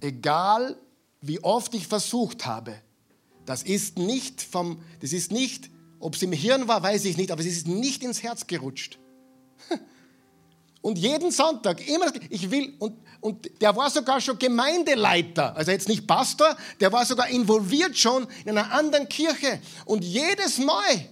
Egal, 0.00 0.76
wie 1.20 1.40
oft 1.44 1.72
ich 1.74 1.86
versucht 1.86 2.44
habe, 2.44 2.82
das 3.50 3.64
ist 3.64 3.98
nicht 3.98 4.42
vom, 4.42 4.80
das 5.00 5.12
ist 5.12 5.32
nicht, 5.32 5.70
ob 5.98 6.14
es 6.14 6.22
im 6.22 6.30
Hirn 6.30 6.68
war, 6.68 6.84
weiß 6.84 7.04
ich 7.04 7.16
nicht, 7.16 7.32
aber 7.32 7.40
es 7.40 7.48
ist 7.48 7.66
nicht 7.66 8.04
ins 8.04 8.22
Herz 8.22 8.46
gerutscht. 8.46 9.00
Und 10.82 10.98
jeden 10.98 11.32
Sonntag, 11.32 11.86
immer, 11.88 12.12
ich 12.30 12.50
will, 12.50 12.74
und, 12.78 12.96
und 13.20 13.60
der 13.60 13.76
war 13.76 13.90
sogar 13.90 14.18
schon 14.22 14.38
Gemeindeleiter, 14.38 15.54
also 15.54 15.72
jetzt 15.72 15.88
nicht 15.88 16.06
Pastor, 16.06 16.56
der 16.80 16.90
war 16.90 17.04
sogar 17.04 17.28
involviert 17.28 17.98
schon 17.98 18.26
in 18.46 18.56
einer 18.56 18.72
anderen 18.72 19.06
Kirche. 19.06 19.60
Und 19.84 20.02
jedes 20.04 20.56
Mal, 20.56 21.08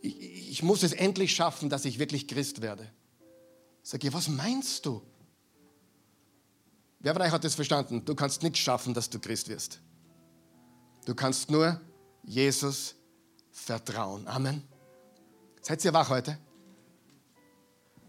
ich, 0.00 0.50
ich 0.50 0.62
muss 0.62 0.84
es 0.84 0.92
endlich 0.92 1.34
schaffen, 1.34 1.70
dass 1.70 1.86
ich 1.86 1.98
wirklich 1.98 2.28
Christ 2.28 2.62
werde. 2.62 2.88
Sag 3.82 4.04
ich, 4.04 4.12
was 4.12 4.28
meinst 4.28 4.86
du? 4.86 5.02
Wer 7.00 7.14
von 7.14 7.22
euch 7.22 7.32
hat 7.32 7.42
das 7.42 7.56
verstanden? 7.56 8.04
Du 8.04 8.14
kannst 8.14 8.44
nicht 8.44 8.58
schaffen, 8.58 8.94
dass 8.94 9.10
du 9.10 9.18
Christ 9.18 9.48
wirst. 9.48 9.80
Du 11.04 11.14
kannst 11.14 11.50
nur 11.50 11.80
Jesus 12.22 12.94
vertrauen. 13.50 14.26
Amen. 14.26 14.62
Seid 15.62 15.84
ihr 15.84 15.92
wach 15.92 16.08
heute? 16.08 16.38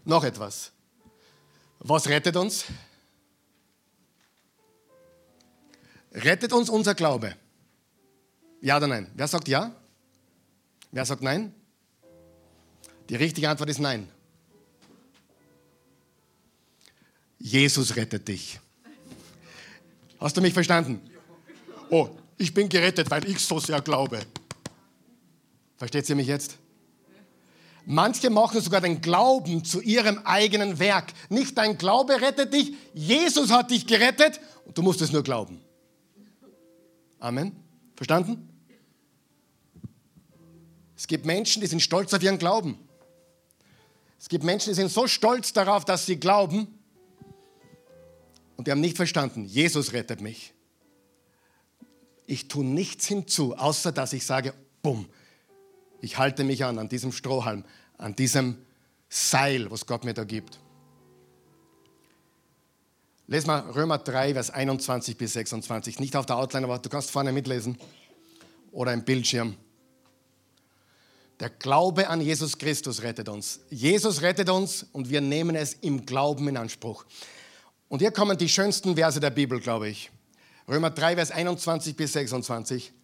Noch 0.04 0.24
etwas. 0.24 0.72
Was 1.78 2.08
rettet 2.08 2.36
uns? 2.36 2.64
Rettet 6.12 6.52
uns 6.52 6.68
unser 6.68 6.94
Glaube? 6.94 7.36
Ja 8.60 8.76
oder 8.76 8.86
nein? 8.86 9.10
Wer 9.14 9.28
sagt 9.28 9.48
ja? 9.48 9.74
Wer 10.90 11.04
sagt 11.04 11.22
nein? 11.22 11.54
Die 13.08 13.16
richtige 13.16 13.48
Antwort 13.48 13.70
ist 13.70 13.80
nein. 13.80 14.08
Jesus 17.38 17.96
rettet 17.96 18.28
dich. 18.28 18.60
Hast 20.20 20.36
du 20.36 20.40
mich 20.40 20.54
verstanden? 20.54 21.00
Oh, 21.90 22.16
ich 22.42 22.52
bin 22.52 22.68
gerettet, 22.68 23.10
weil 23.10 23.28
ich 23.28 23.38
so 23.38 23.58
sehr 23.58 23.80
glaube. 23.80 24.20
Versteht 25.76 26.08
ihr 26.08 26.16
mich 26.16 26.26
jetzt? 26.26 26.58
Manche 27.84 28.30
machen 28.30 28.60
sogar 28.60 28.80
den 28.80 29.00
Glauben 29.00 29.64
zu 29.64 29.80
ihrem 29.80 30.18
eigenen 30.24 30.78
Werk. 30.78 31.12
Nicht 31.28 31.58
dein 31.58 31.78
Glaube 31.78 32.20
rettet 32.20 32.52
dich, 32.52 32.74
Jesus 32.94 33.50
hat 33.50 33.70
dich 33.70 33.86
gerettet 33.86 34.40
und 34.64 34.76
du 34.76 34.82
musst 34.82 35.00
es 35.00 35.12
nur 35.12 35.22
glauben. 35.22 35.60
Amen. 37.18 37.56
Verstanden? 37.96 38.48
Es 40.96 41.06
gibt 41.06 41.24
Menschen, 41.24 41.60
die 41.60 41.66
sind 41.66 41.80
stolz 41.80 42.14
auf 42.14 42.22
ihren 42.22 42.38
Glauben. 42.38 42.78
Es 44.20 44.28
gibt 44.28 44.44
Menschen, 44.44 44.70
die 44.70 44.76
sind 44.76 44.90
so 44.90 45.08
stolz 45.08 45.52
darauf, 45.52 45.84
dass 45.84 46.06
sie 46.06 46.18
glauben 46.20 46.68
und 48.56 48.66
die 48.66 48.70
haben 48.70 48.80
nicht 48.80 48.96
verstanden, 48.96 49.44
Jesus 49.44 49.92
rettet 49.92 50.20
mich. 50.20 50.54
Ich 52.26 52.48
tue 52.48 52.64
nichts 52.64 53.06
hinzu, 53.06 53.56
außer 53.56 53.92
dass 53.92 54.12
ich 54.12 54.24
sage, 54.24 54.54
bumm, 54.82 55.06
ich 56.00 56.18
halte 56.18 56.44
mich 56.44 56.64
an, 56.64 56.78
an 56.78 56.88
diesem 56.88 57.12
Strohhalm, 57.12 57.64
an 57.98 58.14
diesem 58.14 58.58
Seil, 59.08 59.70
was 59.70 59.86
Gott 59.86 60.04
mir 60.04 60.14
da 60.14 60.24
gibt. 60.24 60.58
Lies 63.26 63.46
mal 63.46 63.60
Römer 63.70 63.98
3, 63.98 64.34
Vers 64.34 64.50
21 64.50 65.16
bis 65.16 65.32
26. 65.32 66.00
Nicht 66.00 66.16
auf 66.16 66.26
der 66.26 66.36
Outline, 66.36 66.66
aber 66.66 66.78
du 66.78 66.88
kannst 66.88 67.10
vorne 67.10 67.32
mitlesen. 67.32 67.78
Oder 68.72 68.92
im 68.92 69.04
Bildschirm. 69.04 69.56
Der 71.42 71.50
Glaube 71.50 72.08
an 72.08 72.20
Jesus 72.20 72.56
Christus 72.56 73.02
rettet 73.02 73.28
uns. 73.28 73.58
Jesus 73.68 74.22
rettet 74.22 74.48
uns 74.48 74.86
und 74.92 75.10
wir 75.10 75.20
nehmen 75.20 75.56
es 75.56 75.74
im 75.74 76.06
Glauben 76.06 76.46
in 76.46 76.56
Anspruch. 76.56 77.04
Und 77.88 77.98
hier 77.98 78.12
kommen 78.12 78.38
die 78.38 78.48
schönsten 78.48 78.94
Verse 78.94 79.18
der 79.18 79.30
Bibel, 79.30 79.58
glaube 79.58 79.88
ich. 79.88 80.11
Römer 80.72 80.88
3, 80.88 81.16
Vers 81.16 81.30
21 81.30 81.96
bis 81.96 82.14
26. 82.14 82.94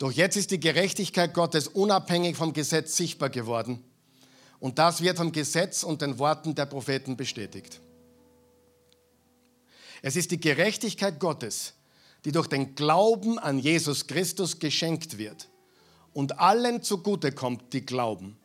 Doch 0.00 0.10
jetzt 0.10 0.34
ist 0.34 0.50
die 0.50 0.58
Gerechtigkeit 0.58 1.34
Gottes 1.34 1.68
unabhängig 1.68 2.36
vom 2.36 2.52
Gesetz 2.52 2.96
sichtbar 2.96 3.30
geworden. 3.30 3.84
Und 4.58 4.80
das 4.80 5.02
wird 5.02 5.18
vom 5.18 5.30
Gesetz 5.30 5.84
und 5.84 6.02
den 6.02 6.18
Worten 6.18 6.56
der 6.56 6.66
Propheten 6.66 7.16
bestätigt. 7.16 7.80
Es 10.02 10.16
ist 10.16 10.32
die 10.32 10.40
Gerechtigkeit 10.40 11.20
Gottes, 11.20 11.74
die 12.24 12.32
durch 12.32 12.48
den 12.48 12.74
Glauben 12.74 13.38
an 13.38 13.60
Jesus 13.60 14.08
Christus 14.08 14.58
geschenkt 14.58 15.16
wird 15.16 15.48
und 16.12 16.40
allen 16.40 16.82
zugute 16.82 17.30
kommt, 17.30 17.72
die 17.72 17.86
glauben. 17.86 18.36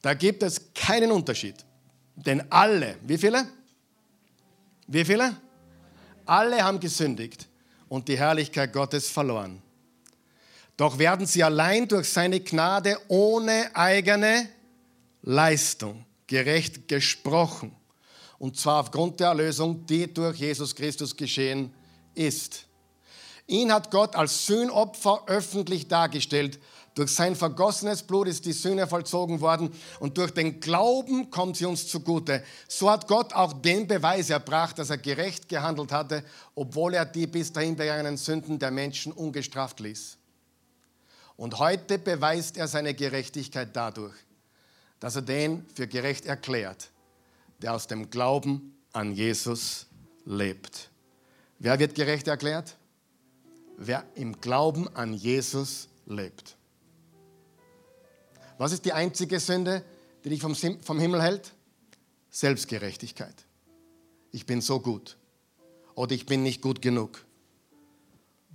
Da 0.00 0.14
gibt 0.14 0.42
es 0.42 0.72
keinen 0.72 1.12
Unterschied. 1.12 1.66
Denn 2.14 2.50
alle, 2.50 2.96
wie 3.02 3.18
viele? 3.18 3.46
Wie 4.86 5.04
viele? 5.04 5.36
Alle 6.24 6.64
haben 6.64 6.80
gesündigt 6.80 7.46
und 7.88 8.08
die 8.08 8.18
Herrlichkeit 8.18 8.72
Gottes 8.72 9.08
verloren. 9.08 9.62
Doch 10.76 10.98
werden 10.98 11.26
sie 11.26 11.42
allein 11.42 11.88
durch 11.88 12.08
seine 12.08 12.40
Gnade 12.40 12.98
ohne 13.08 13.74
eigene 13.74 14.48
Leistung 15.22 16.04
gerecht 16.26 16.88
gesprochen. 16.88 17.74
Und 18.38 18.58
zwar 18.58 18.80
aufgrund 18.80 19.20
der 19.20 19.28
Erlösung, 19.28 19.86
die 19.86 20.12
durch 20.12 20.38
Jesus 20.38 20.74
Christus 20.74 21.16
geschehen 21.16 21.72
ist. 22.14 22.66
Ihn 23.46 23.72
hat 23.72 23.90
Gott 23.90 24.16
als 24.16 24.46
Sühnopfer 24.46 25.22
öffentlich 25.26 25.88
dargestellt. 25.88 26.58
Durch 26.96 27.10
sein 27.10 27.36
vergossenes 27.36 28.02
Blut 28.02 28.26
ist 28.26 28.46
die 28.46 28.54
Sühne 28.54 28.86
vollzogen 28.86 29.42
worden 29.42 29.70
und 30.00 30.16
durch 30.16 30.30
den 30.30 30.60
Glauben 30.60 31.30
kommt 31.30 31.58
sie 31.58 31.66
uns 31.66 31.86
zugute. 31.86 32.42
So 32.68 32.90
hat 32.90 33.06
Gott 33.06 33.34
auch 33.34 33.52
den 33.52 33.86
Beweis 33.86 34.30
erbracht, 34.30 34.78
dass 34.78 34.88
er 34.88 34.96
gerecht 34.96 35.46
gehandelt 35.50 35.92
hatte, 35.92 36.24
obwohl 36.54 36.94
er 36.94 37.04
die 37.04 37.26
bis 37.26 37.52
dahin 37.52 37.76
begangenen 37.76 38.16
Sünden 38.16 38.58
der 38.58 38.70
Menschen 38.70 39.12
ungestraft 39.12 39.78
ließ. 39.80 40.16
Und 41.36 41.58
heute 41.58 41.98
beweist 41.98 42.56
er 42.56 42.66
seine 42.66 42.94
Gerechtigkeit 42.94 43.76
dadurch, 43.76 44.14
dass 44.98 45.16
er 45.16 45.22
den 45.22 45.66
für 45.74 45.86
gerecht 45.86 46.24
erklärt, 46.24 46.88
der 47.60 47.74
aus 47.74 47.88
dem 47.88 48.08
Glauben 48.08 48.74
an 48.94 49.12
Jesus 49.12 49.84
lebt. 50.24 50.88
Wer 51.58 51.78
wird 51.78 51.94
gerecht 51.94 52.26
erklärt? 52.26 52.78
Wer 53.76 54.02
im 54.14 54.40
Glauben 54.40 54.88
an 54.96 55.12
Jesus 55.12 55.88
lebt. 56.06 56.55
Was 58.58 58.72
ist 58.72 58.84
die 58.84 58.92
einzige 58.92 59.38
Sünde, 59.40 59.84
die 60.24 60.30
dich 60.30 60.40
vom, 60.40 60.98
Himmel 60.98 61.22
hält? 61.22 61.52
Selbstgerechtigkeit. 62.30 63.34
Ich 64.32 64.46
bin 64.46 64.60
so 64.60 64.80
gut 64.80 65.16
oder 65.94 66.14
ich 66.14 66.26
bin 66.26 66.42
nicht 66.42 66.62
gut 66.62 66.82
genug. 66.82 67.24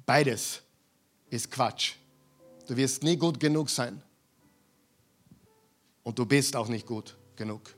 Beides 0.06 0.62
ist 1.30 1.50
Quatsch. 1.52 1.96
Du 2.68 2.76
wirst 2.76 3.04
nie 3.04 3.18
gut 3.18 3.40
genug 3.40 3.70
sein. 3.70 4.02
Und 6.04 6.18
du 6.18 6.26
bist 6.26 6.56
auch 6.56 6.68
nicht 6.68 6.86
gut 6.86 7.16
genug. 7.36 7.76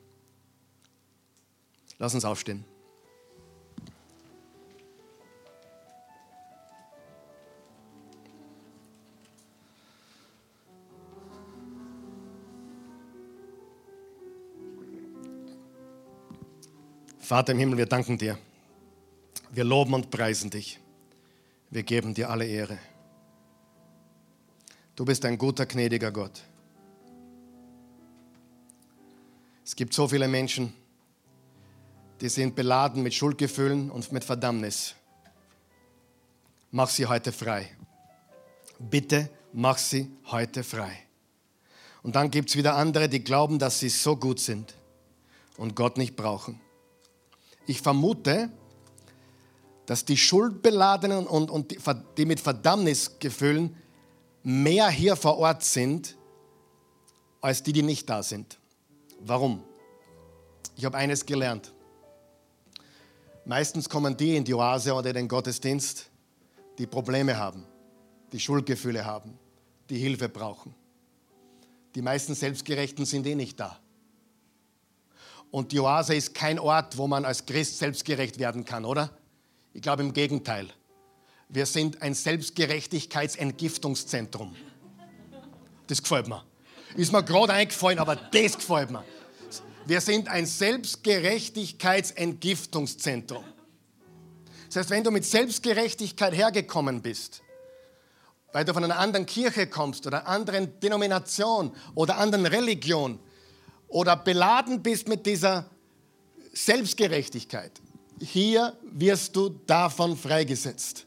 Lass 1.97 2.13
uns 2.15 2.26
aufstehen. 2.26 2.65
Vater 17.24 17.53
im 17.53 17.59
Himmel, 17.59 17.78
wir 17.78 17.86
danken 17.86 18.17
dir. 18.17 18.38
Wir 19.49 19.63
loben 19.63 19.93
und 19.93 20.11
preisen 20.11 20.49
dich. 20.49 20.78
Wir 21.69 21.84
geben 21.84 22.13
dir 22.13 22.30
alle 22.30 22.45
Ehre. 22.45 22.78
Du 24.93 25.05
bist 25.05 25.24
ein 25.24 25.38
guter, 25.38 25.65
gnädiger 25.65 26.11
Gott. 26.11 26.43
Es 29.63 29.74
gibt 29.74 29.93
so 29.93 30.09
viele 30.09 30.28
Menschen, 30.28 30.74
die 32.19 32.28
sind 32.28 32.55
beladen 32.55 33.01
mit 33.01 33.13
Schuldgefühlen 33.13 33.89
und 33.89 34.11
mit 34.11 34.26
Verdammnis. 34.26 34.93
Mach 36.71 36.89
sie 36.89 37.05
heute 37.05 37.32
frei. 37.32 37.69
Bitte 38.80 39.30
mach 39.53 39.78
sie 39.78 40.11
heute 40.26 40.61
frei. 40.61 40.99
Und 42.01 42.17
dann 42.17 42.30
gibt 42.30 42.49
es 42.49 42.57
wieder 42.57 42.76
andere, 42.76 43.07
die 43.07 43.24
glauben, 43.24 43.59
dass 43.59 43.80
sie 43.80 43.88
so 43.88 44.17
gut 44.17 44.41
sind 44.41 44.76
und 45.55 45.74
Gott 45.74 45.97
nicht 45.97 46.17
brauchen. 46.17 46.59
Ich 47.66 47.82
vermute, 47.82 48.51
dass 49.86 50.05
die 50.05 50.18
Schuldbeladenen 50.18 51.28
und, 51.28 51.51
und 51.51 51.72
die, 51.72 51.80
die 52.18 52.26
mit 52.26 52.39
Verdammnisgefühlen 52.39 53.76
mehr 54.43 54.89
hier 54.89 55.16
vor 55.16 55.38
Ort 55.38 55.64
sind, 55.64 56.18
als 57.41 57.64
die, 57.64 57.74
die 57.74 57.84
nicht 57.84 58.09
da 58.09 58.24
sind. 58.24 58.57
Warum? 59.20 59.64
Ich 60.76 60.86
habe 60.86 60.97
eines 60.97 61.26
gelernt. 61.26 61.74
Meistens 63.45 63.89
kommen 63.89 64.16
die 64.16 64.38
in 64.38 64.43
die 64.45 64.53
Oase 64.53 64.93
oder 64.93 65.11
den 65.11 65.28
Gottesdienst, 65.28 66.09
die 66.78 66.88
Probleme 66.88 67.38
haben, 67.38 67.66
die 68.32 68.39
Schuldgefühle 68.39 69.05
haben, 69.05 69.38
die 69.89 69.97
Hilfe 69.97 70.30
brauchen. 70.30 70.74
Die 71.95 72.01
meisten 72.01 72.34
Selbstgerechten 72.34 73.05
sind 73.05 73.28
eh 73.28 73.36
nicht 73.36 73.59
da. 73.59 73.80
Und 75.54 75.72
die 75.72 75.80
Oase 75.80 76.14
ist 76.16 76.34
kein 76.34 76.58
Ort, 76.58 76.97
wo 76.97 77.06
man 77.06 77.26
als 77.26 77.45
Christ 77.45 77.78
selbstgerecht 77.78 78.39
werden 78.39 78.66
kann, 78.66 78.86
oder? 78.86 79.12
Ich 79.72 79.84
glaube 79.84 80.01
im 80.01 80.12
Gegenteil. 80.12 80.68
Wir 81.47 81.68
sind 81.68 82.01
ein 82.01 82.16
Selbstgerechtigkeitsentgiftungszentrum. 82.16 84.56
Das 85.86 86.01
gefällt 86.01 86.28
mir. 86.28 86.43
Ist 86.95 87.12
mir 87.12 87.22
gerade 87.22 87.54
eingefallen, 87.54 87.99
aber 87.99 88.16
das 88.16 88.56
gefällt 88.56 88.89
mir. 88.89 89.04
Wir 89.86 90.01
sind 90.01 90.28
ein 90.28 90.47
Selbstgerechtigkeitsentgiftungszentrum. 90.47 93.43
Das 94.70 94.78
heißt, 94.78 94.89
wenn 94.89 95.04
du 95.04 95.12
mit 95.12 95.24
Selbstgerechtigkeit 95.24 96.34
hergekommen 96.34 97.04
bist, 97.04 97.43
weil 98.54 98.66
du 98.66 98.74
von 98.74 98.84
einer 98.84 98.97
anderen 98.97 99.28
Kirche 99.28 99.68
kommst 99.68 100.08
oder 100.08 100.22
einer 100.22 100.30
anderen 100.30 100.80
Denomination 100.80 101.76
oder 101.93 102.18
anderen 102.18 102.47
Religion 102.47 103.20
oder 103.93 104.15
beladen 104.15 104.81
bist 104.81 105.07
mit 105.07 105.23
dieser 105.27 105.69
Selbstgerechtigkeit, 106.51 107.71
hier 108.19 108.75
wirst 108.81 109.35
du 109.35 109.49
davon 109.49 110.17
freigesetzt. 110.17 111.05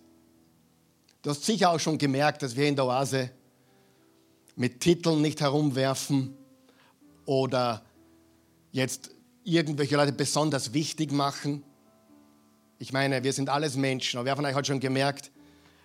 Du 1.21 1.31
hast 1.31 1.45
sicher 1.45 1.71
auch 1.71 1.81
schon 1.81 1.99
gemerkt, 1.99 2.43
dass 2.43 2.55
wir 2.55 2.69
in 2.69 2.77
der 2.77 2.87
Oase 2.87 3.31
mit 4.55 4.79
Titeln 4.79 5.21
nicht 5.21 5.41
herumwerfen 5.41 6.37
oder 7.25 7.85
jetzt 8.71 9.11
irgendwelche 9.43 9.97
Leute 9.97 10.13
besonders 10.13 10.73
wichtig 10.73 11.11
machen. 11.11 11.65
Ich 12.79 12.93
meine, 12.93 13.25
wir 13.25 13.33
sind 13.33 13.49
alles 13.49 13.75
Menschen, 13.75 14.19
aber 14.19 14.27
wer 14.27 14.37
von 14.37 14.45
euch 14.45 14.55
hat 14.55 14.67
schon 14.67 14.79
gemerkt, 14.79 15.33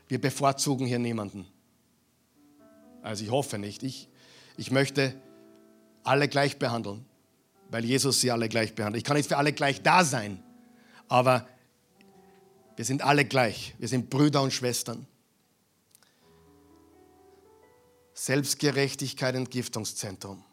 wir 0.07 0.21
bevorzugen 0.21 0.85
hier 0.85 0.99
niemanden. 0.99 1.47
Also 3.01 3.23
ich 3.23 3.31
hoffe 3.31 3.57
nicht. 3.57 3.81
Ich, 3.81 4.07
ich 4.55 4.69
möchte 4.69 5.15
alle 6.03 6.27
gleich 6.27 6.57
behandeln, 6.59 7.05
weil 7.69 7.85
Jesus 7.85 8.21
sie 8.21 8.31
alle 8.31 8.49
gleich 8.49 8.75
behandelt. 8.75 9.01
Ich 9.01 9.05
kann 9.05 9.17
nicht 9.17 9.29
für 9.29 9.37
alle 9.37 9.53
gleich 9.53 9.81
da 9.81 10.03
sein, 10.03 10.43
aber 11.07 11.47
wir 12.75 12.85
sind 12.85 13.01
alle 13.01 13.25
gleich. 13.25 13.75
Wir 13.79 13.87
sind 13.87 14.09
Brüder 14.09 14.41
und 14.41 14.51
Schwestern. 14.51 15.05
Selbstgerechtigkeit 18.13 19.35
Entgiftungszentrum. 19.35 20.43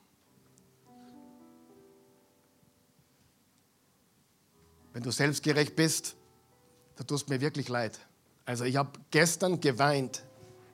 Wenn 4.92 5.02
du 5.02 5.10
selbstgerecht 5.10 5.76
bist, 5.76 6.16
da 6.96 7.04
tust 7.04 7.28
mir 7.28 7.40
wirklich 7.40 7.68
leid. 7.68 7.98
Also 8.44 8.64
ich 8.64 8.76
habe 8.76 8.98
gestern 9.10 9.60
geweint. 9.60 10.24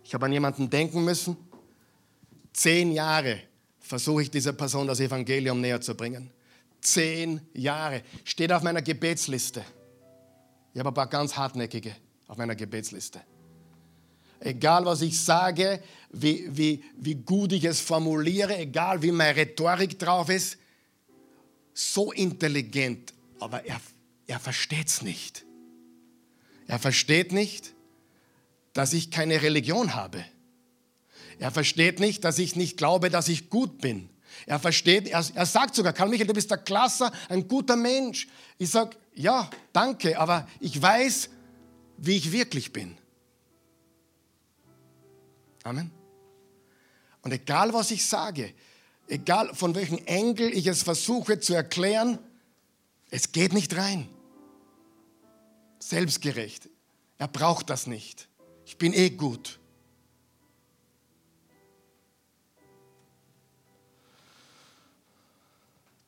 Ich 0.04 0.14
habe 0.14 0.26
an 0.26 0.32
jemanden 0.32 0.70
denken 0.70 1.04
müssen. 1.04 1.36
Zehn 2.52 2.92
Jahre 2.92 3.42
versuche 3.84 4.22
ich 4.22 4.30
dieser 4.30 4.52
Person 4.52 4.86
das 4.86 5.00
Evangelium 5.00 5.60
näher 5.60 5.80
zu 5.80 5.94
bringen. 5.94 6.30
Zehn 6.80 7.40
Jahre. 7.52 8.02
Steht 8.24 8.52
auf 8.52 8.62
meiner 8.62 8.82
Gebetsliste. 8.82 9.64
Ich 10.72 10.78
habe 10.78 10.90
ein 10.90 10.94
paar 10.94 11.06
ganz 11.06 11.36
hartnäckige 11.36 11.94
auf 12.26 12.36
meiner 12.36 12.54
Gebetsliste. 12.54 13.20
Egal, 14.40 14.84
was 14.84 15.00
ich 15.02 15.20
sage, 15.20 15.82
wie, 16.10 16.44
wie, 16.50 16.84
wie 16.96 17.14
gut 17.14 17.52
ich 17.52 17.64
es 17.64 17.80
formuliere, 17.80 18.58
egal, 18.58 19.00
wie 19.02 19.12
meine 19.12 19.36
Rhetorik 19.36 19.98
drauf 19.98 20.28
ist, 20.28 20.58
so 21.72 22.12
intelligent, 22.12 23.14
aber 23.40 23.64
er 23.64 23.80
er 24.26 24.40
versteht 24.40 24.88
es 24.88 25.02
nicht. 25.02 25.44
Er 26.66 26.78
versteht 26.78 27.32
nicht, 27.32 27.74
dass 28.72 28.92
ich 28.92 29.10
keine 29.10 29.42
Religion 29.42 29.94
habe. 29.94 30.24
Er 31.38 31.50
versteht 31.50 32.00
nicht, 32.00 32.24
dass 32.24 32.38
ich 32.38 32.56
nicht 32.56 32.76
glaube, 32.76 33.10
dass 33.10 33.28
ich 33.28 33.50
gut 33.50 33.80
bin. 33.80 34.08
Er 34.46 34.58
versteht, 34.58 35.08
er, 35.08 35.24
er 35.34 35.46
sagt 35.46 35.74
sogar, 35.74 35.92
Karl 35.92 36.08
Michael, 36.08 36.26
du 36.26 36.34
bist 36.34 36.50
der 36.50 36.58
Klasse, 36.58 37.10
ein 37.28 37.46
guter 37.46 37.76
Mensch. 37.76 38.28
Ich 38.58 38.70
sage, 38.70 38.96
ja, 39.14 39.48
danke, 39.72 40.18
aber 40.18 40.48
ich 40.60 40.80
weiß, 40.80 41.30
wie 41.98 42.16
ich 42.16 42.32
wirklich 42.32 42.72
bin. 42.72 42.96
Amen. 45.62 45.90
Und 47.22 47.32
egal, 47.32 47.72
was 47.72 47.90
ich 47.90 48.04
sage, 48.04 48.52
egal 49.08 49.54
von 49.54 49.74
welchem 49.74 49.98
Engel 50.04 50.52
ich 50.52 50.66
es 50.66 50.82
versuche 50.82 51.40
zu 51.40 51.54
erklären, 51.54 52.18
es 53.10 53.32
geht 53.32 53.52
nicht 53.52 53.76
rein 53.76 54.08
selbstgerecht. 55.88 56.68
Er 57.18 57.28
braucht 57.28 57.70
das 57.70 57.86
nicht. 57.86 58.28
Ich 58.64 58.78
bin 58.78 58.92
eh 58.92 59.10
gut. 59.10 59.60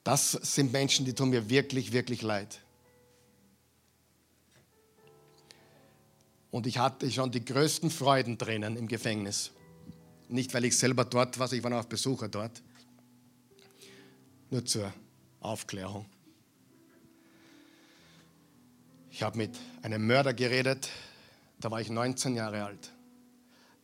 Das 0.07 0.31
sind 0.31 0.71
Menschen, 0.71 1.05
die 1.05 1.15
tun 1.15 1.31
mir 1.31 1.51
wirklich, 1.51 1.91
wirklich 1.91 2.23
leid. 2.23 2.61
Und 6.53 6.69
ich 6.69 6.79
hatte 6.79 7.11
schon 7.11 7.33
die 7.33 7.45
größten 7.45 7.91
Freudentränen 7.91 8.77
im 8.77 8.87
Gefängnis. 8.87 9.51
Nicht, 10.29 10.55
weil 10.55 10.65
ich 10.65 10.79
selber 10.79 11.05
dort 11.05 11.41
war, 11.41 11.53
ich 11.53 11.61
war 11.65 11.73
auch 11.81 11.87
Besucher 11.87 12.29
dort. 12.29 12.63
Nur 14.49 14.65
zur 14.65 14.93
Aufklärung. 15.41 16.07
Ich 19.11 19.25
habe 19.25 19.39
mit 19.39 19.57
einem 19.83 20.07
Mörder 20.07 20.35
geredet, 20.35 20.89
da 21.59 21.69
war 21.69 21.81
ich 21.81 21.91
19 21.91 22.37
Jahre 22.37 22.65
alt. 22.65 22.93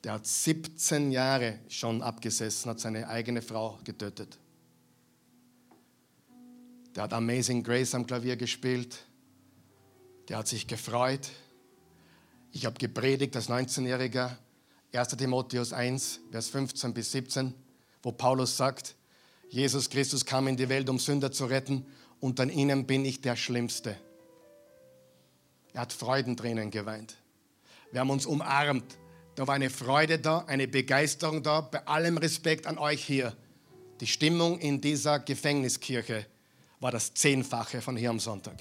Der 0.04 0.12
hat 0.12 0.26
17 0.28 1.10
Jahre 1.10 1.58
schon 1.68 2.00
abgesessen, 2.00 2.70
hat 2.70 2.78
seine 2.78 3.08
eigene 3.08 3.42
Frau 3.42 3.80
getötet. 3.82 4.38
Der 6.94 7.04
hat 7.04 7.12
Amazing 7.14 7.62
Grace 7.62 7.94
am 7.94 8.06
Klavier 8.06 8.36
gespielt. 8.36 8.98
Der 10.28 10.38
hat 10.38 10.48
sich 10.48 10.66
gefreut. 10.66 11.30
Ich 12.52 12.66
habe 12.66 12.78
gepredigt 12.78 13.34
als 13.34 13.48
19-Jähriger, 13.48 14.36
1. 14.92 15.08
Timotheus 15.16 15.72
1, 15.72 16.20
Vers 16.30 16.48
15 16.50 16.92
bis 16.92 17.12
17, 17.12 17.54
wo 18.02 18.12
Paulus 18.12 18.58
sagt, 18.58 18.94
Jesus 19.48 19.88
Christus 19.88 20.26
kam 20.26 20.48
in 20.48 20.56
die 20.56 20.68
Welt, 20.68 20.90
um 20.90 20.98
Sünder 20.98 21.32
zu 21.32 21.46
retten, 21.46 21.86
und 22.20 22.38
an 22.40 22.50
ihnen 22.50 22.86
bin 22.86 23.04
ich 23.04 23.22
der 23.22 23.36
Schlimmste. 23.36 23.96
Er 25.72 25.82
hat 25.82 25.92
Freudentränen 25.94 26.70
geweint. 26.70 27.16
Wir 27.90 28.00
haben 28.00 28.10
uns 28.10 28.26
umarmt. 28.26 28.98
Da 29.34 29.46
war 29.46 29.54
eine 29.54 29.70
Freude 29.70 30.18
da, 30.18 30.40
eine 30.46 30.68
Begeisterung 30.68 31.42
da, 31.42 31.62
bei 31.62 31.86
allem 31.86 32.18
Respekt 32.18 32.66
an 32.66 32.76
euch 32.76 33.02
hier. 33.02 33.34
Die 34.00 34.06
Stimmung 34.06 34.58
in 34.58 34.82
dieser 34.82 35.18
Gefängniskirche 35.18 36.26
war 36.82 36.90
das 36.90 37.14
Zehnfache 37.14 37.80
von 37.80 37.96
hier 37.96 38.10
am 38.10 38.20
Sonntag. 38.20 38.58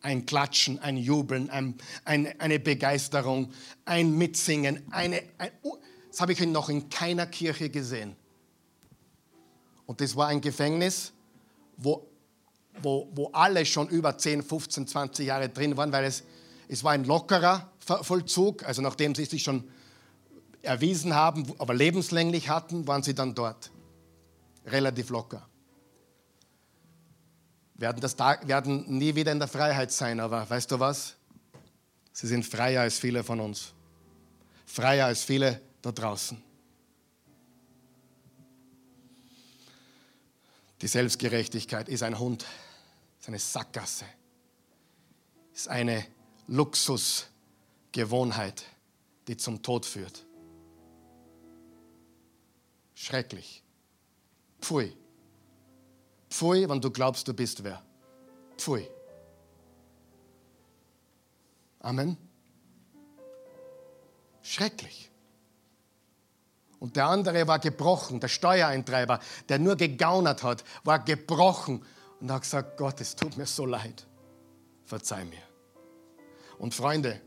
Ein 0.00 0.26
Klatschen, 0.26 0.78
ein 0.80 0.96
Jubeln, 0.96 1.50
ein, 1.50 1.76
ein, 2.04 2.40
eine 2.40 2.58
Begeisterung, 2.58 3.52
ein 3.84 4.16
Mitsingen. 4.16 4.82
Eine, 4.90 5.22
ein, 5.38 5.50
das 6.10 6.20
habe 6.20 6.32
ich 6.32 6.40
noch 6.40 6.68
in 6.68 6.88
keiner 6.88 7.26
Kirche 7.26 7.70
gesehen. 7.70 8.16
Und 9.86 10.00
das 10.00 10.16
war 10.16 10.28
ein 10.28 10.40
Gefängnis, 10.40 11.12
wo 11.76 12.08
wo, 12.82 13.08
wo 13.14 13.30
alle 13.32 13.64
schon 13.64 13.88
über 13.88 14.18
10, 14.18 14.42
15, 14.42 14.86
20 14.86 15.26
Jahre 15.26 15.48
drin 15.48 15.76
waren, 15.76 15.92
weil 15.92 16.04
es, 16.04 16.24
es 16.68 16.82
war 16.82 16.92
ein 16.92 17.04
lockerer 17.04 17.70
Vollzug, 17.78 18.64
also 18.64 18.82
nachdem 18.82 19.14
sie 19.14 19.24
sich 19.26 19.42
schon 19.42 19.64
erwiesen 20.62 21.14
haben, 21.14 21.52
aber 21.58 21.74
lebenslänglich 21.74 22.48
hatten, 22.48 22.86
waren 22.86 23.02
sie 23.02 23.14
dann 23.14 23.34
dort. 23.34 23.70
Relativ 24.66 25.10
locker. 25.10 25.46
Werden, 27.74 28.00
das, 28.00 28.18
werden 28.18 28.98
nie 28.98 29.14
wieder 29.14 29.32
in 29.32 29.38
der 29.38 29.48
Freiheit 29.48 29.92
sein, 29.92 30.20
aber 30.20 30.48
weißt 30.48 30.70
du 30.70 30.78
was? 30.78 31.16
Sie 32.12 32.26
sind 32.26 32.44
freier 32.44 32.82
als 32.82 32.98
viele 32.98 33.24
von 33.24 33.40
uns. 33.40 33.72
Freier 34.66 35.06
als 35.06 35.24
viele 35.24 35.60
da 35.82 35.90
draußen. 35.90 36.40
Die 40.80 40.88
Selbstgerechtigkeit 40.88 41.88
ist 41.88 42.02
ein 42.02 42.18
Hund 42.18 42.44
ist 43.24 43.28
eine 43.28 43.38
Sackgasse, 43.38 44.04
ist 45.54 45.68
eine 45.68 46.06
Luxusgewohnheit, 46.46 48.64
die 49.26 49.38
zum 49.38 49.62
Tod 49.62 49.86
führt. 49.86 50.26
Schrecklich. 52.94 53.62
Pfui. 54.60 54.94
Pfui, 56.34 56.68
wenn 56.68 56.80
du 56.80 56.90
glaubst, 56.90 57.28
du 57.28 57.32
bist 57.32 57.62
wer. 57.62 57.80
Pfui. 58.58 58.88
Amen. 61.78 62.16
Schrecklich. 64.42 65.12
Und 66.80 66.96
der 66.96 67.06
andere 67.06 67.46
war 67.46 67.60
gebrochen, 67.60 68.18
der 68.18 68.26
Steuereintreiber, 68.26 69.20
der 69.48 69.60
nur 69.60 69.76
gegaunert 69.76 70.42
hat, 70.42 70.64
war 70.82 70.98
gebrochen 70.98 71.84
und 72.18 72.32
hat 72.32 72.42
gesagt, 72.42 72.78
Gott, 72.78 73.00
es 73.00 73.14
tut 73.14 73.36
mir 73.36 73.46
so 73.46 73.64
leid. 73.64 74.04
Verzeih 74.86 75.24
mir. 75.24 75.42
Und 76.58 76.74
Freunde, 76.74 77.20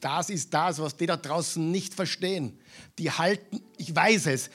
das 0.00 0.30
ist 0.30 0.54
das, 0.54 0.78
was 0.78 0.96
die 0.96 1.06
da 1.06 1.16
draußen 1.16 1.68
nicht 1.68 1.94
verstehen. 1.94 2.60
Die 2.98 3.10
halten, 3.10 3.60
ich 3.76 3.94
weiß 3.94 4.26
es, 4.26 4.50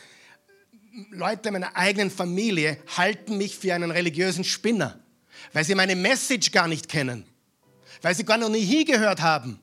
Leute 1.11 1.51
meiner 1.51 1.75
eigenen 1.75 2.09
Familie 2.09 2.77
halten 2.95 3.37
mich 3.37 3.57
für 3.57 3.73
einen 3.73 3.91
religiösen 3.91 4.43
Spinner, 4.43 4.99
weil 5.53 5.63
sie 5.63 5.75
meine 5.75 5.95
Message 5.95 6.51
gar 6.51 6.67
nicht 6.67 6.89
kennen, 6.89 7.25
weil 8.01 8.15
sie 8.15 8.25
gar 8.25 8.37
noch 8.37 8.49
nie 8.49 8.65
hingehört 8.65 9.21
haben. 9.21 9.59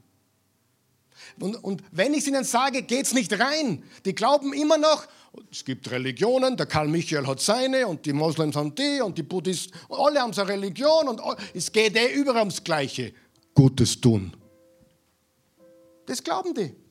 Und, 1.40 1.56
und 1.56 1.82
wenn 1.90 2.14
ich 2.14 2.20
es 2.20 2.28
ihnen 2.28 2.44
sage, 2.44 2.82
geht 2.82 3.06
es 3.06 3.14
nicht 3.14 3.32
rein. 3.38 3.82
Die 4.04 4.14
glauben 4.14 4.52
immer 4.52 4.78
noch, 4.78 5.06
es 5.50 5.64
gibt 5.64 5.90
Religionen, 5.90 6.56
der 6.56 6.66
Karl 6.66 6.86
Michael 6.86 7.26
hat 7.26 7.40
seine 7.40 7.88
und 7.88 8.06
die 8.06 8.12
Moslems 8.12 8.54
haben 8.54 8.72
die 8.74 9.00
und 9.00 9.18
die 9.18 9.24
Buddhisten, 9.24 9.76
alle 9.88 10.20
haben 10.20 10.32
so 10.32 10.42
eine 10.42 10.52
Religion 10.52 11.08
und 11.08 11.20
es 11.52 11.72
geht 11.72 11.96
eh 11.96 12.12
überall 12.12 12.42
ums 12.42 12.62
Gleiche. 12.62 13.12
Gutes 13.52 14.00
tun. 14.00 14.36
Das 16.06 16.22
glauben 16.22 16.54
die. 16.54 16.83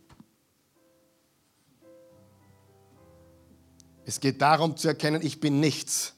Es 4.06 4.20
geht 4.20 4.42
darum 4.42 4.76
zu 4.78 4.88
erkennen, 4.88 5.22
ich 5.22 5.40
bin 5.40 5.60
nichts. 5.60 6.14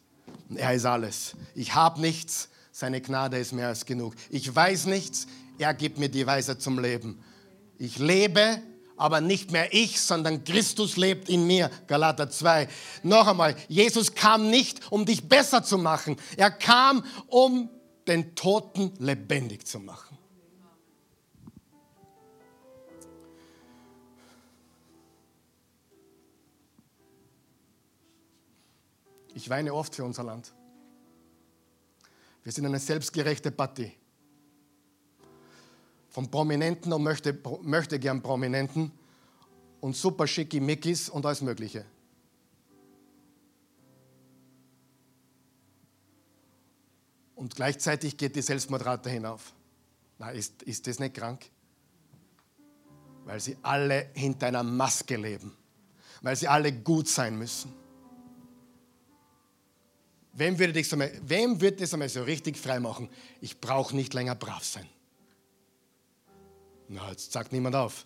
Er 0.54 0.74
ist 0.74 0.86
alles. 0.86 1.36
Ich 1.54 1.76
habe 1.76 2.02
nichts. 2.02 2.50
Seine 2.72 3.02
Gnade 3.02 3.38
ist 3.38 3.54
mehr 3.54 3.68
als 3.68 3.86
genug. 3.86 4.16
Ich 4.30 4.54
weiß 4.54 4.86
nichts. 4.88 5.28
Er 5.58 5.74
gibt 5.74 5.98
mir 5.98 6.10
die 6.10 6.26
Weisheit 6.26 6.62
zum 6.62 6.80
Leben. 6.80 7.24
Ich 7.78 7.98
lebe, 7.98 8.62
aber 8.98 9.22
nicht 9.22 9.52
mehr 9.52 9.74
ich, 9.74 10.02
sondern 10.02 10.44
Christus 10.44 10.98
lebt 10.98 11.30
in 11.30 11.48
mir. 11.48 11.70
Galater 11.88 12.30
2. 12.30 12.68
Noch 13.04 13.28
einmal, 13.28 13.56
Jesus 13.68 14.14
kam 14.16 14.50
nicht, 14.50 14.92
um 14.92 15.06
dich 15.06 15.28
besser 15.28 15.64
zu 15.64 15.78
machen. 15.78 16.18
Er 16.38 16.52
kam, 16.52 17.04
um 17.28 17.70
den 18.08 18.36
Toten 18.36 18.94
lebendig 19.00 19.68
zu 19.68 19.80
machen. 19.80 20.15
Ich 29.36 29.50
weine 29.50 29.74
oft 29.74 29.94
für 29.94 30.06
unser 30.06 30.24
Land. 30.24 30.54
Wir 32.42 32.54
sind 32.54 32.66
eine 32.66 32.80
selbstgerechte 32.80 33.52
Partie. 33.52 33.92
Von 36.10 36.32
Prominenten 36.32 36.94
und 36.94 37.04
möchte, 37.04 37.38
möchte 37.62 38.00
gern 38.00 38.22
Prominenten 38.22 38.94
und 39.82 39.94
super 39.94 40.26
schicki 40.26 40.62
Mickis 40.62 41.10
und 41.10 41.26
alles 41.26 41.42
Mögliche. 41.42 41.86
Und 47.36 47.56
gleichzeitig 47.56 48.16
geht 48.16 48.38
die 48.38 48.42
Selbstmordrate 48.42 49.10
hinauf. 49.10 49.54
Na, 50.18 50.30
ist, 50.30 50.64
ist 50.64 50.88
das 50.88 50.98
nicht 51.00 51.14
krank? 51.14 51.46
Weil 53.26 53.42
sie 53.42 53.58
alle 53.64 54.12
hinter 54.14 54.48
einer 54.48 54.64
Maske 54.64 55.18
leben. 55.18 55.52
Weil 56.22 56.38
sie 56.38 56.48
alle 56.48 56.72
gut 56.72 57.10
sein 57.10 57.38
müssen. 57.38 57.85
Wem 60.38 60.60
würde, 60.60 60.74
das 60.74 60.92
einmal, 60.92 61.12
wem 61.24 61.62
würde 61.62 61.78
das 61.78 61.94
einmal 61.94 62.10
so 62.10 62.22
richtig 62.24 62.58
frei 62.58 62.82
machen? 62.82 63.10
Ich 63.40 63.62
brauche 63.62 63.96
nicht 63.96 64.14
länger 64.14 64.36
brav 64.36 64.66
sein. 64.66 64.88
Na, 66.90 67.10
jetzt 67.10 67.32
sagt 67.32 67.54
niemand 67.54 67.76
auf. 67.76 68.06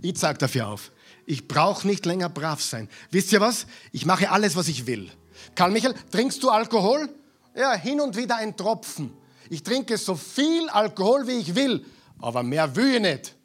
Ich 0.00 0.18
sage 0.18 0.38
dafür 0.38 0.68
auf. 0.68 0.90
Ich 1.26 1.46
brauche 1.46 1.86
nicht 1.86 2.06
länger 2.06 2.30
brav 2.30 2.62
sein. 2.62 2.88
Wisst 3.10 3.30
ihr 3.32 3.42
was? 3.42 3.66
Ich 3.92 4.06
mache 4.06 4.30
alles, 4.30 4.56
was 4.56 4.68
ich 4.68 4.86
will. 4.86 5.10
Karl 5.54 5.70
Michael, 5.70 5.94
trinkst 6.10 6.42
du 6.42 6.48
Alkohol? 6.48 7.10
Ja, 7.54 7.74
hin 7.74 8.00
und 8.00 8.16
wieder 8.16 8.36
ein 8.36 8.56
Tropfen. 8.56 9.12
Ich 9.50 9.62
trinke 9.62 9.98
so 9.98 10.14
viel 10.14 10.68
Alkohol, 10.70 11.26
wie 11.26 11.32
ich 11.32 11.54
will, 11.54 11.84
aber 12.18 12.42
mehr 12.42 12.74
will 12.74 12.94
ich 12.94 13.00
nicht. 13.02 13.36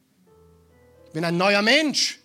Ich 1.08 1.12
bin 1.12 1.26
ein 1.26 1.36
neuer 1.36 1.62
Mensch. 1.62 2.20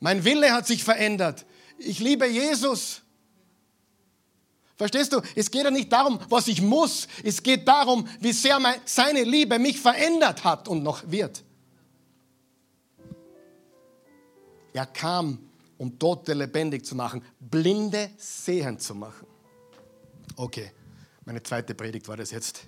Mein 0.00 0.22
Wille 0.22 0.52
hat 0.52 0.66
sich 0.66 0.84
verändert. 0.84 1.46
Ich 1.78 1.98
liebe 1.98 2.26
Jesus. 2.26 3.02
Verstehst 4.76 5.12
du? 5.12 5.22
Es 5.34 5.50
geht 5.50 5.64
ja 5.64 5.70
nicht 5.70 5.90
darum, 5.90 6.18
was 6.28 6.48
ich 6.48 6.60
muss. 6.60 7.08
Es 7.24 7.42
geht 7.42 7.66
darum, 7.66 8.06
wie 8.20 8.32
sehr 8.32 8.58
seine 8.84 9.22
Liebe 9.22 9.58
mich 9.58 9.80
verändert 9.80 10.44
hat 10.44 10.68
und 10.68 10.82
noch 10.82 11.02
wird. 11.10 11.42
Er 14.74 14.84
kam, 14.84 15.38
um 15.78 15.98
Tote 15.98 16.34
lebendig 16.34 16.84
zu 16.84 16.94
machen, 16.94 17.24
Blinde 17.40 18.10
sehend 18.18 18.82
zu 18.82 18.94
machen. 18.94 19.26
Okay, 20.36 20.70
meine 21.24 21.42
zweite 21.42 21.74
Predigt 21.74 22.06
war 22.08 22.18
das 22.18 22.30
jetzt. 22.30 22.66